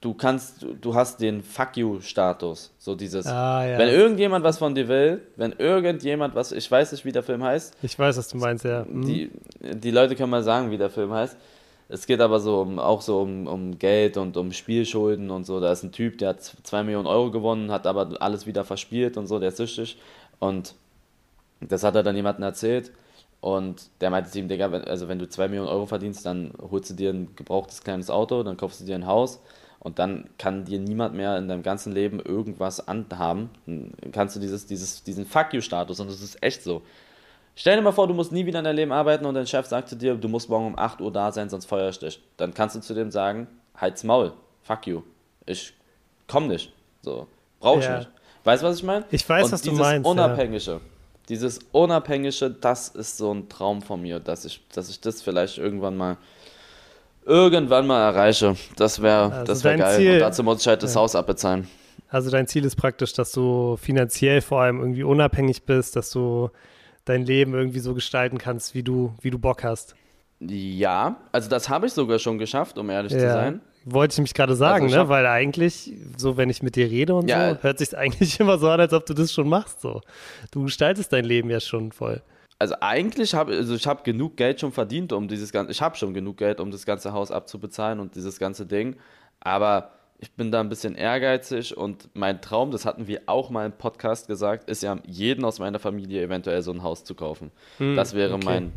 du 0.00 0.14
kannst, 0.14 0.64
du 0.80 0.94
hast 0.94 1.20
den 1.20 1.42
Fuck 1.42 1.76
you-Status. 1.76 2.72
So 2.78 2.94
dieses, 2.94 3.26
ah, 3.26 3.66
ja. 3.66 3.78
wenn 3.78 3.88
irgendjemand 3.88 4.44
was 4.44 4.58
von 4.58 4.74
dir 4.74 4.88
will, 4.88 5.22
wenn 5.36 5.52
irgendjemand 5.52 6.34
was, 6.34 6.52
ich 6.52 6.70
weiß 6.70 6.92
nicht, 6.92 7.04
wie 7.04 7.12
der 7.12 7.22
Film 7.22 7.42
heißt. 7.42 7.76
Ich 7.82 7.98
weiß, 7.98 8.16
was 8.16 8.28
du 8.28 8.38
meinst, 8.38 8.64
ja. 8.64 8.84
Mhm. 8.88 9.04
Die, 9.04 9.30
die 9.60 9.90
Leute 9.90 10.16
können 10.16 10.30
mal 10.30 10.42
sagen, 10.42 10.70
wie 10.70 10.78
der 10.78 10.90
Film 10.90 11.12
heißt. 11.12 11.36
Es 11.92 12.06
geht 12.06 12.20
aber 12.20 12.38
so 12.38 12.60
um, 12.60 12.78
auch 12.78 13.02
so 13.02 13.20
um, 13.20 13.48
um 13.48 13.78
Geld 13.78 14.16
und 14.16 14.36
um 14.36 14.52
Spielschulden 14.52 15.28
und 15.30 15.44
so. 15.44 15.58
Da 15.58 15.72
ist 15.72 15.82
ein 15.82 15.90
Typ, 15.90 16.18
der 16.18 16.30
hat 16.30 16.42
2 16.62 16.84
Millionen 16.84 17.08
Euro 17.08 17.32
gewonnen, 17.32 17.72
hat 17.72 17.86
aber 17.86 18.16
alles 18.20 18.46
wieder 18.46 18.64
verspielt 18.64 19.16
und 19.16 19.26
so, 19.26 19.40
der 19.40 19.48
ist 19.48 19.56
süchtig. 19.56 19.98
Und 20.38 20.74
das 21.60 21.84
hat 21.84 21.94
er 21.94 22.02
dann 22.02 22.16
jemandem 22.16 22.44
erzählt. 22.44 22.92
Und 23.40 23.88
der 24.00 24.10
meinte 24.10 24.30
zu 24.30 24.38
ihm, 24.38 24.48
Digga, 24.48 24.70
also 24.70 25.08
wenn 25.08 25.18
du 25.18 25.28
2 25.28 25.48
Millionen 25.48 25.68
Euro 25.68 25.86
verdienst, 25.86 26.26
dann 26.26 26.52
holst 26.70 26.90
du 26.90 26.94
dir 26.94 27.10
ein 27.10 27.34
gebrauchtes 27.36 27.82
kleines 27.82 28.10
Auto, 28.10 28.42
dann 28.42 28.56
kaufst 28.56 28.80
du 28.80 28.84
dir 28.84 28.94
ein 28.94 29.06
Haus 29.06 29.40
und 29.78 29.98
dann 29.98 30.28
kann 30.36 30.66
dir 30.66 30.78
niemand 30.78 31.14
mehr 31.14 31.38
in 31.38 31.48
deinem 31.48 31.62
ganzen 31.62 31.92
Leben 31.92 32.20
irgendwas 32.20 32.86
anhaben. 32.86 33.48
Dann 33.66 33.94
kannst 34.12 34.36
du 34.36 34.40
dieses, 34.40 34.66
dieses, 34.66 35.02
diesen 35.02 35.24
Fuck 35.24 35.54
you-Status 35.54 36.00
und 36.00 36.10
das 36.10 36.20
ist 36.20 36.42
echt 36.42 36.62
so. 36.62 36.82
Stell 37.56 37.76
dir 37.76 37.82
mal 37.82 37.92
vor, 37.92 38.06
du 38.06 38.14
musst 38.14 38.30
nie 38.30 38.44
wieder 38.44 38.58
in 38.58 38.64
deinem 38.64 38.76
Leben 38.76 38.92
arbeiten 38.92 39.24
und 39.24 39.34
dein 39.34 39.46
Chef 39.46 39.66
sagt 39.66 39.88
zu 39.88 39.96
dir, 39.96 40.14
du 40.14 40.28
musst 40.28 40.50
morgen 40.50 40.66
um 40.66 40.78
8 40.78 41.00
Uhr 41.00 41.10
da 41.10 41.32
sein, 41.32 41.48
sonst 41.48 41.64
feuer 41.64 41.88
ich 41.88 41.98
dich. 41.98 42.22
Dann 42.36 42.52
kannst 42.52 42.76
du 42.76 42.80
zu 42.80 42.94
dem 42.94 43.10
sagen, 43.10 43.48
halt's 43.74 44.04
Maul, 44.04 44.32
fuck 44.62 44.86
you. 44.86 45.02
Ich 45.46 45.72
komm 46.28 46.48
nicht. 46.48 46.72
So, 47.00 47.26
brauch 47.58 47.78
ich 47.78 47.84
ja. 47.84 47.98
nicht. 47.98 48.10
Weißt 48.44 48.62
du, 48.62 48.66
was 48.66 48.76
ich 48.76 48.82
meine? 48.82 49.06
Ich 49.10 49.26
weiß, 49.26 49.46
und 49.46 49.52
was 49.52 49.62
du 49.62 49.72
meinst. 49.72 50.08
Unabhängige, 50.08 50.62
ja. 50.62 50.80
Dieses 51.30 51.60
Unabhängige, 51.70 52.50
das 52.50 52.88
ist 52.88 53.16
so 53.16 53.32
ein 53.32 53.48
Traum 53.48 53.82
von 53.82 54.02
mir, 54.02 54.18
dass 54.18 54.44
ich, 54.44 54.60
dass 54.74 54.90
ich 54.90 55.00
das 55.00 55.22
vielleicht 55.22 55.58
irgendwann 55.58 55.96
mal 55.96 56.16
irgendwann 57.24 57.86
mal 57.86 58.02
erreiche. 58.02 58.56
Das 58.76 59.00
wäre 59.00 59.32
also 59.32 59.44
das 59.44 59.62
wär 59.62 59.76
geil. 59.76 59.96
Ziel, 59.96 60.12
und 60.14 60.20
dazu 60.20 60.42
muss 60.42 60.60
ich 60.60 60.66
halt 60.66 60.82
das 60.82 60.94
ja. 60.94 61.00
Haus 61.00 61.14
abbezahlen. 61.14 61.68
Also 62.08 62.30
dein 62.30 62.48
Ziel 62.48 62.64
ist 62.64 62.74
praktisch, 62.74 63.12
dass 63.12 63.30
du 63.30 63.76
finanziell 63.76 64.40
vor 64.40 64.62
allem 64.62 64.80
irgendwie 64.80 65.04
unabhängig 65.04 65.62
bist, 65.62 65.94
dass 65.94 66.10
du 66.10 66.50
dein 67.04 67.24
Leben 67.24 67.54
irgendwie 67.54 67.78
so 67.78 67.94
gestalten 67.94 68.38
kannst, 68.38 68.74
wie 68.74 68.82
du, 68.82 69.14
wie 69.20 69.30
du 69.30 69.38
Bock 69.38 69.62
hast. 69.62 69.94
Ja, 70.40 71.16
also 71.30 71.48
das 71.48 71.68
habe 71.68 71.86
ich 71.86 71.92
sogar 71.92 72.18
schon 72.18 72.38
geschafft, 72.38 72.76
um 72.78 72.90
ehrlich 72.90 73.12
ja. 73.12 73.18
zu 73.18 73.26
sein. 73.28 73.60
Wollte 73.84 74.14
ich 74.14 74.20
mich 74.20 74.34
gerade 74.34 74.54
sagen, 74.56 74.84
also 74.84 74.96
ne? 74.96 75.08
Weil 75.08 75.26
eigentlich, 75.26 75.92
so 76.16 76.36
wenn 76.36 76.50
ich 76.50 76.62
mit 76.62 76.76
dir 76.76 76.90
rede 76.90 77.14
und 77.14 77.28
ja. 77.28 77.54
so, 77.54 77.62
hört 77.62 77.78
sich 77.78 77.96
eigentlich 77.96 78.38
immer 78.40 78.58
so 78.58 78.68
an, 78.68 78.80
als 78.80 78.92
ob 78.92 79.06
du 79.06 79.14
das 79.14 79.32
schon 79.32 79.48
machst. 79.48 79.80
So. 79.80 80.00
Du 80.50 80.64
gestaltest 80.64 81.12
dein 81.12 81.24
Leben 81.24 81.50
ja 81.50 81.60
schon 81.60 81.92
voll 81.92 82.22
also 82.60 82.74
eigentlich 82.80 83.34
habe 83.34 83.52
also 83.52 83.74
ich 83.74 83.86
habe 83.86 84.02
genug 84.04 84.36
Geld 84.36 84.60
schon 84.60 84.70
verdient, 84.70 85.12
um 85.12 85.26
dieses 85.26 85.50
ganze, 85.50 85.72
ich 85.72 85.80
habe 85.80 85.96
schon 85.96 86.14
genug 86.14 86.36
Geld, 86.36 86.60
um 86.60 86.70
das 86.70 86.84
ganze 86.84 87.12
Haus 87.12 87.30
abzubezahlen 87.30 87.98
und 87.98 88.14
dieses 88.14 88.38
ganze 88.38 88.66
Ding, 88.66 88.96
aber 89.40 89.92
ich 90.18 90.32
bin 90.32 90.52
da 90.52 90.60
ein 90.60 90.68
bisschen 90.68 90.94
ehrgeizig 90.94 91.74
und 91.74 92.10
mein 92.12 92.42
Traum, 92.42 92.70
das 92.70 92.84
hatten 92.84 93.06
wir 93.06 93.22
auch 93.24 93.48
mal 93.48 93.64
im 93.64 93.72
Podcast 93.72 94.28
gesagt, 94.28 94.68
ist 94.68 94.82
ja 94.82 94.98
jeden 95.06 95.46
aus 95.46 95.58
meiner 95.58 95.78
Familie 95.78 96.22
eventuell 96.22 96.60
so 96.60 96.70
ein 96.70 96.82
Haus 96.82 97.02
zu 97.02 97.14
kaufen. 97.14 97.50
Hm, 97.78 97.96
das 97.96 98.14
wäre 98.14 98.34
okay. 98.34 98.44
mein 98.44 98.72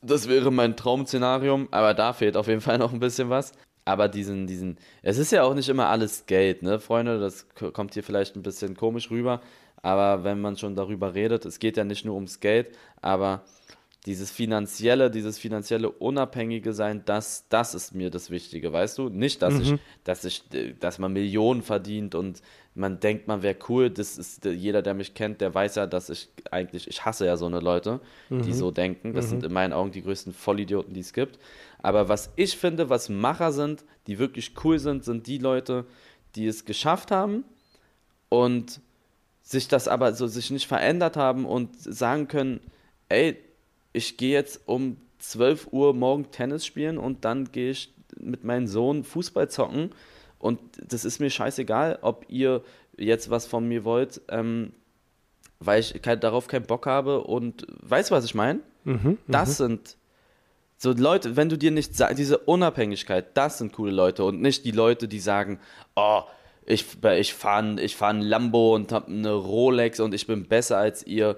das 0.00 0.28
wäre 0.28 0.52
mein 0.52 0.76
Traum-Szenarium, 0.76 1.68
aber 1.70 1.92
da 1.94 2.12
fehlt 2.12 2.36
auf 2.36 2.46
jeden 2.46 2.60
Fall 2.60 2.78
noch 2.78 2.92
ein 2.92 3.00
bisschen 3.00 3.30
was. 3.30 3.52
Aber 3.88 4.06
diesen, 4.06 4.46
diesen, 4.46 4.76
es 5.00 5.16
ist 5.16 5.32
ja 5.32 5.44
auch 5.44 5.54
nicht 5.54 5.70
immer 5.70 5.86
alles 5.86 6.26
Geld, 6.26 6.62
ne, 6.62 6.78
Freunde, 6.78 7.18
das 7.18 7.46
kommt 7.72 7.94
hier 7.94 8.02
vielleicht 8.02 8.36
ein 8.36 8.42
bisschen 8.42 8.76
komisch 8.76 9.10
rüber, 9.10 9.40
aber 9.80 10.24
wenn 10.24 10.42
man 10.42 10.58
schon 10.58 10.76
darüber 10.76 11.14
redet, 11.14 11.46
es 11.46 11.58
geht 11.58 11.78
ja 11.78 11.84
nicht 11.84 12.04
nur 12.04 12.14
ums 12.14 12.38
Geld, 12.40 12.68
aber 13.00 13.44
dieses 14.04 14.30
finanzielle, 14.30 15.10
dieses 15.10 15.38
finanzielle 15.38 15.90
Unabhängige 15.90 16.74
sein, 16.74 17.02
das, 17.06 17.46
das 17.48 17.74
ist 17.74 17.94
mir 17.94 18.10
das 18.10 18.30
Wichtige, 18.30 18.74
weißt 18.74 18.98
du? 18.98 19.08
Nicht, 19.08 19.40
dass 19.40 19.54
mhm. 19.54 19.60
ich, 19.60 19.74
dass 20.04 20.24
ich, 20.24 20.44
dass 20.78 20.98
man 20.98 21.14
Millionen 21.14 21.62
verdient 21.62 22.14
und 22.14 22.42
man 22.74 23.00
denkt, 23.00 23.26
man 23.26 23.42
wäre 23.42 23.56
cool. 23.68 23.90
Das 23.90 24.16
ist 24.16 24.44
jeder, 24.44 24.82
der 24.82 24.94
mich 24.94 25.14
kennt, 25.14 25.40
der 25.40 25.54
weiß 25.54 25.74
ja, 25.74 25.86
dass 25.86 26.10
ich 26.10 26.28
eigentlich, 26.50 26.88
ich 26.88 27.04
hasse 27.04 27.26
ja 27.26 27.36
so 27.36 27.46
eine 27.46 27.60
Leute, 27.60 28.00
mhm. 28.28 28.42
die 28.42 28.52
so 28.52 28.70
denken. 28.70 29.14
Das 29.14 29.26
mhm. 29.26 29.30
sind 29.30 29.44
in 29.44 29.52
meinen 29.52 29.72
Augen 29.72 29.90
die 29.90 30.02
größten 30.02 30.32
Vollidioten, 30.32 30.94
die 30.94 31.00
es 31.00 31.12
gibt. 31.12 31.38
Aber 31.80 32.08
was 32.08 32.30
ich 32.36 32.56
finde, 32.56 32.90
was 32.90 33.08
Macher 33.08 33.52
sind, 33.52 33.84
die 34.06 34.18
wirklich 34.18 34.52
cool 34.64 34.78
sind, 34.78 35.04
sind 35.04 35.26
die 35.26 35.38
Leute, 35.38 35.84
die 36.34 36.46
es 36.46 36.64
geschafft 36.64 37.10
haben 37.10 37.44
und 38.28 38.80
sich 39.42 39.68
das 39.68 39.88
aber 39.88 40.12
so 40.12 40.26
sich 40.26 40.50
nicht 40.50 40.66
verändert 40.66 41.16
haben 41.16 41.46
und 41.46 41.70
sagen 41.80 42.28
können, 42.28 42.60
ey, 43.08 43.36
ich 43.92 44.16
gehe 44.16 44.32
jetzt 44.32 44.60
um 44.66 44.98
12 45.18 45.68
Uhr 45.72 45.94
morgen 45.94 46.30
Tennis 46.30 46.66
spielen 46.66 46.98
und 46.98 47.24
dann 47.24 47.50
gehe 47.50 47.70
ich 47.70 47.92
mit 48.18 48.44
meinem 48.44 48.66
Sohn 48.66 49.04
Fußball 49.04 49.48
zocken 49.48 49.90
und 50.38 50.60
das 50.86 51.04
ist 51.04 51.20
mir 51.20 51.30
scheißegal, 51.30 51.98
ob 52.02 52.26
ihr 52.28 52.62
jetzt 52.96 53.30
was 53.30 53.46
von 53.46 53.66
mir 53.66 53.84
wollt, 53.84 54.20
ähm, 54.28 54.72
weil 55.60 55.80
ich 55.80 56.00
darauf 56.00 56.46
keinen 56.46 56.66
Bock 56.66 56.86
habe 56.86 57.22
und 57.24 57.66
weißt 57.82 58.10
du, 58.10 58.14
was 58.14 58.24
ich 58.24 58.34
meine? 58.34 58.60
Mhm, 58.84 59.18
das 59.26 59.58
mhm. 59.60 59.64
sind 59.64 59.97
so 60.78 60.92
Leute, 60.92 61.36
wenn 61.36 61.48
du 61.48 61.58
dir 61.58 61.72
nicht 61.72 61.92
diese 62.16 62.38
Unabhängigkeit, 62.38 63.36
das 63.36 63.58
sind 63.58 63.72
coole 63.72 63.90
Leute 63.90 64.24
und 64.24 64.40
nicht 64.40 64.64
die 64.64 64.70
Leute, 64.70 65.08
die 65.08 65.18
sagen, 65.18 65.58
oh, 65.96 66.22
ich, 66.64 66.86
ich 67.16 67.34
fahre 67.34 67.80
ich 67.80 67.96
fahr 67.96 68.10
ein 68.10 68.22
Lambo 68.22 68.74
und 68.74 68.92
habe 68.92 69.08
eine 69.08 69.32
Rolex 69.32 69.98
und 70.00 70.14
ich 70.14 70.26
bin 70.26 70.46
besser 70.46 70.78
als 70.78 71.04
ihr. 71.06 71.36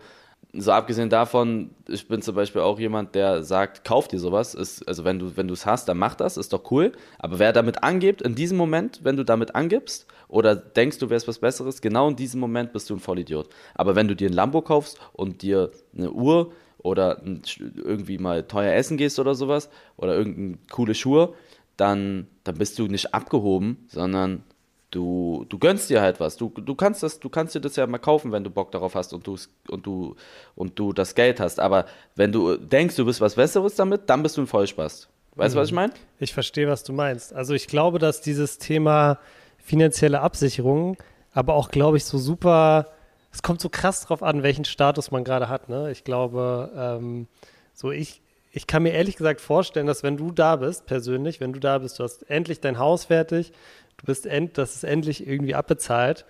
So 0.53 0.73
abgesehen 0.73 1.11
davon, 1.11 1.71
ich 1.89 2.09
bin 2.09 2.23
zum 2.23 2.35
Beispiel 2.35 2.61
auch 2.63 2.81
jemand, 2.81 3.15
der 3.15 3.45
sagt, 3.45 3.85
kauf 3.85 4.09
dir 4.09 4.19
sowas. 4.19 4.55
Ist, 4.55 4.87
also 4.89 5.05
wenn 5.05 5.21
du 5.21 5.37
wenn 5.37 5.49
es 5.49 5.65
hast, 5.65 5.89
dann 5.89 5.97
mach 5.97 6.17
das, 6.17 6.37
ist 6.37 6.53
doch 6.53 6.71
cool. 6.73 6.91
Aber 7.21 7.39
wer 7.39 7.53
damit 7.53 7.85
angibt, 7.85 8.21
in 8.21 8.35
diesem 8.35 8.59
Moment, 8.59 9.01
wenn 9.05 9.17
du 9.17 9.25
damit 9.25 9.55
angibst 9.55 10.07
oder 10.27 10.57
denkst, 10.57 10.99
du 10.99 11.09
wärst 11.09 11.29
was 11.29 11.39
Besseres, 11.39 11.81
genau 11.81 12.09
in 12.09 12.17
diesem 12.17 12.41
Moment 12.41 12.73
bist 12.73 12.91
du 12.91 12.97
ein 12.97 13.01
Vollidiot. 13.01 13.49
Aber 13.77 13.95
wenn 13.95 14.09
du 14.09 14.17
dir 14.17 14.29
ein 14.29 14.35
Lambo 14.35 14.61
kaufst 14.61 14.99
und 15.13 15.43
dir 15.43 15.71
eine 15.97 16.11
Uhr 16.11 16.53
oder 16.83 17.23
irgendwie 17.25 18.19
mal 18.19 18.43
teuer 18.45 18.75
essen 18.75 18.97
gehst 18.97 19.19
oder 19.19 19.35
sowas 19.35 19.71
oder 19.97 20.17
irgendeine 20.17 20.59
coole 20.71 20.95
Schuhe, 20.95 21.35
dann, 21.77 22.27
dann 22.45 22.57
bist 22.57 22.79
du 22.79 22.87
nicht 22.87 23.15
abgehoben, 23.15 23.87
sondern 23.89 24.43
du, 24.91 25.47
du 25.49 25.59
gönnst 25.59 25.91
dir 25.91 26.01
halt 26.01 26.21
was. 26.21 26.37
Du, 26.37 26.49
du, 26.51 26.75
kannst 26.75 27.03
das, 27.03 27.21
du 27.21 27.29
kannst 27.29 27.55
dir 27.55 27.61
das 27.61 27.77
ja 27.77 27.87
mal 27.87 27.99
kaufen, 27.99 28.33
wenn 28.33 28.45
du 28.45 28.51
Bock 28.51 28.73
darauf 28.73 28.95
hast 28.95 29.13
und 29.13 29.27
du, 29.27 29.37
und, 29.69 29.87
du, 29.87 30.17
und 30.55 30.79
du 30.79 30.93
das 30.93 31.15
Geld 31.15 31.41
hast. 31.41 31.61
Aber 31.61 31.87
wenn 32.17 32.33
du 32.33 32.57
denkst, 32.57 32.97
du 32.97 33.05
bist 33.05 33.21
was 33.21 33.37
Besseres 33.37 33.75
damit, 33.77 34.03
dann 34.07 34.23
bist 34.23 34.37
du 34.37 34.43
ein 34.43 34.47
Vollspaß. 34.47 35.09
Weißt 35.37 35.55
du, 35.55 35.59
mhm. 35.59 35.63
was 35.63 35.69
ich 35.69 35.75
meine? 35.75 35.93
Ich 36.19 36.35
verstehe, 36.35 36.69
was 36.69 36.85
du 36.85 36.93
meinst. 36.93 37.33
Also 37.33 37.55
ich 37.55 37.67
glaube, 37.67 37.99
dass 37.99 38.21
dieses 38.21 38.59
Thema 38.59 39.19
finanzielle 39.59 40.21
Absicherung, 40.21 40.97
aber 41.33 41.55
auch, 41.55 41.71
glaube 41.71 41.97
ich, 41.97 42.05
so 42.05 42.19
super, 42.19 42.89
es 43.33 43.43
kommt 43.43 43.61
so 43.61 43.69
krass 43.69 44.03
drauf 44.03 44.23
an, 44.23 44.43
welchen 44.43 44.65
Status 44.65 45.11
man 45.11 45.25
gerade 45.25 45.49
hat. 45.49 45.69
Ne? 45.69 45.91
Ich 45.91 46.05
glaube, 46.05 46.71
ähm, 46.77 47.29
so 47.75 47.91
ich, 47.91 48.23
ich 48.53 48.67
kann 48.67 48.83
mir 48.83 48.93
ehrlich 48.93 49.17
gesagt 49.17 49.41
vorstellen, 49.41 49.87
dass 49.87 50.03
wenn 50.03 50.17
du 50.17 50.33
da 50.33 50.57
bist, 50.57 50.87
persönlich, 50.87 51.41
wenn 51.41 51.53
du 51.53 51.61
da 51.61 51.79
bist, 51.79 51.99
du 51.99 52.05
hast 52.05 52.29
endlich 52.29 52.61
dein 52.61 52.79
Haus 52.79 53.05
fertig, 53.07 53.53
du 53.99 54.07
bist 54.07 54.27
end, 54.27 54.59
das 54.59 54.75
ist 54.75 54.85
endlich 54.85 55.27
irgendwie 55.27 55.55
abbezahlt. 55.55 56.25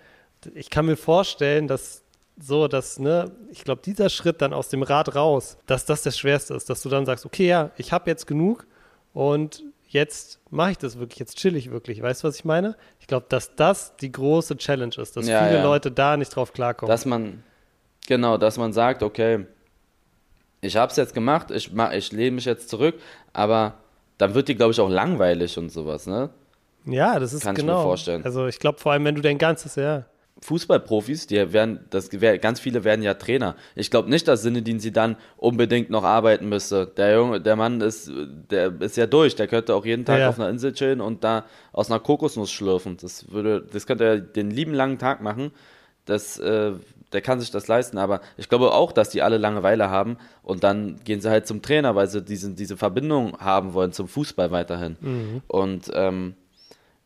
Ich 0.53 0.69
kann 0.69 0.85
mir 0.85 0.97
vorstellen, 0.97 1.67
dass 1.67 2.03
so, 2.39 2.67
dass, 2.67 2.97
ne, 2.97 3.31
ich 3.51 3.63
glaube, 3.63 3.81
dieser 3.83 4.09
Schritt 4.09 4.41
dann 4.41 4.53
aus 4.53 4.69
dem 4.69 4.83
Rad 4.83 5.15
raus, 5.15 5.57
dass 5.65 5.85
das 5.85 6.01
das 6.01 6.17
Schwerste 6.17 6.53
ist, 6.55 6.69
dass 6.69 6.81
du 6.81 6.89
dann 6.89 7.05
sagst, 7.05 7.25
okay, 7.25 7.47
ja, 7.47 7.71
ich 7.77 7.91
habe 7.91 8.09
jetzt 8.09 8.25
genug 8.25 8.65
und 9.13 9.63
jetzt 9.91 10.39
mache 10.49 10.71
ich 10.71 10.77
das 10.77 10.97
wirklich, 10.97 11.19
jetzt 11.19 11.37
chill 11.37 11.55
ich 11.55 11.71
wirklich. 11.71 12.01
Weißt 12.01 12.23
du, 12.23 12.27
was 12.27 12.37
ich 12.37 12.45
meine? 12.45 12.75
Ich 12.99 13.07
glaube, 13.07 13.25
dass 13.29 13.55
das 13.55 13.95
die 13.97 14.11
große 14.11 14.57
Challenge 14.57 14.95
ist, 14.97 15.15
dass 15.15 15.27
ja, 15.27 15.43
viele 15.43 15.57
ja. 15.59 15.63
Leute 15.63 15.91
da 15.91 16.17
nicht 16.17 16.35
drauf 16.35 16.53
klarkommen. 16.53 16.89
Dass 16.89 17.05
man, 17.05 17.43
genau, 18.07 18.37
dass 18.37 18.57
man 18.57 18.73
sagt, 18.73 19.03
okay, 19.03 19.45
ich 20.61 20.77
habe 20.77 20.91
es 20.91 20.97
jetzt 20.97 21.13
gemacht, 21.13 21.51
ich, 21.51 21.71
ich 21.93 22.11
lehne 22.11 22.31
mich 22.31 22.45
jetzt 22.45 22.69
zurück, 22.69 22.95
aber 23.33 23.75
dann 24.17 24.33
wird 24.33 24.47
dir, 24.47 24.55
glaube 24.55 24.71
ich, 24.71 24.79
auch 24.79 24.89
langweilig 24.89 25.57
und 25.57 25.71
sowas, 25.71 26.07
ne? 26.07 26.29
Ja, 26.85 27.19
das 27.19 27.33
ist 27.33 27.43
Kann 27.43 27.55
genau. 27.55 27.73
ich 27.73 27.77
mir 27.79 27.83
vorstellen. 27.83 28.23
Also 28.23 28.47
ich 28.47 28.59
glaube 28.59 28.79
vor 28.79 28.91
allem, 28.91 29.05
wenn 29.05 29.15
du 29.15 29.21
dein 29.21 29.37
ganzes, 29.37 29.75
ja. 29.75 30.05
Fußballprofis, 30.43 31.27
die 31.27 31.53
werden, 31.53 31.85
das, 31.91 32.09
ganz 32.09 32.59
viele 32.59 32.83
werden 32.83 33.03
ja 33.03 33.13
Trainer. 33.13 33.55
Ich 33.75 33.91
glaube 33.91 34.09
nicht, 34.09 34.27
dass 34.27 34.41
Sinne, 34.41 34.63
sie 34.79 34.91
dann 34.91 35.15
unbedingt 35.37 35.91
noch 35.91 36.03
arbeiten 36.03 36.49
müsste. 36.49 36.87
Der 36.87 37.15
Junge, 37.15 37.41
der 37.41 37.55
Mann 37.55 37.79
ist, 37.79 38.11
der 38.49 38.81
ist 38.81 38.97
ja 38.97 39.05
durch. 39.05 39.35
Der 39.35 39.47
könnte 39.47 39.75
auch 39.75 39.85
jeden 39.85 40.03
Tag 40.03 40.15
ja, 40.15 40.21
ja. 40.21 40.29
auf 40.29 40.39
einer 40.39 40.49
Insel 40.49 40.73
chillen 40.73 40.99
und 40.99 41.23
da 41.23 41.45
aus 41.73 41.91
einer 41.91 41.99
Kokosnuss 41.99 42.51
schlürfen. 42.51 42.97
Das 42.99 43.31
würde, 43.31 43.61
das 43.71 43.85
könnte 43.85 44.03
er 44.03 44.17
den 44.17 44.49
lieben 44.49 44.73
langen 44.73 44.97
Tag 44.97 45.21
machen. 45.21 45.51
Das, 46.05 46.39
äh, 46.39 46.73
der 47.13 47.21
kann 47.21 47.39
sich 47.39 47.51
das 47.51 47.67
leisten. 47.67 47.99
Aber 47.99 48.21
ich 48.37 48.49
glaube 48.49 48.73
auch, 48.73 48.91
dass 48.91 49.09
die 49.09 49.21
alle 49.21 49.37
Langeweile 49.37 49.91
haben 49.91 50.17
und 50.41 50.63
dann 50.63 50.99
gehen 51.03 51.21
sie 51.21 51.29
halt 51.29 51.45
zum 51.45 51.61
Trainer, 51.61 51.95
weil 51.95 52.07
sie 52.07 52.23
diese, 52.23 52.51
diese 52.53 52.77
Verbindung 52.77 53.37
haben 53.37 53.73
wollen 53.73 53.91
zum 53.91 54.07
Fußball 54.07 54.49
weiterhin. 54.49 54.97
Mhm. 55.01 55.41
Und 55.47 55.91
ähm, 55.93 56.35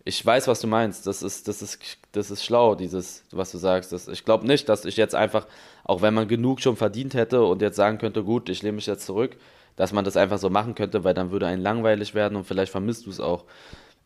ich 0.07 0.23
weiß, 0.23 0.47
was 0.47 0.61
du 0.61 0.67
meinst. 0.67 1.07
Das 1.07 1.23
ist, 1.23 1.47
das 1.47 1.63
ist, 1.63 1.79
das 2.11 2.29
ist 2.29 2.45
schlau, 2.45 2.75
dieses, 2.75 3.23
was 3.31 3.51
du 3.51 3.57
sagst. 3.57 3.91
Das, 3.91 4.07
ich 4.07 4.23
glaube 4.23 4.45
nicht, 4.45 4.69
dass 4.69 4.85
ich 4.85 4.97
jetzt 4.97 5.15
einfach, 5.15 5.47
auch 5.83 6.03
wenn 6.03 6.13
man 6.13 6.27
genug 6.27 6.61
schon 6.61 6.75
verdient 6.77 7.15
hätte 7.15 7.43
und 7.43 7.61
jetzt 7.61 7.75
sagen 7.75 7.97
könnte, 7.97 8.23
gut, 8.23 8.47
ich 8.47 8.61
lehne 8.61 8.75
mich 8.75 8.85
jetzt 8.85 9.07
zurück, 9.07 9.35
dass 9.75 9.93
man 9.93 10.05
das 10.05 10.15
einfach 10.15 10.37
so 10.37 10.51
machen 10.51 10.75
könnte, 10.75 11.03
weil 11.03 11.15
dann 11.15 11.31
würde 11.31 11.47
ein 11.47 11.59
langweilig 11.59 12.13
werden 12.13 12.37
und 12.37 12.45
vielleicht 12.45 12.71
vermisst 12.71 13.07
du 13.07 13.09
es 13.09 13.19
auch. 13.19 13.45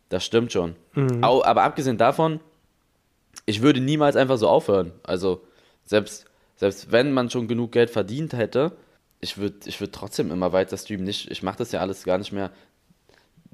Das 0.08 0.26
stimmt 0.26 0.54
schon. 0.54 0.76
Mhm. 0.96 1.24
aber 1.24 1.64
abgesehen 1.64 1.98
davon, 1.98 2.40
ich 3.46 3.62
würde 3.62 3.82
niemals 3.82 4.16
einfach 4.16 4.38
so 4.38 4.48
aufhören. 4.48 4.94
Also 5.04 5.42
selbst, 5.86 6.26
selbst 6.56 6.94
wenn 6.94 7.12
man 7.12 7.30
schon 7.30 7.50
genug 7.50 7.74
Geld 7.74 7.90
verdient 7.90 8.34
hätte, 8.34 8.72
ich 9.20 9.38
würde 9.38 9.58
ich 9.66 9.82
würd 9.82 9.94
trotzdem 9.94 10.32
immer 10.32 10.54
weiter 10.54 10.78
streamen. 10.78 11.06
Nicht, 11.06 11.30
ich 11.30 11.44
mache 11.44 11.58
das 11.58 11.74
ja 11.74 11.82
alles 11.82 12.06
gar 12.06 12.18
nicht 12.18 12.32
mehr 12.32 12.52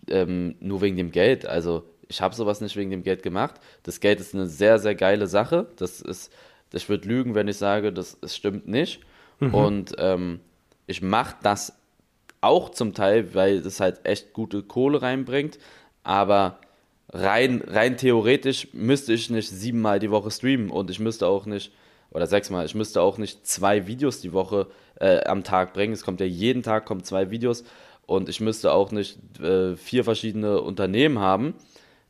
ähm, 0.08 0.56
nur 0.60 0.82
wegen 0.82 0.96
dem 0.96 1.12
Geld. 1.12 1.46
Also 1.46 1.84
ich 2.08 2.22
habe 2.22 2.36
sowas 2.36 2.62
nicht 2.62 2.76
wegen 2.76 2.91
dem 2.91 3.03
Geld 3.03 3.24
gemacht. 3.24 3.56
Das 3.84 3.99
Geld 3.99 4.20
ist 4.20 4.34
eine 4.34 4.47
sehr, 4.47 4.80
sehr 4.80 4.95
geile 4.95 5.28
Sache. 5.28 5.68
Das 5.78 6.01
ist, 6.01 6.32
ich 6.72 6.89
würde 6.89 7.08
lügen, 7.08 7.36
wenn 7.36 7.47
ich 7.47 7.58
sage, 7.58 7.91
das, 7.91 8.20
das 8.20 8.36
stimmt 8.36 8.68
nicht. 8.68 9.01
Mhm. 9.39 9.53
Und 9.53 9.95
ähm, 9.97 10.39
ich 10.88 11.01
mache 11.01 11.36
das 11.41 11.74
auch 12.41 12.70
zum 12.70 12.93
Teil, 12.93 13.34
weil 13.34 13.58
es 13.58 13.80
halt 13.80 14.06
echt 14.06 14.34
gute 14.34 14.64
Kohle 14.64 15.01
reinbringt. 15.01 15.58
Aber 16.03 16.60
rein, 17.12 17.64
rein 17.66 17.97
theoretisch 17.97 18.68
müsste 18.74 19.14
ich 19.14 19.30
nicht 19.30 19.49
siebenmal 19.49 19.99
die 19.99 20.12
Woche 20.12 20.32
streamen 20.32 20.70
und 20.70 20.89
ich 20.91 20.99
müsste 20.99 21.28
auch 21.28 21.45
nicht, 21.45 21.72
oder 22.12 22.28
sechsmal, 22.28 22.66
ich 22.66 22.76
müsste 22.76 23.01
auch 23.01 23.18
nicht 23.18 23.47
zwei 23.47 23.88
Videos 23.88 24.22
die 24.22 24.34
Woche 24.34 24.68
äh, 24.99 25.24
am 25.26 25.43
Tag 25.43 25.74
bringen. 25.74 25.93
Es 25.93 26.03
kommt 26.03 26.20
ja 26.20 26.26
jeden 26.26 26.62
Tag 26.62 26.86
kommen 26.86 27.03
zwei 27.03 27.32
Videos 27.32 27.64
und 28.06 28.30
ich 28.30 28.39
müsste 28.39 28.72
auch 28.74 28.91
nicht 28.91 29.18
äh, 29.39 29.76
vier 29.76 30.03
verschiedene 30.03 30.62
Unternehmen 30.62 31.20
haben 31.20 31.56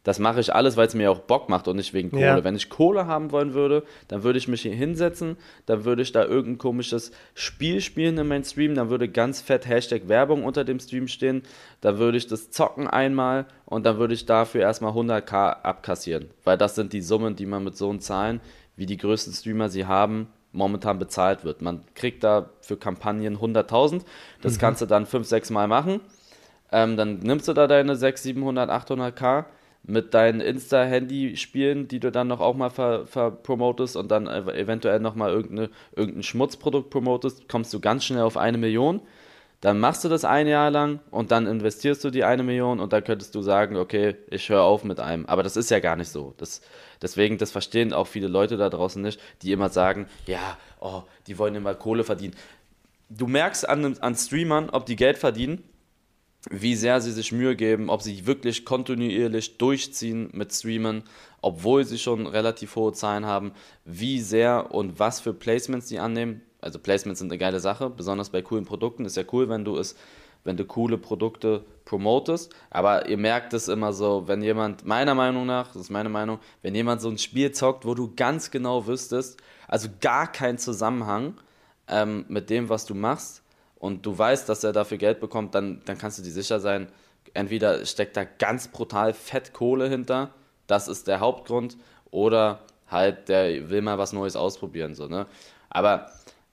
das 0.06 0.20
mache 0.20 0.40
ich 0.40 0.54
alles, 0.54 0.78
weil 0.78 0.88
es 0.88 0.94
mir 0.94 1.12
auch 1.12 1.20
Bock 1.20 1.50
macht 1.50 1.68
und 1.68 1.78
nicht 1.78 1.94
wegen 1.94 2.12
Kohle. 2.12 2.24
Ja. 2.24 2.44
Wenn 2.44 2.56
ich 2.56 2.70
Kohle 2.70 3.08
haben 3.08 3.32
wollen 3.32 3.56
würde, 3.56 3.84
dann 4.08 4.22
würde 4.22 4.38
ich 4.38 4.48
mich 4.48 4.62
hier 4.62 4.76
hinsetzen, 4.76 5.36
dann 5.66 5.84
würde 5.84 6.04
ich 6.04 6.12
da 6.12 6.24
irgendein 6.24 6.60
komisches 6.60 7.12
Spiel 7.34 7.82
spielen 7.82 8.16
in 8.20 8.28
meinem 8.28 8.44
Stream, 8.44 8.76
dann 8.76 8.92
würde 8.92 9.10
ganz 9.10 9.42
fett 9.42 9.68
Hashtag 9.68 10.08
Werbung 10.08 10.44
unter 10.44 10.64
dem 10.64 10.80
Stream 10.80 11.08
stehen, 11.08 11.42
dann 11.82 11.98
würde 11.98 12.20
ich 12.20 12.28
das 12.28 12.52
zocken 12.52 12.88
einmal 12.88 13.48
und 13.66 13.84
dann 13.88 13.98
würde 13.98 14.14
ich 14.14 14.28
dafür 14.28 14.62
erstmal 14.62 14.94
100k 14.94 15.64
abkassieren, 15.64 16.30
weil 16.44 16.58
das 16.58 16.76
sind 16.76 16.94
die 16.94 17.02
Summen, 17.02 17.36
die 17.36 17.48
man 17.48 17.64
mit 17.64 17.76
so 17.76 17.92
Zahlen, 17.96 18.42
wie 18.76 18.86
die 18.86 18.98
größten 18.98 19.34
Streamer 19.34 19.70
sie 19.70 19.88
haben, 19.88 20.28
momentan 20.52 21.00
bezahlt 21.00 21.44
wird. 21.44 21.64
Man 21.64 21.82
kriegt 21.96 22.24
da 22.24 22.52
für 22.62 22.78
Kampagnen 22.78 23.40
100.000, 23.40 24.04
das 24.44 24.54
mhm. 24.54 24.60
kannst 24.60 24.84
du 24.84 24.86
dann 24.86 25.08
5, 25.08 25.26
6 25.26 25.50
Mal 25.50 25.68
machen, 25.68 26.00
ähm, 26.72 26.96
dann 26.96 27.18
nimmst 27.22 27.48
du 27.48 27.54
da 27.54 27.66
deine 27.66 27.96
6, 27.96 28.22
700, 28.22 28.70
800k 28.70 29.46
mit 29.88 30.14
deinen 30.14 30.42
Insta-Handy-Spielen, 30.42 31.88
die 31.88 32.00
du 32.00 32.12
dann 32.12 32.28
noch 32.28 32.40
auch 32.40 32.56
mal 32.56 32.70
verpromotest 32.70 33.94
ver 33.94 34.00
und 34.00 34.10
dann 34.10 34.28
eventuell 34.28 35.00
noch 35.00 35.16
mal 35.16 35.32
irgendeine, 35.32 35.70
irgendein 35.96 36.24
Schmutzprodukt 36.24 36.90
promotest, 36.90 37.48
kommst 37.48 37.74
du 37.74 37.80
ganz 37.80 38.06
schnell 38.06 38.24
auf 38.24 38.38
eine 38.38 38.58
Million. 38.58 39.02
Dann 39.62 39.80
machst 39.80 40.04
du 40.04 40.10
das 40.10 40.26
ein 40.26 40.48
Jahr 40.48 40.70
lang 40.70 41.00
und 41.12 41.32
dann 41.32 41.48
investierst 41.48 42.04
du 42.04 42.10
die 42.10 42.24
eine 42.24 42.44
Million 42.44 42.80
und 42.80 42.94
dann 42.94 43.04
könntest 43.04 43.34
du 43.36 43.42
sagen, 43.42 43.78
okay, 43.78 44.16
ich 44.30 44.50
höre 44.50 44.64
auf 44.64 44.84
mit 44.84 45.00
einem. 45.00 45.26
Aber 45.26 45.44
das 45.44 45.56
ist 45.56 45.72
ja 45.72 45.80
gar 45.80 45.96
nicht 45.96 46.10
so. 46.10 46.34
Das, 46.38 46.62
deswegen, 47.02 47.38
das 47.38 47.52
verstehen 47.52 47.94
auch 47.94 48.08
viele 48.08 48.28
Leute 48.28 48.58
da 48.58 48.70
draußen 48.70 49.02
nicht, 49.02 49.20
die 49.42 49.52
immer 49.52 49.70
sagen, 49.70 50.08
ja, 50.28 50.58
oh, 50.80 51.04
die 51.28 51.38
wollen 51.40 51.56
immer 51.56 51.74
Kohle 51.74 52.04
verdienen. 52.04 52.36
Du 53.10 53.28
merkst 53.28 53.68
an, 53.68 53.98
an 54.00 54.16
Streamern, 54.16 54.70
ob 54.72 54.86
die 54.86 54.96
Geld 54.96 55.18
verdienen, 55.18 55.64
wie 56.50 56.76
sehr 56.76 57.02
sie 57.02 57.12
sich 57.12 57.32
Mühe 57.32 57.56
geben, 57.56 57.90
ob 57.90 58.02
sie 58.02 58.28
wirklich 58.28 58.66
kontinuierlich 58.66 59.58
durchziehen 59.58 60.30
mit 60.34 60.54
Streamen, 60.54 61.04
obwohl 61.42 61.86
sie 61.86 61.98
schon 61.98 62.28
relativ 62.28 62.76
hohe 62.76 62.94
Zahlen 62.94 63.26
haben, 63.26 63.52
wie 63.84 64.20
sehr 64.20 64.72
und 64.74 65.00
was 65.00 65.20
für 65.20 65.34
Placements 65.34 65.88
sie 65.88 66.00
annehmen. 66.00 66.42
Also 66.62 66.80
Placements 66.80 67.20
sind 67.20 67.32
eine 67.32 67.38
geile 67.38 67.60
Sache, 67.60 67.90
besonders 67.90 68.30
bei 68.30 68.42
coolen 68.42 68.66
Produkten. 68.66 69.06
Ist 69.06 69.18
ja 69.18 69.24
cool, 69.32 69.50
wenn 69.50 69.66
du 69.66 69.78
es, 69.78 69.96
wenn 70.44 70.58
du 70.58 70.66
coole 70.66 70.98
Produkte 70.98 71.64
promotest. 71.84 72.54
Aber 72.70 73.08
ihr 73.08 73.18
merkt 73.18 73.54
es 73.54 73.68
immer 73.68 73.94
so, 73.94 74.28
wenn 74.28 74.42
jemand, 74.42 74.86
meiner 74.86 75.16
Meinung 75.16 75.46
nach, 75.46 75.68
das 75.68 75.84
ist 75.84 75.90
meine 75.92 76.10
Meinung, 76.10 76.40
wenn 76.62 76.76
jemand 76.76 77.02
so 77.02 77.10
ein 77.10 77.18
Spiel 77.18 77.52
zockt, 77.52 77.86
wo 77.86 77.94
du 77.94 78.14
ganz 78.16 78.52
genau 78.52 78.88
wüsstest, 78.88 79.40
also 79.68 79.90
gar 80.02 80.32
keinen 80.32 80.58
Zusammenhang 80.58 81.36
ähm, 81.88 82.26
mit 82.28 82.50
dem, 82.50 82.70
was 82.70 82.86
du 82.86 82.96
machst, 82.96 83.44
und 83.80 84.06
du 84.06 84.18
weißt, 84.18 84.48
dass 84.50 84.64
er 84.64 84.74
dafür 84.74 84.98
Geld 84.98 85.20
bekommt, 85.20 85.56
dann, 85.56 85.82
dann 85.86 85.98
kannst 85.98 86.20
du 86.20 86.24
dir 86.24 86.32
sicher 86.32 86.60
sein, 86.60 86.88
entweder 87.34 87.86
steckt 87.86 88.18
da 88.18 88.24
ganz 88.24 88.68
brutal 88.68 89.14
fett 89.14 89.54
Kohle 89.54 89.90
hinter, 89.90 90.32
das 90.68 90.88
ist 90.88 91.08
der 91.08 91.20
Hauptgrund, 91.20 91.78
oder 92.12 92.60
halt, 92.88 93.30
der 93.30 93.70
will 93.70 93.82
mal 93.82 93.98
was 93.98 94.14
Neues 94.14 94.36
ausprobieren. 94.36 94.96
So, 94.96 95.08
ne? 95.08 95.26
Aber 95.70 96.10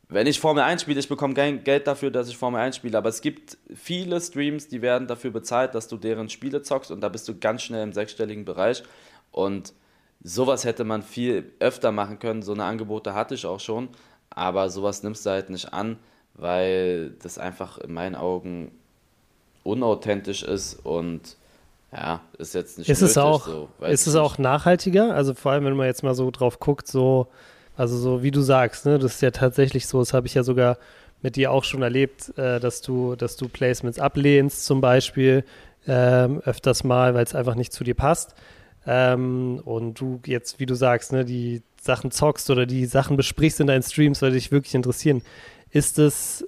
wenn 0.08 0.26
ich 0.26 0.40
Formel 0.40 0.62
1 0.62 0.82
spiele, 0.82 1.00
ich 1.00 1.08
bekomme 1.08 1.34
kein 1.34 1.64
Geld 1.64 1.86
dafür, 1.86 2.10
dass 2.10 2.28
ich 2.28 2.36
Formel 2.36 2.60
1 2.60 2.76
spiele, 2.76 2.98
aber 2.98 3.08
es 3.08 3.22
gibt 3.22 3.56
viele 3.74 4.20
Streams, 4.20 4.68
die 4.68 4.82
werden 4.82 5.06
dafür 5.06 5.30
bezahlt, 5.30 5.74
dass 5.74 5.88
du 5.88 5.96
deren 5.96 6.28
Spiele 6.28 6.62
zockst 6.62 6.90
und 6.90 7.00
da 7.00 7.08
bist 7.08 7.28
du 7.28 7.38
ganz 7.38 7.62
schnell 7.62 7.82
im 7.82 7.92
sechsstelligen 7.92 8.44
Bereich 8.44 8.82
und 9.30 9.72
sowas 10.22 10.64
hätte 10.64 10.84
man 10.84 11.02
viel 11.02 11.52
öfter 11.60 11.92
machen 11.92 12.18
können, 12.18 12.42
so 12.42 12.52
eine 12.52 12.64
Angebote 12.64 13.14
hatte 13.14 13.34
ich 13.34 13.46
auch 13.46 13.60
schon, 13.60 13.88
aber 14.28 14.68
sowas 14.68 15.02
nimmst 15.02 15.24
du 15.24 15.30
halt 15.30 15.48
nicht 15.48 15.72
an, 15.72 15.98
weil 16.35 17.11
das 17.22 17.39
einfach 17.39 17.78
in 17.78 17.93
meinen 17.93 18.14
Augen 18.14 18.70
unauthentisch 19.64 20.43
ist 20.43 20.74
und 20.85 21.37
ja, 21.93 22.20
ist 22.39 22.55
jetzt 22.55 22.78
nicht 22.78 22.89
ist 22.89 23.03
es 23.03 23.18
auch 23.18 23.47
so, 23.47 23.68
Ist 23.80 24.07
es 24.07 24.16
auch 24.16 24.39
nachhaltiger? 24.39 25.14
Also 25.14 25.35
vor 25.35 25.53
allem, 25.53 25.64
wenn 25.66 25.76
man 25.76 25.87
jetzt 25.87 26.03
mal 26.03 26.14
so 26.14 26.30
drauf 26.30 26.59
guckt, 26.59 26.89
so, 26.89 27.28
also 27.76 27.99
so 27.99 28.22
wie 28.22 28.30
du 28.30 28.41
sagst, 28.41 28.87
ne, 28.87 28.99
das 28.99 29.16
ist 29.16 29.22
ja 29.22 29.30
tatsächlich 29.30 29.87
so, 29.87 29.99
das 29.99 30.14
habe 30.14 30.26
ich 30.26 30.35
ja 30.35 30.43
sogar 30.43 30.78
mit 31.20 31.37
dir 31.37 31.53
auch 31.53 31.64
schon 31.64 31.83
erlebt, 31.83 32.37
äh, 32.39 32.61
dass 32.61 32.80
du, 32.80 33.14
dass 33.14 33.37
du 33.37 33.49
Placements 33.49 33.99
ablehnst 33.99 34.64
zum 34.64 34.80
Beispiel 34.80 35.45
ähm, 35.87 36.41
öfters 36.45 36.83
mal, 36.83 37.14
weil 37.14 37.24
es 37.24 37.35
einfach 37.35 37.55
nicht 37.55 37.72
zu 37.72 37.85
dir 37.85 37.95
passt. 37.95 38.35
Ähm, 38.87 39.61
und 39.64 40.01
du 40.01 40.20
jetzt, 40.26 40.61
wie 40.61 40.66
du 40.66 40.74
sagst, 40.74 41.12
ne, 41.12 41.24
die 41.24 41.62
Sachen 41.80 42.11
zockst 42.11 42.51
oder 42.51 42.66
die 42.66 42.87
Sachen 42.87 43.16
besprichst 43.16 43.61
in 43.61 43.66
deinen 43.66 43.83
Streams, 43.83 44.22
weil 44.22 44.33
dich 44.33 44.51
wirklich 44.51 44.74
interessieren. 44.74 45.22
Ist 45.72 45.98
es, 45.98 46.46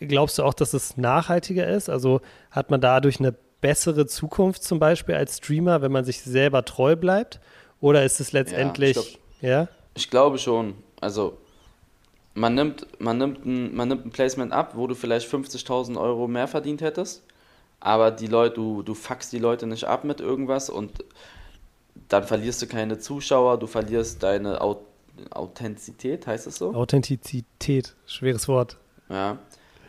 glaubst 0.00 0.38
du 0.38 0.42
auch, 0.42 0.54
dass 0.54 0.74
es 0.74 0.96
nachhaltiger 0.96 1.68
ist? 1.68 1.88
Also 1.88 2.20
hat 2.50 2.70
man 2.70 2.80
dadurch 2.80 3.20
eine 3.20 3.34
bessere 3.60 4.06
Zukunft 4.06 4.64
zum 4.64 4.78
Beispiel 4.78 5.14
als 5.14 5.36
Streamer, 5.36 5.82
wenn 5.82 5.92
man 5.92 6.04
sich 6.04 6.22
selber 6.22 6.64
treu 6.64 6.96
bleibt? 6.96 7.40
Oder 7.80 8.04
ist 8.04 8.20
es 8.20 8.32
letztendlich, 8.32 8.96
ja? 8.96 9.02
Ich, 9.02 9.10
glaub, 9.12 9.50
ja? 9.50 9.68
ich 9.94 10.10
glaube 10.10 10.38
schon. 10.38 10.74
Also 11.00 11.38
man 12.34 12.54
nimmt, 12.54 12.86
man, 12.98 13.18
nimmt 13.18 13.44
ein, 13.44 13.74
man 13.74 13.88
nimmt 13.88 14.06
ein 14.06 14.10
Placement 14.10 14.52
ab, 14.52 14.72
wo 14.74 14.86
du 14.86 14.94
vielleicht 14.94 15.32
50.000 15.32 16.00
Euro 16.00 16.28
mehr 16.28 16.48
verdient 16.48 16.80
hättest, 16.80 17.24
aber 17.80 18.10
die 18.10 18.26
Leute, 18.26 18.56
du, 18.56 18.82
du 18.82 18.94
fuckst 18.94 19.32
die 19.32 19.38
Leute 19.38 19.66
nicht 19.66 19.84
ab 19.84 20.04
mit 20.04 20.20
irgendwas 20.20 20.70
und 20.70 21.04
dann 22.08 22.24
verlierst 22.24 22.62
du 22.62 22.66
keine 22.66 22.98
Zuschauer, 22.98 23.58
du 23.58 23.66
verlierst 23.66 24.22
deine 24.22 24.60
Authentizität, 25.30 26.26
heißt 26.26 26.46
es 26.46 26.56
so? 26.56 26.74
Authentizität, 26.74 27.94
schweres 28.06 28.48
Wort. 28.48 28.76
Ja, 29.08 29.38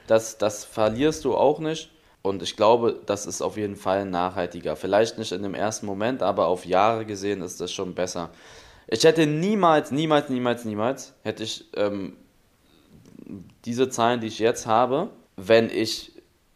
das, 0.08 0.38
das 0.38 0.66
verlierst 0.66 1.26
du 1.26 1.36
auch 1.36 1.60
nicht. 1.60 1.92
Und 2.22 2.44
ich 2.44 2.56
glaube, 2.56 3.00
das 3.06 3.26
ist 3.26 3.42
auf 3.42 3.58
jeden 3.58 3.76
Fall 3.76 4.06
nachhaltiger. 4.06 4.76
Vielleicht 4.76 5.18
nicht 5.18 5.32
in 5.32 5.42
dem 5.42 5.56
ersten 5.56 5.86
Moment, 5.86 6.22
aber 6.22 6.48
auf 6.48 6.66
Jahre 6.66 7.06
gesehen 7.06 7.42
ist 7.42 7.60
das 7.60 7.72
schon 7.72 7.96
besser. 7.96 8.30
Ich 8.88 9.04
hätte 9.04 9.26
niemals, 9.26 9.92
niemals, 9.92 10.30
niemals, 10.30 10.66
niemals, 10.66 11.14
hätte 11.24 11.44
ich 11.44 11.66
ähm, 11.76 12.18
diese 13.66 13.90
Zahlen, 13.90 14.20
die 14.20 14.28
ich 14.28 14.40
jetzt 14.40 14.68
habe, 14.68 15.10
wenn 15.36 15.70
ich, 15.70 16.12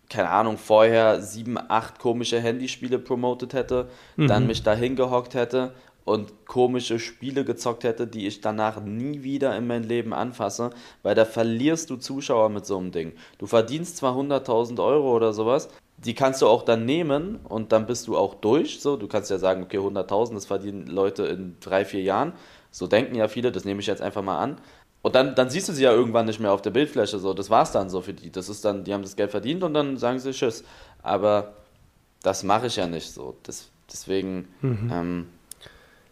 keine 0.10 0.30
Ahnung, 0.30 0.58
vorher 0.58 1.22
sieben, 1.22 1.58
acht 1.58 1.98
komische 1.98 2.40
Handyspiele 2.40 3.00
promotet 3.00 3.54
hätte, 3.54 3.90
mhm. 4.18 4.28
dann 4.28 4.48
mich 4.48 4.62
da 4.62 4.76
hingehockt 4.76 5.34
hätte 5.34 5.74
und 6.06 6.46
komische 6.46 7.00
Spiele 7.00 7.44
gezockt 7.44 7.84
hätte, 7.84 8.08
die 8.08 8.28
ich 8.28 8.40
danach 8.40 8.80
nie 8.80 9.24
wieder 9.24 9.58
in 9.58 9.68
mein 9.68 9.84
Leben 9.84 10.14
anfasse, 10.14 10.70
weil 11.04 11.16
da 11.16 11.26
verlierst 11.26 11.90
du 11.90 11.98
Zuschauer 11.98 12.50
mit 12.50 12.66
so 12.66 12.78
einem 12.78 12.92
Ding. 12.92 13.14
Du 13.40 13.48
verdienst 13.48 13.98
zwar 13.98 14.16
100.000 14.16 14.82
Euro 14.82 15.16
oder 15.16 15.34
sowas, 15.34 15.70
die 15.98 16.14
kannst 16.14 16.42
du 16.42 16.48
auch 16.48 16.64
dann 16.64 16.86
nehmen 16.86 17.40
und 17.44 17.72
dann 17.72 17.88
bist 17.88 18.08
du 18.08 18.18
auch 18.18 18.36
durch. 18.36 18.80
So, 18.80 18.98
du 18.98 19.08
kannst 19.08 19.32
ja 19.32 19.40
sagen, 19.40 19.64
okay, 19.64 19.80
100.000, 19.80 20.36
das 20.36 20.46
verdienen 20.46 20.88
Leute 20.88 21.26
in 21.26 21.58
drei, 21.60 21.86
vier 21.86 22.02
Jahren. 22.02 22.34
So 22.70 22.86
denken 22.88 23.16
ja 23.16 23.28
viele, 23.28 23.52
das 23.52 23.66
nehme 23.66 23.80
ich 23.80 23.88
jetzt 23.88 24.02
einfach 24.02 24.22
mal 24.22 24.38
an. 24.38 24.58
Und 25.02 25.16
dann, 25.16 25.36
dann 25.36 25.50
siehst 25.50 25.70
du 25.70 25.74
sie 25.74 25.84
ja 25.84 25.92
irgendwann 25.92 26.26
nicht 26.26 26.40
mehr 26.40 26.52
auf 26.52 26.62
der 26.62 26.72
Bildfläche. 26.72 27.20
So, 27.20 27.34
das 27.34 27.50
war's 27.50 27.72
dann 27.72 27.90
so 27.90 28.02
für 28.02 28.14
die. 28.14 28.32
Das 28.32 28.50
ist 28.50 28.66
dann, 28.66 28.84
die 28.84 28.94
haben 28.94 29.04
das 29.04 29.16
Geld 29.16 29.32
verdient 29.32 29.64
und 29.64 29.74
dann 29.74 29.98
sagen 29.98 30.20
sie 30.20 30.32
Tschüss. 30.32 30.64
Aber 31.02 31.54
das 32.22 32.44
mache 32.44 32.68
ich 32.68 32.76
ja 32.76 32.88
nicht 32.88 33.12
so. 33.12 33.36
Das, 33.44 33.70
deswegen, 33.92 34.48
mhm. 34.62 34.90
ähm, 34.92 35.28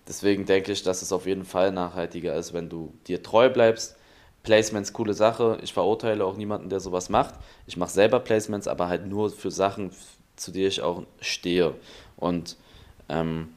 deswegen 0.08 0.46
denke 0.46 0.72
ich, 0.72 0.84
dass 0.84 1.02
es 1.02 1.12
auf 1.12 1.26
jeden 1.26 1.46
Fall 1.46 1.72
nachhaltiger 1.72 2.36
ist, 2.36 2.54
wenn 2.54 2.70
du 2.70 2.94
dir 3.08 3.24
treu 3.24 3.50
bleibst. 3.50 3.96
Placements, 4.44 4.92
coole 4.92 5.14
Sache. 5.14 5.58
Ich 5.64 5.74
verurteile 5.74 6.26
auch 6.26 6.36
niemanden, 6.36 6.70
der 6.70 6.80
sowas 6.80 7.10
macht. 7.10 7.36
Ich 7.66 7.78
mache 7.78 7.92
selber 7.92 8.20
Placements, 8.20 8.68
aber 8.68 8.88
halt 8.88 9.06
nur 9.08 9.30
für 9.30 9.52
Sachen, 9.52 9.92
zu 10.36 10.52
denen 10.52 10.68
ich 10.68 10.82
auch 10.82 11.04
stehe. 11.22 11.76
Und 12.18 12.58
ähm, 13.08 13.50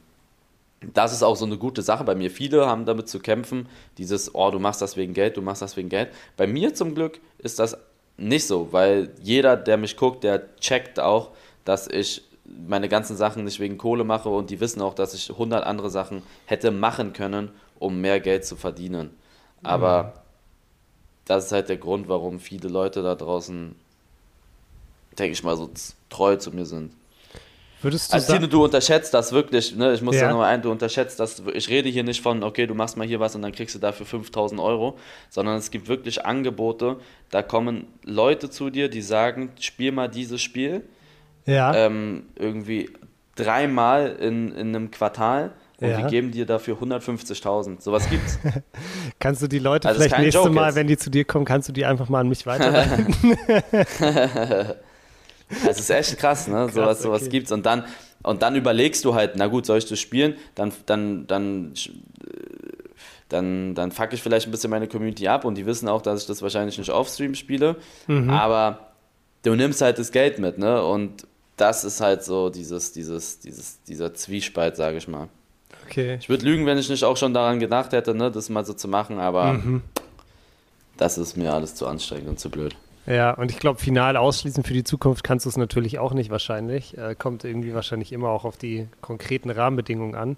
das 0.93 1.11
ist 1.11 1.23
auch 1.23 1.35
so 1.35 1.45
eine 1.45 1.57
gute 1.57 1.81
Sache 1.81 2.03
bei 2.03 2.15
mir. 2.15 2.31
Viele 2.31 2.67
haben 2.67 2.85
damit 2.85 3.09
zu 3.09 3.19
kämpfen, 3.19 3.67
dieses, 3.97 4.33
oh, 4.33 4.51
du 4.51 4.59
machst 4.59 4.81
das 4.81 4.95
wegen 4.95 5.13
Geld, 5.13 5.35
du 5.35 5.41
machst 5.41 5.61
das 5.61 5.75
wegen 5.75 5.89
Geld. 5.89 6.09
Bei 6.37 6.47
mir 6.47 6.73
zum 6.73 6.95
Glück 6.95 7.19
ist 7.39 7.59
das 7.59 7.77
nicht 8.17 8.47
so, 8.47 8.71
weil 8.71 9.11
jeder, 9.21 9.57
der 9.57 9.77
mich 9.77 9.97
guckt, 9.97 10.23
der 10.23 10.55
checkt 10.57 10.99
auch, 10.99 11.31
dass 11.65 11.87
ich 11.87 12.23
meine 12.67 12.89
ganzen 12.89 13.17
Sachen 13.17 13.43
nicht 13.43 13.59
wegen 13.59 13.77
Kohle 13.77 14.03
mache 14.03 14.29
und 14.29 14.49
die 14.49 14.59
wissen 14.59 14.81
auch, 14.81 14.93
dass 14.93 15.13
ich 15.13 15.29
100 15.29 15.65
andere 15.65 15.89
Sachen 15.89 16.23
hätte 16.45 16.71
machen 16.71 17.13
können, 17.13 17.49
um 17.79 17.99
mehr 18.01 18.19
Geld 18.19 18.45
zu 18.45 18.55
verdienen. 18.55 19.11
Aber 19.63 20.03
mhm. 20.03 20.11
das 21.25 21.45
ist 21.45 21.51
halt 21.51 21.69
der 21.69 21.77
Grund, 21.77 22.07
warum 22.07 22.39
viele 22.39 22.69
Leute 22.69 23.03
da 23.03 23.15
draußen, 23.15 23.75
denke 25.17 25.33
ich 25.33 25.43
mal, 25.43 25.57
so 25.57 25.69
treu 26.09 26.37
zu 26.37 26.51
mir 26.51 26.65
sind. 26.65 26.93
Würdest 27.81 28.11
du 28.11 28.15
also 28.15 28.33
Tino, 28.33 28.47
du 28.47 28.63
unterschätzt 28.63 29.13
das 29.13 29.31
wirklich, 29.31 29.75
ne? 29.75 29.93
ich 29.93 30.01
muss 30.01 30.15
ja. 30.15 30.27
da 30.27 30.33
nur 30.33 30.43
ein, 30.43 30.63
du 30.63 30.71
unterschätzt 30.71 31.19
das, 31.19 31.43
ich 31.53 31.69
rede 31.69 31.89
hier 31.89 32.03
nicht 32.03 32.21
von, 32.21 32.43
okay, 32.43 32.65
du 32.65 32.73
machst 32.73 32.97
mal 32.97 33.05
hier 33.05 33.19
was 33.19 33.35
und 33.35 33.43
dann 33.43 33.51
kriegst 33.51 33.75
du 33.75 33.79
dafür 33.79 34.07
5000 34.07 34.59
Euro, 34.59 34.97
sondern 35.29 35.57
es 35.57 35.69
gibt 35.69 35.87
wirklich 35.87 36.25
Angebote, 36.25 36.97
da 37.29 37.43
kommen 37.43 37.85
Leute 38.03 38.49
zu 38.49 38.71
dir, 38.71 38.89
die 38.89 39.03
sagen, 39.03 39.51
spiel 39.59 39.91
mal 39.91 40.07
dieses 40.07 40.41
Spiel, 40.41 40.81
ja. 41.47 41.73
ähm, 41.73 42.27
irgendwie 42.35 42.91
dreimal 43.35 44.15
in, 44.19 44.51
in 44.55 44.75
einem 44.75 44.91
Quartal 44.91 45.53
und 45.79 45.89
ja. 45.89 45.97
wir 45.99 46.05
geben 46.05 46.31
dir 46.31 46.45
dafür 46.45 46.75
150.000. 46.77 47.81
Sowas 47.81 48.09
gibt's. 48.09 48.39
kannst 49.19 49.43
du 49.43 49.47
die 49.47 49.59
Leute 49.59 49.87
also 49.87 50.01
vielleicht 50.01 50.19
nächstes 50.19 50.49
Mal, 50.49 50.67
jetzt. 50.67 50.75
wenn 50.75 50.87
die 50.87 50.97
zu 50.97 51.11
dir 51.11 51.23
kommen, 51.23 51.45
kannst 51.45 51.69
du 51.69 51.73
die 51.73 51.85
einfach 51.85 52.09
mal 52.09 52.21
an 52.21 52.29
mich 52.29 52.45
weiterleiten? 52.45 53.15
Es 55.65 55.79
ist 55.79 55.89
echt 55.89 56.17
krass, 56.17 56.47
ne? 56.47 56.65
Krass, 56.65 56.73
sowas, 56.73 57.01
sowas 57.01 57.21
okay. 57.21 57.31
gibt's. 57.31 57.51
Und 57.51 57.65
dann, 57.65 57.85
und 58.23 58.41
dann 58.41 58.55
überlegst 58.55 59.05
du 59.05 59.15
halt, 59.15 59.35
na 59.35 59.47
gut, 59.47 59.65
soll 59.65 59.77
ich 59.77 59.85
das 59.85 59.99
spielen? 59.99 60.35
Dann, 60.55 60.73
dann, 60.85 61.25
dann, 61.27 61.73
dann, 63.29 63.73
dann 63.73 63.91
fuck 63.91 64.11
ich 64.11 64.21
vielleicht 64.21 64.47
ein 64.47 64.51
bisschen 64.51 64.69
meine 64.69 64.87
Community 64.87 65.27
ab 65.27 65.45
und 65.45 65.55
die 65.55 65.65
wissen 65.65 65.87
auch, 65.87 66.01
dass 66.01 66.21
ich 66.21 66.27
das 66.27 66.41
wahrscheinlich 66.41 66.77
nicht 66.77 66.89
off-stream 66.89 67.33
spiele. 67.33 67.77
Mhm. 68.07 68.29
Aber 68.29 68.91
du 69.43 69.55
nimmst 69.55 69.81
halt 69.81 69.99
das 69.99 70.11
Geld 70.11 70.39
mit, 70.39 70.57
ne? 70.57 70.83
Und 70.83 71.25
das 71.57 71.83
ist 71.83 72.01
halt 72.01 72.23
so 72.23 72.49
dieses, 72.49 72.93
dieses, 72.93 73.39
dieses, 73.39 73.81
dieser 73.83 74.13
Zwiespalt, 74.13 74.75
sage 74.75 74.97
ich 74.97 75.07
mal. 75.07 75.27
Okay. 75.85 76.17
Ich 76.19 76.29
würde 76.29 76.45
lügen, 76.45 76.65
wenn 76.65 76.77
ich 76.77 76.89
nicht 76.89 77.03
auch 77.03 77.17
schon 77.17 77.33
daran 77.33 77.59
gedacht 77.59 77.91
hätte, 77.91 78.13
ne, 78.13 78.31
das 78.31 78.49
mal 78.49 78.65
so 78.65 78.73
zu 78.73 78.87
machen, 78.87 79.19
aber 79.19 79.53
mhm. 79.53 79.81
das 80.97 81.17
ist 81.17 81.35
mir 81.35 81.53
alles 81.53 81.75
zu 81.75 81.87
anstrengend 81.87 82.29
und 82.29 82.39
zu 82.39 82.49
blöd. 82.49 82.75
Ja, 83.07 83.31
und 83.31 83.51
ich 83.51 83.59
glaube, 83.59 83.79
final 83.79 84.17
ausschließen 84.17 84.63
für 84.63 84.73
die 84.73 84.83
Zukunft 84.83 85.23
kannst 85.23 85.45
du 85.45 85.49
es 85.49 85.57
natürlich 85.57 85.97
auch 85.97 86.13
nicht 86.13 86.29
wahrscheinlich. 86.29 86.97
Äh, 86.97 87.15
kommt 87.15 87.45
irgendwie 87.45 87.73
wahrscheinlich 87.73 88.11
immer 88.11 88.29
auch 88.29 88.43
auf 88.43 88.57
die 88.57 88.87
konkreten 89.01 89.49
Rahmenbedingungen 89.49 90.15
an. 90.15 90.37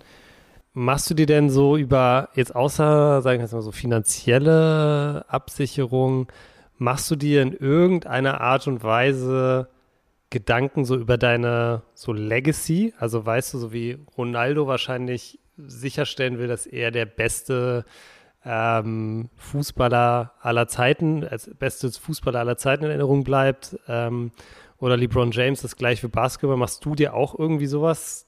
Machst 0.74 1.09
du 1.09 1.15
dir 1.15 1.26
denn 1.26 1.49
so 1.49 1.76
über, 1.76 2.30
jetzt 2.36 2.55
außer, 2.55 3.24
sagen 3.24 3.39
wir 3.39 3.45
jetzt 3.45 3.53
mal 3.53 3.63
so, 3.63 3.72
finanzielle 3.72 5.26
Absicherung, 5.28 6.28
machst 6.78 7.09
du 7.09 7.15
dir 7.15 7.41
in 7.41 7.53
irgendeiner 7.53 8.39
Art 8.39 8.67
und 8.67 8.84
Weise 8.84 9.67
Gedanken 10.30 10.86
so 10.86 10.95
über 10.95 11.17
deine 11.17 11.84
so 11.93 12.13
Legacy? 12.13 12.93
Also 12.97 13.25
weißt 13.25 13.53
du, 13.53 13.57
so 13.57 13.73
wie 13.73 13.97
Ronaldo 14.17 14.67
wahrscheinlich 14.67 15.39
sicherstellen 15.57 16.38
will, 16.38 16.47
dass 16.47 16.65
er 16.65 16.91
der 16.91 17.05
beste 17.05 17.86
ähm, 18.45 19.30
Fußballer 19.36 20.34
aller 20.39 20.67
Zeiten, 20.67 21.25
als 21.25 21.49
bestes 21.57 21.97
Fußballer 21.97 22.39
aller 22.39 22.57
Zeiten 22.57 22.86
in 22.86 22.89
Erinnerung 22.89 23.23
bleibt, 23.23 23.77
ähm, 23.88 24.32
oder 24.77 24.95
LeBron 24.95 25.32
James 25.32 25.61
das 25.61 25.75
gleiche 25.75 26.01
für 26.01 26.09
Basketball, 26.09 26.57
machst 26.57 26.86
du 26.86 26.95
dir 26.95 27.13
auch 27.13 27.38
irgendwie 27.38 27.65
sowas, 27.65 28.27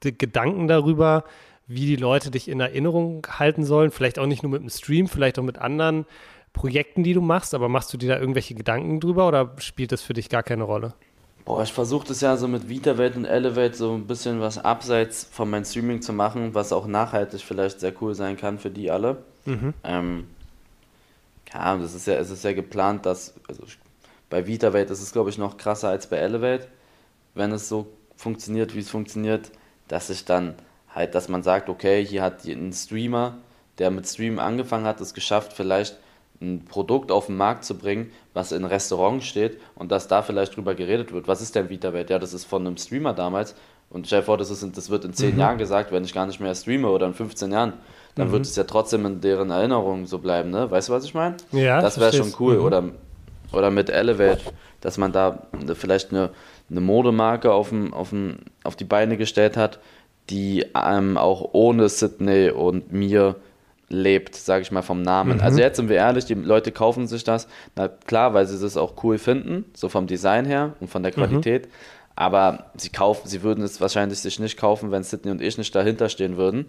Gedanken 0.00 0.66
darüber, 0.66 1.24
wie 1.66 1.86
die 1.86 1.96
Leute 1.96 2.30
dich 2.30 2.48
in 2.48 2.58
Erinnerung 2.58 3.24
halten 3.28 3.64
sollen? 3.64 3.90
Vielleicht 3.90 4.18
auch 4.18 4.26
nicht 4.26 4.42
nur 4.42 4.50
mit 4.50 4.62
dem 4.62 4.70
Stream, 4.70 5.06
vielleicht 5.06 5.38
auch 5.38 5.44
mit 5.44 5.58
anderen 5.58 6.06
Projekten, 6.52 7.04
die 7.04 7.14
du 7.14 7.20
machst, 7.20 7.54
aber 7.54 7.68
machst 7.68 7.92
du 7.92 7.98
dir 7.98 8.08
da 8.08 8.18
irgendwelche 8.18 8.54
Gedanken 8.54 8.98
drüber 8.98 9.28
oder 9.28 9.54
spielt 9.58 9.92
das 9.92 10.02
für 10.02 10.14
dich 10.14 10.28
gar 10.28 10.42
keine 10.42 10.64
Rolle? 10.64 10.94
Boah, 11.50 11.64
ich 11.64 11.72
versuche 11.72 12.06
das 12.06 12.20
ja 12.20 12.36
so 12.36 12.46
mit 12.46 12.68
VitaWelt 12.68 13.16
und 13.16 13.24
Elevate 13.24 13.74
so 13.74 13.92
ein 13.92 14.06
bisschen 14.06 14.40
was 14.40 14.56
abseits 14.56 15.24
von 15.32 15.50
meinem 15.50 15.64
Streaming 15.64 16.00
zu 16.00 16.12
machen, 16.12 16.54
was 16.54 16.72
auch 16.72 16.86
nachhaltig 16.86 17.40
vielleicht 17.40 17.80
sehr 17.80 17.92
cool 18.00 18.14
sein 18.14 18.36
kann 18.36 18.60
für 18.60 18.70
die 18.70 18.88
alle. 18.88 19.24
Mhm. 19.46 19.74
Ähm, 19.82 20.28
ja, 21.52 21.76
das 21.76 21.96
ist 21.96 22.06
ja, 22.06 22.14
es 22.14 22.30
ist 22.30 22.44
ja 22.44 22.52
geplant, 22.52 23.04
dass, 23.04 23.34
also 23.48 23.64
bei 24.28 24.46
VitaWelt 24.46 24.90
ist 24.90 25.02
es 25.02 25.10
glaube 25.10 25.30
ich 25.30 25.38
noch 25.38 25.56
krasser 25.56 25.88
als 25.88 26.06
bei 26.06 26.18
Elevate, 26.18 26.68
wenn 27.34 27.50
es 27.50 27.68
so 27.68 27.88
funktioniert, 28.14 28.76
wie 28.76 28.80
es 28.80 28.90
funktioniert, 28.90 29.50
dass 29.88 30.06
sich 30.06 30.24
dann 30.24 30.54
halt, 30.94 31.16
dass 31.16 31.28
man 31.28 31.42
sagt, 31.42 31.68
okay, 31.68 32.06
hier 32.06 32.22
hat 32.22 32.44
ein 32.44 32.72
Streamer, 32.72 33.38
der 33.78 33.90
mit 33.90 34.06
Streamen 34.06 34.38
angefangen 34.38 34.86
hat, 34.86 35.00
es 35.00 35.14
geschafft, 35.14 35.52
vielleicht 35.52 35.98
ein 36.40 36.64
Produkt 36.64 37.10
auf 37.10 37.26
den 37.26 37.36
Markt 37.36 37.64
zu 37.64 37.76
bringen, 37.76 38.12
was 38.34 38.52
in 38.52 38.64
Restaurants 38.64 39.26
steht 39.26 39.58
und 39.74 39.90
dass 39.90 40.08
da 40.08 40.22
vielleicht 40.22 40.56
drüber 40.56 40.74
geredet 40.74 41.12
wird. 41.12 41.28
Was 41.28 41.40
ist 41.40 41.54
denn 41.54 41.68
VitaWelt? 41.68 42.10
Ja, 42.10 42.18
das 42.18 42.32
ist 42.32 42.44
von 42.44 42.66
einem 42.66 42.76
Streamer 42.76 43.12
damals 43.12 43.54
und 43.90 44.06
stell 44.06 44.20
dir 44.20 44.26
vor, 44.26 44.38
das, 44.38 44.50
ist, 44.50 44.64
das 44.76 44.88
wird 44.88 45.04
in 45.04 45.12
10 45.12 45.34
mhm. 45.34 45.40
Jahren 45.40 45.58
gesagt, 45.58 45.90
wenn 45.90 46.04
ich 46.04 46.14
gar 46.14 46.26
nicht 46.26 46.40
mehr 46.40 46.54
streame 46.54 46.88
oder 46.88 47.06
in 47.06 47.14
15 47.14 47.50
Jahren, 47.50 47.72
dann 48.14 48.28
mhm. 48.28 48.32
wird 48.32 48.46
es 48.46 48.54
ja 48.54 48.64
trotzdem 48.64 49.04
in 49.04 49.20
deren 49.20 49.50
Erinnerung 49.50 50.06
so 50.06 50.18
bleiben, 50.18 50.50
ne? 50.50 50.70
Weißt 50.70 50.88
du, 50.88 50.92
was 50.92 51.04
ich 51.04 51.12
meine? 51.12 51.36
Ja, 51.50 51.80
das 51.80 51.98
wäre 51.98 52.12
schon 52.12 52.32
cool. 52.38 52.58
Mhm. 52.58 52.64
Oder, 52.64 52.84
oder 53.52 53.70
mit 53.72 53.90
Elevate, 53.90 54.42
dass 54.80 54.96
man 54.96 55.10
da 55.10 55.42
vielleicht 55.74 56.12
eine, 56.12 56.30
eine 56.70 56.80
Modemarke 56.80 57.52
auf, 57.52 57.70
dem, 57.70 57.92
auf, 57.92 58.10
dem, 58.10 58.38
auf 58.62 58.76
die 58.76 58.84
Beine 58.84 59.16
gestellt 59.16 59.56
hat, 59.56 59.80
die 60.30 60.66
ähm, 60.80 61.16
auch 61.16 61.50
ohne 61.52 61.88
Sydney 61.88 62.50
und 62.50 62.92
mir 62.92 63.34
lebt, 63.90 64.36
sage 64.36 64.62
ich 64.62 64.70
mal, 64.70 64.82
vom 64.82 65.02
Namen. 65.02 65.36
Mhm. 65.36 65.42
Also 65.42 65.58
jetzt 65.58 65.76
sind 65.76 65.88
wir 65.88 65.96
ehrlich, 65.96 66.24
die 66.24 66.34
Leute 66.34 66.72
kaufen 66.72 67.06
sich 67.06 67.24
das, 67.24 67.48
na 67.74 67.88
klar, 67.88 68.32
weil 68.32 68.46
sie 68.46 68.58
das 68.58 68.76
auch 68.76 68.94
cool 69.02 69.18
finden, 69.18 69.64
so 69.74 69.88
vom 69.88 70.06
Design 70.06 70.46
her 70.46 70.74
und 70.80 70.88
von 70.88 71.02
der 71.02 71.12
mhm. 71.12 71.16
Qualität. 71.16 71.66
Mhm. 71.66 71.70
Aber 72.16 72.70
sie 72.76 72.90
kaufen, 72.90 73.28
sie 73.28 73.42
würden 73.42 73.64
es 73.64 73.80
wahrscheinlich 73.80 74.20
sich 74.20 74.38
nicht 74.38 74.56
kaufen, 74.56 74.90
wenn 74.90 75.02
Sydney 75.02 75.32
und 75.32 75.42
ich 75.42 75.58
nicht 75.58 75.74
dahinter 75.74 76.08
stehen 76.08 76.36
würden. 76.36 76.66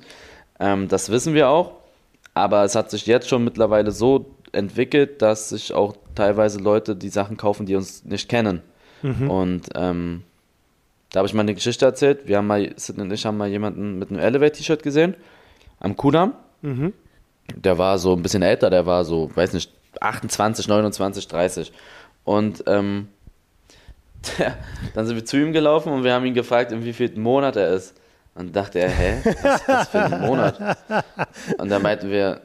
Ähm, 0.60 0.88
das 0.88 1.10
wissen 1.10 1.34
wir 1.34 1.50
auch. 1.50 1.74
Aber 2.34 2.64
es 2.64 2.76
hat 2.76 2.90
sich 2.90 3.06
jetzt 3.06 3.30
schon 3.30 3.44
mittlerweile 3.44 3.92
so 3.92 4.34
entwickelt, 4.54 5.22
dass 5.22 5.50
sich 5.50 5.74
auch 5.74 5.96
teilweise 6.16 6.60
Leute 6.60 6.96
die 6.96 7.10
Sachen 7.10 7.38
kaufen, 7.38 7.66
die 7.66 7.76
uns 7.76 8.04
nicht 8.06 8.30
kennen. 8.30 8.62
Mhm. 9.02 9.30
Und 9.30 9.70
ähm, 9.76 10.24
da 11.12 11.20
habe 11.20 11.28
ich 11.28 11.34
mal 11.34 11.42
eine 11.42 11.54
Geschichte 11.54 11.86
erzählt. 11.86 12.28
Wir 12.28 12.38
haben 12.38 12.48
mal, 12.48 12.74
Sidney 12.78 13.04
und 13.04 13.12
ich 13.12 13.26
haben 13.26 13.38
mal 13.38 13.50
jemanden 13.50 14.00
mit 14.00 14.10
einem 14.10 14.20
Elevate-T-Shirt 14.20 14.82
gesehen 14.82 15.16
am 15.80 15.98
Kudamm. 15.98 16.34
Mhm 16.62 16.94
der 17.56 17.78
war 17.78 17.98
so 17.98 18.14
ein 18.14 18.22
bisschen 18.22 18.44
älter, 18.44 18.70
der 18.70 18.86
war 18.86 19.06
so, 19.06 19.30
weiß 19.36 19.54
nicht, 19.54 19.72
28, 20.00 20.68
29, 20.68 21.28
30. 21.28 21.72
Und 22.24 22.64
ähm, 22.68 23.10
der, 24.38 24.58
dann 24.94 25.06
sind 25.06 25.16
wir 25.16 25.26
zu 25.26 25.38
ihm 25.38 25.54
gelaufen 25.54 25.92
und 25.92 26.04
wir 26.04 26.14
haben 26.14 26.26
ihn 26.26 26.34
gefragt, 26.34 26.72
in 26.72 26.84
wie 26.84 26.94
viel 26.94 27.18
Monat 27.18 27.56
er 27.56 27.74
ist. 27.74 27.96
Und 28.34 28.56
dachte 28.56 28.80
er, 28.80 28.90
hä, 28.90 29.36
was, 29.42 29.68
was 29.68 29.90
für 29.90 30.04
ein 30.04 30.22
Monat? 30.22 30.78
Und 31.58 31.70
dann 31.70 31.82
meinten 31.82 32.10
wir, 32.10 32.42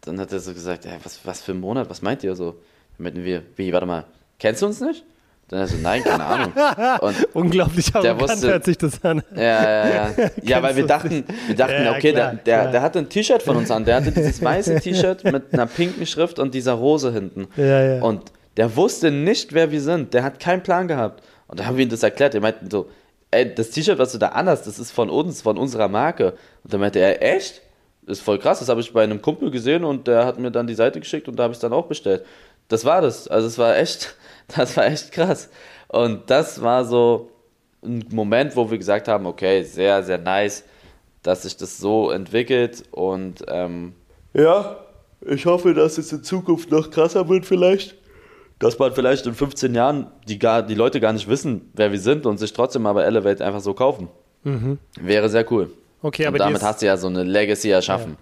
dann 0.00 0.18
hat 0.18 0.32
er 0.32 0.40
so 0.40 0.54
gesagt, 0.54 0.88
was, 1.04 1.20
was 1.24 1.42
für 1.42 1.52
ein 1.52 1.60
Monat, 1.60 1.90
was 1.90 2.00
meint 2.00 2.24
ihr 2.24 2.34
so? 2.34 2.52
Dann 2.52 3.04
meinten 3.04 3.22
wir, 3.22 3.42
wie, 3.56 3.70
warte 3.70 3.86
mal, 3.86 4.04
kennst 4.38 4.62
du 4.62 4.66
uns 4.66 4.80
nicht? 4.80 5.04
Dann 5.48 5.60
er 5.60 5.66
so, 5.68 5.76
nein, 5.76 6.02
keine 6.02 6.24
Ahnung. 6.24 6.52
Und 7.00 7.28
Unglaublich 7.34 7.92
der 7.92 8.18
wusste, 8.20 8.48
hört 8.48 8.64
sich 8.64 8.78
das 8.78 9.02
an. 9.04 9.22
Ja, 9.34 9.42
ja, 9.42 9.88
ja. 9.88 10.30
ja, 10.42 10.62
weil 10.62 10.74
wir 10.74 10.86
dachten, 10.86 11.24
wir 11.46 11.54
dachten, 11.54 11.84
ja, 11.84 11.92
okay, 11.92 12.12
klar, 12.12 12.34
der, 12.34 12.62
der, 12.62 12.72
der 12.72 12.82
hatte 12.82 12.98
ein 12.98 13.08
T-Shirt 13.08 13.42
von 13.44 13.56
uns 13.56 13.70
an. 13.70 13.84
Der 13.84 13.96
hatte 13.96 14.10
dieses 14.10 14.42
weiße 14.42 14.74
T-Shirt 14.80 15.22
mit 15.24 15.52
einer 15.52 15.66
pinken 15.66 16.04
Schrift 16.04 16.40
und 16.40 16.52
dieser 16.52 16.72
Rose 16.72 17.12
hinten. 17.12 17.46
Ja, 17.56 17.82
ja. 17.82 18.02
Und 18.02 18.32
der 18.56 18.74
wusste 18.74 19.12
nicht, 19.12 19.52
wer 19.52 19.70
wir 19.70 19.80
sind. 19.80 20.14
Der 20.14 20.24
hat 20.24 20.40
keinen 20.40 20.64
Plan 20.64 20.88
gehabt. 20.88 21.22
Und 21.46 21.60
da 21.60 21.66
haben 21.66 21.76
wir 21.76 21.84
ihm 21.84 21.90
das 21.90 22.02
erklärt. 22.02 22.34
Er 22.34 22.40
meinte 22.40 22.66
so, 22.68 22.88
ey, 23.30 23.54
das 23.54 23.70
T-Shirt, 23.70 23.98
was 23.98 24.10
du 24.10 24.18
da 24.18 24.28
anhast, 24.28 24.66
das 24.66 24.80
ist 24.80 24.90
von 24.90 25.10
uns, 25.10 25.42
von 25.42 25.58
unserer 25.58 25.86
Marke. 25.86 26.32
Und 26.64 26.72
dann 26.72 26.80
meinte 26.80 26.98
er, 26.98 27.22
echt? 27.22 27.62
Das 28.04 28.18
ist 28.18 28.24
voll 28.24 28.40
krass. 28.40 28.58
Das 28.58 28.68
habe 28.68 28.80
ich 28.80 28.92
bei 28.92 29.04
einem 29.04 29.22
Kumpel 29.22 29.52
gesehen 29.52 29.84
und 29.84 30.08
der 30.08 30.24
hat 30.24 30.40
mir 30.40 30.50
dann 30.50 30.66
die 30.66 30.74
Seite 30.74 30.98
geschickt 30.98 31.28
und 31.28 31.36
da 31.36 31.44
habe 31.44 31.52
ich 31.52 31.58
es 31.58 31.60
dann 31.60 31.72
auch 31.72 31.86
bestellt. 31.86 32.24
Das 32.68 32.84
war 32.84 33.00
das. 33.00 33.28
Also 33.28 33.46
es 33.46 33.58
war 33.58 33.76
echt 33.76 34.16
Das 34.56 34.76
war 34.76 34.86
echt 34.86 35.12
krass. 35.12 35.48
Und 35.88 36.30
das 36.30 36.62
war 36.62 36.84
so 36.84 37.30
ein 37.82 38.04
Moment, 38.10 38.56
wo 38.56 38.70
wir 38.70 38.78
gesagt 38.78 39.08
haben, 39.08 39.26
okay, 39.26 39.62
sehr, 39.62 40.02
sehr 40.02 40.18
nice, 40.18 40.64
dass 41.22 41.42
sich 41.42 41.56
das 41.56 41.78
so 41.78 42.10
entwickelt 42.10 42.84
und 42.90 43.44
ähm, 43.48 43.94
Ja, 44.34 44.78
ich 45.20 45.46
hoffe, 45.46 45.74
dass 45.74 45.98
es 45.98 46.12
in 46.12 46.22
Zukunft 46.22 46.70
noch 46.70 46.90
krasser 46.90 47.28
wird 47.28 47.46
vielleicht. 47.46 47.96
Dass 48.58 48.78
man 48.78 48.92
vielleicht 48.92 49.26
in 49.26 49.34
15 49.34 49.74
Jahren 49.74 50.06
die, 50.28 50.38
gar, 50.38 50.62
die 50.62 50.74
Leute 50.74 51.00
gar 51.00 51.12
nicht 51.12 51.28
wissen, 51.28 51.70
wer 51.74 51.92
wir 51.92 52.00
sind 52.00 52.24
und 52.24 52.38
sich 52.38 52.52
trotzdem 52.52 52.86
aber 52.86 53.04
Elevate 53.04 53.44
einfach 53.44 53.60
so 53.60 53.74
kaufen. 53.74 54.08
Mhm. 54.44 54.78
Wäre 54.98 55.28
sehr 55.28 55.50
cool. 55.52 55.70
Okay, 56.02 56.22
und 56.22 56.28
aber 56.28 56.38
damit 56.38 56.62
hast 56.62 56.80
du 56.80 56.86
ja 56.86 56.96
so 56.96 57.08
eine 57.08 57.22
Legacy 57.22 57.70
erschaffen. 57.70 58.16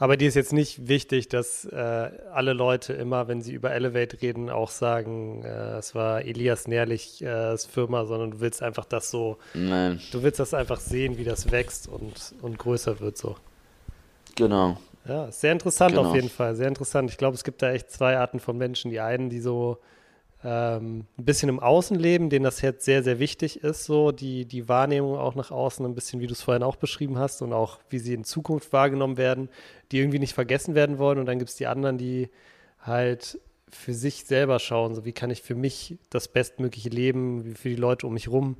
Aber 0.00 0.16
die 0.16 0.26
ist 0.26 0.34
jetzt 0.34 0.52
nicht 0.52 0.88
wichtig, 0.88 1.28
dass 1.28 1.64
äh, 1.66 2.10
alle 2.32 2.54
Leute 2.54 2.94
immer, 2.94 3.28
wenn 3.28 3.42
sie 3.42 3.52
über 3.52 3.70
Elevate 3.70 4.20
reden, 4.22 4.50
auch 4.50 4.70
sagen, 4.70 5.44
äh, 5.44 5.76
es 5.78 5.94
war 5.94 6.22
Elias 6.24 6.66
Nährlich 6.66 7.22
äh, 7.22 7.56
Firma, 7.58 8.06
sondern 8.06 8.32
du 8.32 8.40
willst 8.40 8.62
einfach 8.62 8.86
das 8.86 9.10
so, 9.10 9.36
Nein, 9.54 10.00
du 10.10 10.22
willst 10.22 10.40
das 10.40 10.54
einfach 10.54 10.80
sehen, 10.80 11.18
wie 11.18 11.24
das 11.24 11.52
wächst 11.52 11.86
und, 11.86 12.34
und 12.42 12.58
größer 12.58 12.98
wird 12.98 13.16
so. 13.16 13.36
genau. 14.34 14.78
Ja, 15.06 15.30
sehr 15.32 15.52
interessant 15.52 15.94
Genau. 15.94 16.08
auf 16.08 16.14
jeden 16.14 16.28
Fall, 16.28 16.54
sehr 16.56 16.68
interessant. 16.68 17.10
Ich 17.10 17.16
glaube, 17.16 17.34
es 17.34 17.42
gibt 17.42 17.62
da 17.62 17.70
echt 17.72 17.90
zwei 17.90 18.18
Arten 18.18 18.38
von 18.38 18.58
Menschen. 18.58 18.90
Die 18.90 19.00
einen, 19.00 19.30
die 19.30 19.40
so 19.40 19.78
ähm, 20.42 21.04
ein 21.18 21.24
bisschen 21.24 21.48
im 21.48 21.60
Außen 21.60 21.98
leben, 21.98 22.30
denen 22.30 22.44
das 22.44 22.60
jetzt 22.62 22.84
sehr, 22.84 23.02
sehr 23.02 23.18
wichtig 23.18 23.62
ist, 23.62 23.84
so 23.84 24.10
die, 24.12 24.46
die 24.46 24.68
Wahrnehmung 24.68 25.16
auch 25.16 25.34
nach 25.34 25.50
außen, 25.50 25.84
ein 25.84 25.94
bisschen, 25.94 26.20
wie 26.20 26.26
du 26.26 26.32
es 26.32 26.42
vorhin 26.42 26.62
auch 26.62 26.76
beschrieben 26.76 27.18
hast 27.18 27.42
und 27.42 27.52
auch, 27.52 27.78
wie 27.90 27.98
sie 27.98 28.14
in 28.14 28.24
Zukunft 28.24 28.72
wahrgenommen 28.72 29.16
werden, 29.16 29.48
die 29.92 29.98
irgendwie 29.98 30.18
nicht 30.18 30.34
vergessen 30.34 30.74
werden 30.74 30.98
wollen. 30.98 31.18
Und 31.18 31.26
dann 31.26 31.38
gibt 31.38 31.50
es 31.50 31.56
die 31.56 31.66
anderen, 31.66 31.98
die 31.98 32.30
halt 32.80 33.38
für 33.70 33.94
sich 33.94 34.24
selber 34.24 34.58
schauen, 34.58 34.94
so 34.94 35.04
wie 35.04 35.12
kann 35.12 35.30
ich 35.30 35.42
für 35.42 35.54
mich 35.54 35.98
das 36.08 36.28
bestmögliche 36.28 36.88
Leben, 36.88 37.44
wie 37.44 37.54
für 37.54 37.68
die 37.68 37.76
Leute 37.76 38.06
um 38.06 38.14
mich 38.14 38.28
rum 38.28 38.56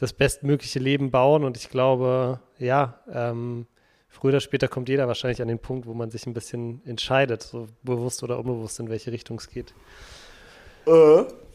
das 0.00 0.14
bestmögliche 0.14 0.78
Leben 0.78 1.10
bauen. 1.10 1.44
Und 1.44 1.58
ich 1.58 1.68
glaube, 1.68 2.40
ja, 2.58 3.00
ähm, 3.12 3.66
früher 4.08 4.30
oder 4.30 4.40
später 4.40 4.66
kommt 4.66 4.88
jeder 4.88 5.06
wahrscheinlich 5.08 5.42
an 5.42 5.48
den 5.48 5.58
Punkt, 5.58 5.86
wo 5.86 5.92
man 5.92 6.10
sich 6.10 6.26
ein 6.26 6.32
bisschen 6.32 6.80
entscheidet, 6.86 7.42
so 7.42 7.68
bewusst 7.82 8.22
oder 8.22 8.38
unbewusst, 8.38 8.80
in 8.80 8.88
welche 8.88 9.12
Richtung 9.12 9.36
es 9.36 9.50
geht. 9.50 9.74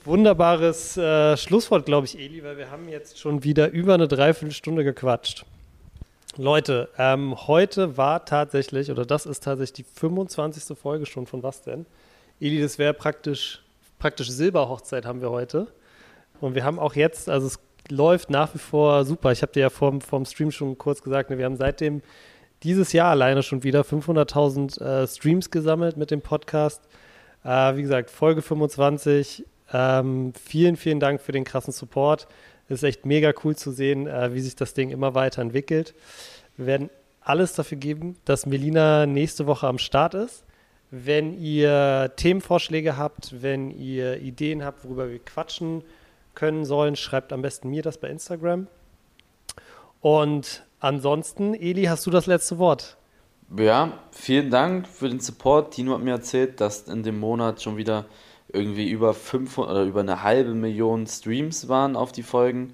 Wunderbares 0.05 0.97
äh, 0.97 1.35
Schlusswort, 1.35 1.85
glaube 1.85 2.05
ich, 2.05 2.19
Eli, 2.19 2.43
weil 2.43 2.57
wir 2.57 2.69
haben 2.69 2.87
jetzt 2.89 3.19
schon 3.19 3.43
wieder 3.43 3.71
über 3.71 3.95
eine 3.95 4.07
Dreiviertelstunde 4.07 4.83
gequatscht. 4.83 5.45
Leute, 6.37 6.89
ähm, 6.97 7.35
heute 7.47 7.97
war 7.97 8.25
tatsächlich, 8.25 8.91
oder 8.91 9.05
das 9.05 9.25
ist 9.25 9.43
tatsächlich 9.43 9.85
die 9.85 9.99
25. 9.99 10.77
Folge 10.77 11.05
schon 11.05 11.25
von 11.25 11.43
was 11.43 11.61
denn? 11.61 11.85
Eli, 12.39 12.61
das 12.61 12.77
wäre 12.77 12.93
praktisch, 12.93 13.63
praktisch 13.99 14.29
Silberhochzeit 14.29 15.05
haben 15.05 15.21
wir 15.21 15.31
heute. 15.31 15.67
Und 16.41 16.53
wir 16.53 16.65
haben 16.65 16.77
auch 16.77 16.95
jetzt, 16.95 17.29
also 17.29 17.47
es 17.47 17.59
läuft 17.89 18.29
nach 18.29 18.53
wie 18.53 18.59
vor 18.59 19.05
super. 19.05 19.31
Ich 19.31 19.41
habe 19.41 19.53
dir 19.53 19.61
ja 19.61 19.69
vorm, 19.69 20.01
vorm 20.01 20.25
Stream 20.25 20.51
schon 20.51 20.77
kurz 20.77 21.01
gesagt, 21.01 21.29
ne, 21.29 21.37
wir 21.37 21.45
haben 21.45 21.55
seitdem 21.55 22.01
dieses 22.63 22.93
Jahr 22.93 23.11
alleine 23.11 23.41
schon 23.43 23.63
wieder 23.63 23.81
500.000 23.81 24.81
äh, 24.81 25.07
Streams 25.07 25.51
gesammelt 25.51 25.97
mit 25.97 26.11
dem 26.11 26.21
Podcast. 26.21 26.81
Äh, 27.45 27.77
wie 27.77 27.83
gesagt, 27.83 28.09
Folge 28.09 28.41
25. 28.41 29.45
Ähm, 29.71 30.33
vielen, 30.33 30.75
vielen 30.75 30.99
Dank 30.99 31.21
für 31.21 31.31
den 31.31 31.43
krassen 31.43 31.71
Support. 31.71 32.27
Es 32.67 32.79
ist 32.79 32.83
echt 32.83 33.05
mega 33.05 33.33
cool 33.43 33.55
zu 33.55 33.71
sehen, 33.71 34.07
äh, 34.07 34.33
wie 34.33 34.41
sich 34.41 34.55
das 34.55 34.73
Ding 34.73 34.89
immer 34.89 35.13
weiterentwickelt. 35.13 35.93
Wir 36.57 36.65
werden 36.65 36.89
alles 37.21 37.53
dafür 37.53 37.77
geben, 37.77 38.17
dass 38.25 38.45
Melina 38.45 39.05
nächste 39.05 39.45
Woche 39.45 39.67
am 39.67 39.77
Start 39.77 40.15
ist. 40.15 40.43
Wenn 40.89 41.39
ihr 41.39 42.11
Themenvorschläge 42.15 42.97
habt, 42.97 43.41
wenn 43.41 43.71
ihr 43.71 44.21
Ideen 44.21 44.63
habt, 44.63 44.83
worüber 44.83 45.09
wir 45.09 45.19
quatschen 45.19 45.83
können 46.33 46.65
sollen, 46.65 46.95
schreibt 46.95 47.33
am 47.33 47.41
besten 47.41 47.69
mir 47.69 47.81
das 47.81 47.97
bei 47.97 48.09
Instagram. 48.09 48.67
Und 50.01 50.63
ansonsten, 50.79 51.53
Eli, 51.53 51.85
hast 51.85 52.05
du 52.05 52.11
das 52.11 52.27
letzte 52.27 52.57
Wort? 52.59 52.97
Ja, 53.57 53.99
vielen 54.11 54.49
Dank 54.49 54.87
für 54.87 55.09
den 55.09 55.19
Support. 55.19 55.73
Tino 55.73 55.93
hat 55.93 56.01
mir 56.01 56.11
erzählt, 56.11 56.59
dass 56.61 56.87
in 56.87 57.03
dem 57.03 57.19
Monat 57.19 57.61
schon 57.61 57.77
wieder 57.77 58.05
irgendwie 58.47 58.89
über 58.89 59.13
500 59.13 59.71
oder 59.71 59.83
über 59.83 59.99
eine 59.99 60.23
halbe 60.23 60.53
Million 60.53 61.07
Streams 61.07 61.67
waren 61.67 61.95
auf 61.95 62.11
die 62.11 62.23
Folgen, 62.23 62.73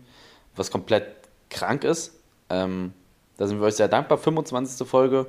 was 0.55 0.72
komplett 0.72 1.07
krank 1.49 1.84
ist. 1.84 2.19
Ähm, 2.49 2.93
da 3.38 3.47
sind 3.47 3.59
wir 3.59 3.65
euch 3.67 3.76
sehr 3.76 3.88
dankbar. 3.88 4.17
25. 4.17 4.88
Folge. 4.88 5.28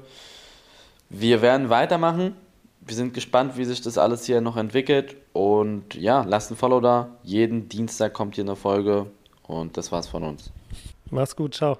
Wir 1.08 1.42
werden 1.42 1.70
weitermachen. 1.70 2.36
Wir 2.80 2.96
sind 2.96 3.14
gespannt, 3.14 3.56
wie 3.56 3.64
sich 3.64 3.80
das 3.80 3.96
alles 3.98 4.24
hier 4.24 4.40
noch 4.40 4.56
entwickelt. 4.56 5.16
Und 5.32 5.94
ja, 5.94 6.24
lasst 6.26 6.50
ein 6.50 6.56
Follow 6.56 6.80
da. 6.80 7.08
Jeden 7.22 7.68
Dienstag 7.68 8.12
kommt 8.12 8.34
hier 8.34 8.44
eine 8.44 8.56
Folge. 8.56 9.06
Und 9.46 9.76
das 9.76 9.92
war's 9.92 10.08
von 10.08 10.24
uns. 10.24 10.50
Mach's 11.10 11.36
gut, 11.36 11.54
ciao. 11.54 11.78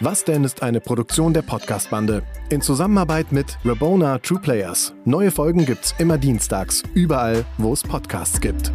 Was 0.00 0.24
denn 0.24 0.44
ist 0.44 0.62
eine 0.62 0.80
Produktion 0.80 1.32
der 1.32 1.40
Podcast-Bande 1.40 2.22
in 2.50 2.60
Zusammenarbeit 2.60 3.32
mit 3.32 3.56
Rabona 3.64 4.18
True 4.18 4.38
Players. 4.38 4.92
Neue 5.06 5.30
Folgen 5.30 5.64
gibt's 5.64 5.94
immer 5.96 6.18
dienstags, 6.18 6.82
überall, 6.92 7.46
wo 7.56 7.72
es 7.72 7.82
Podcasts 7.82 8.38
gibt. 8.38 8.72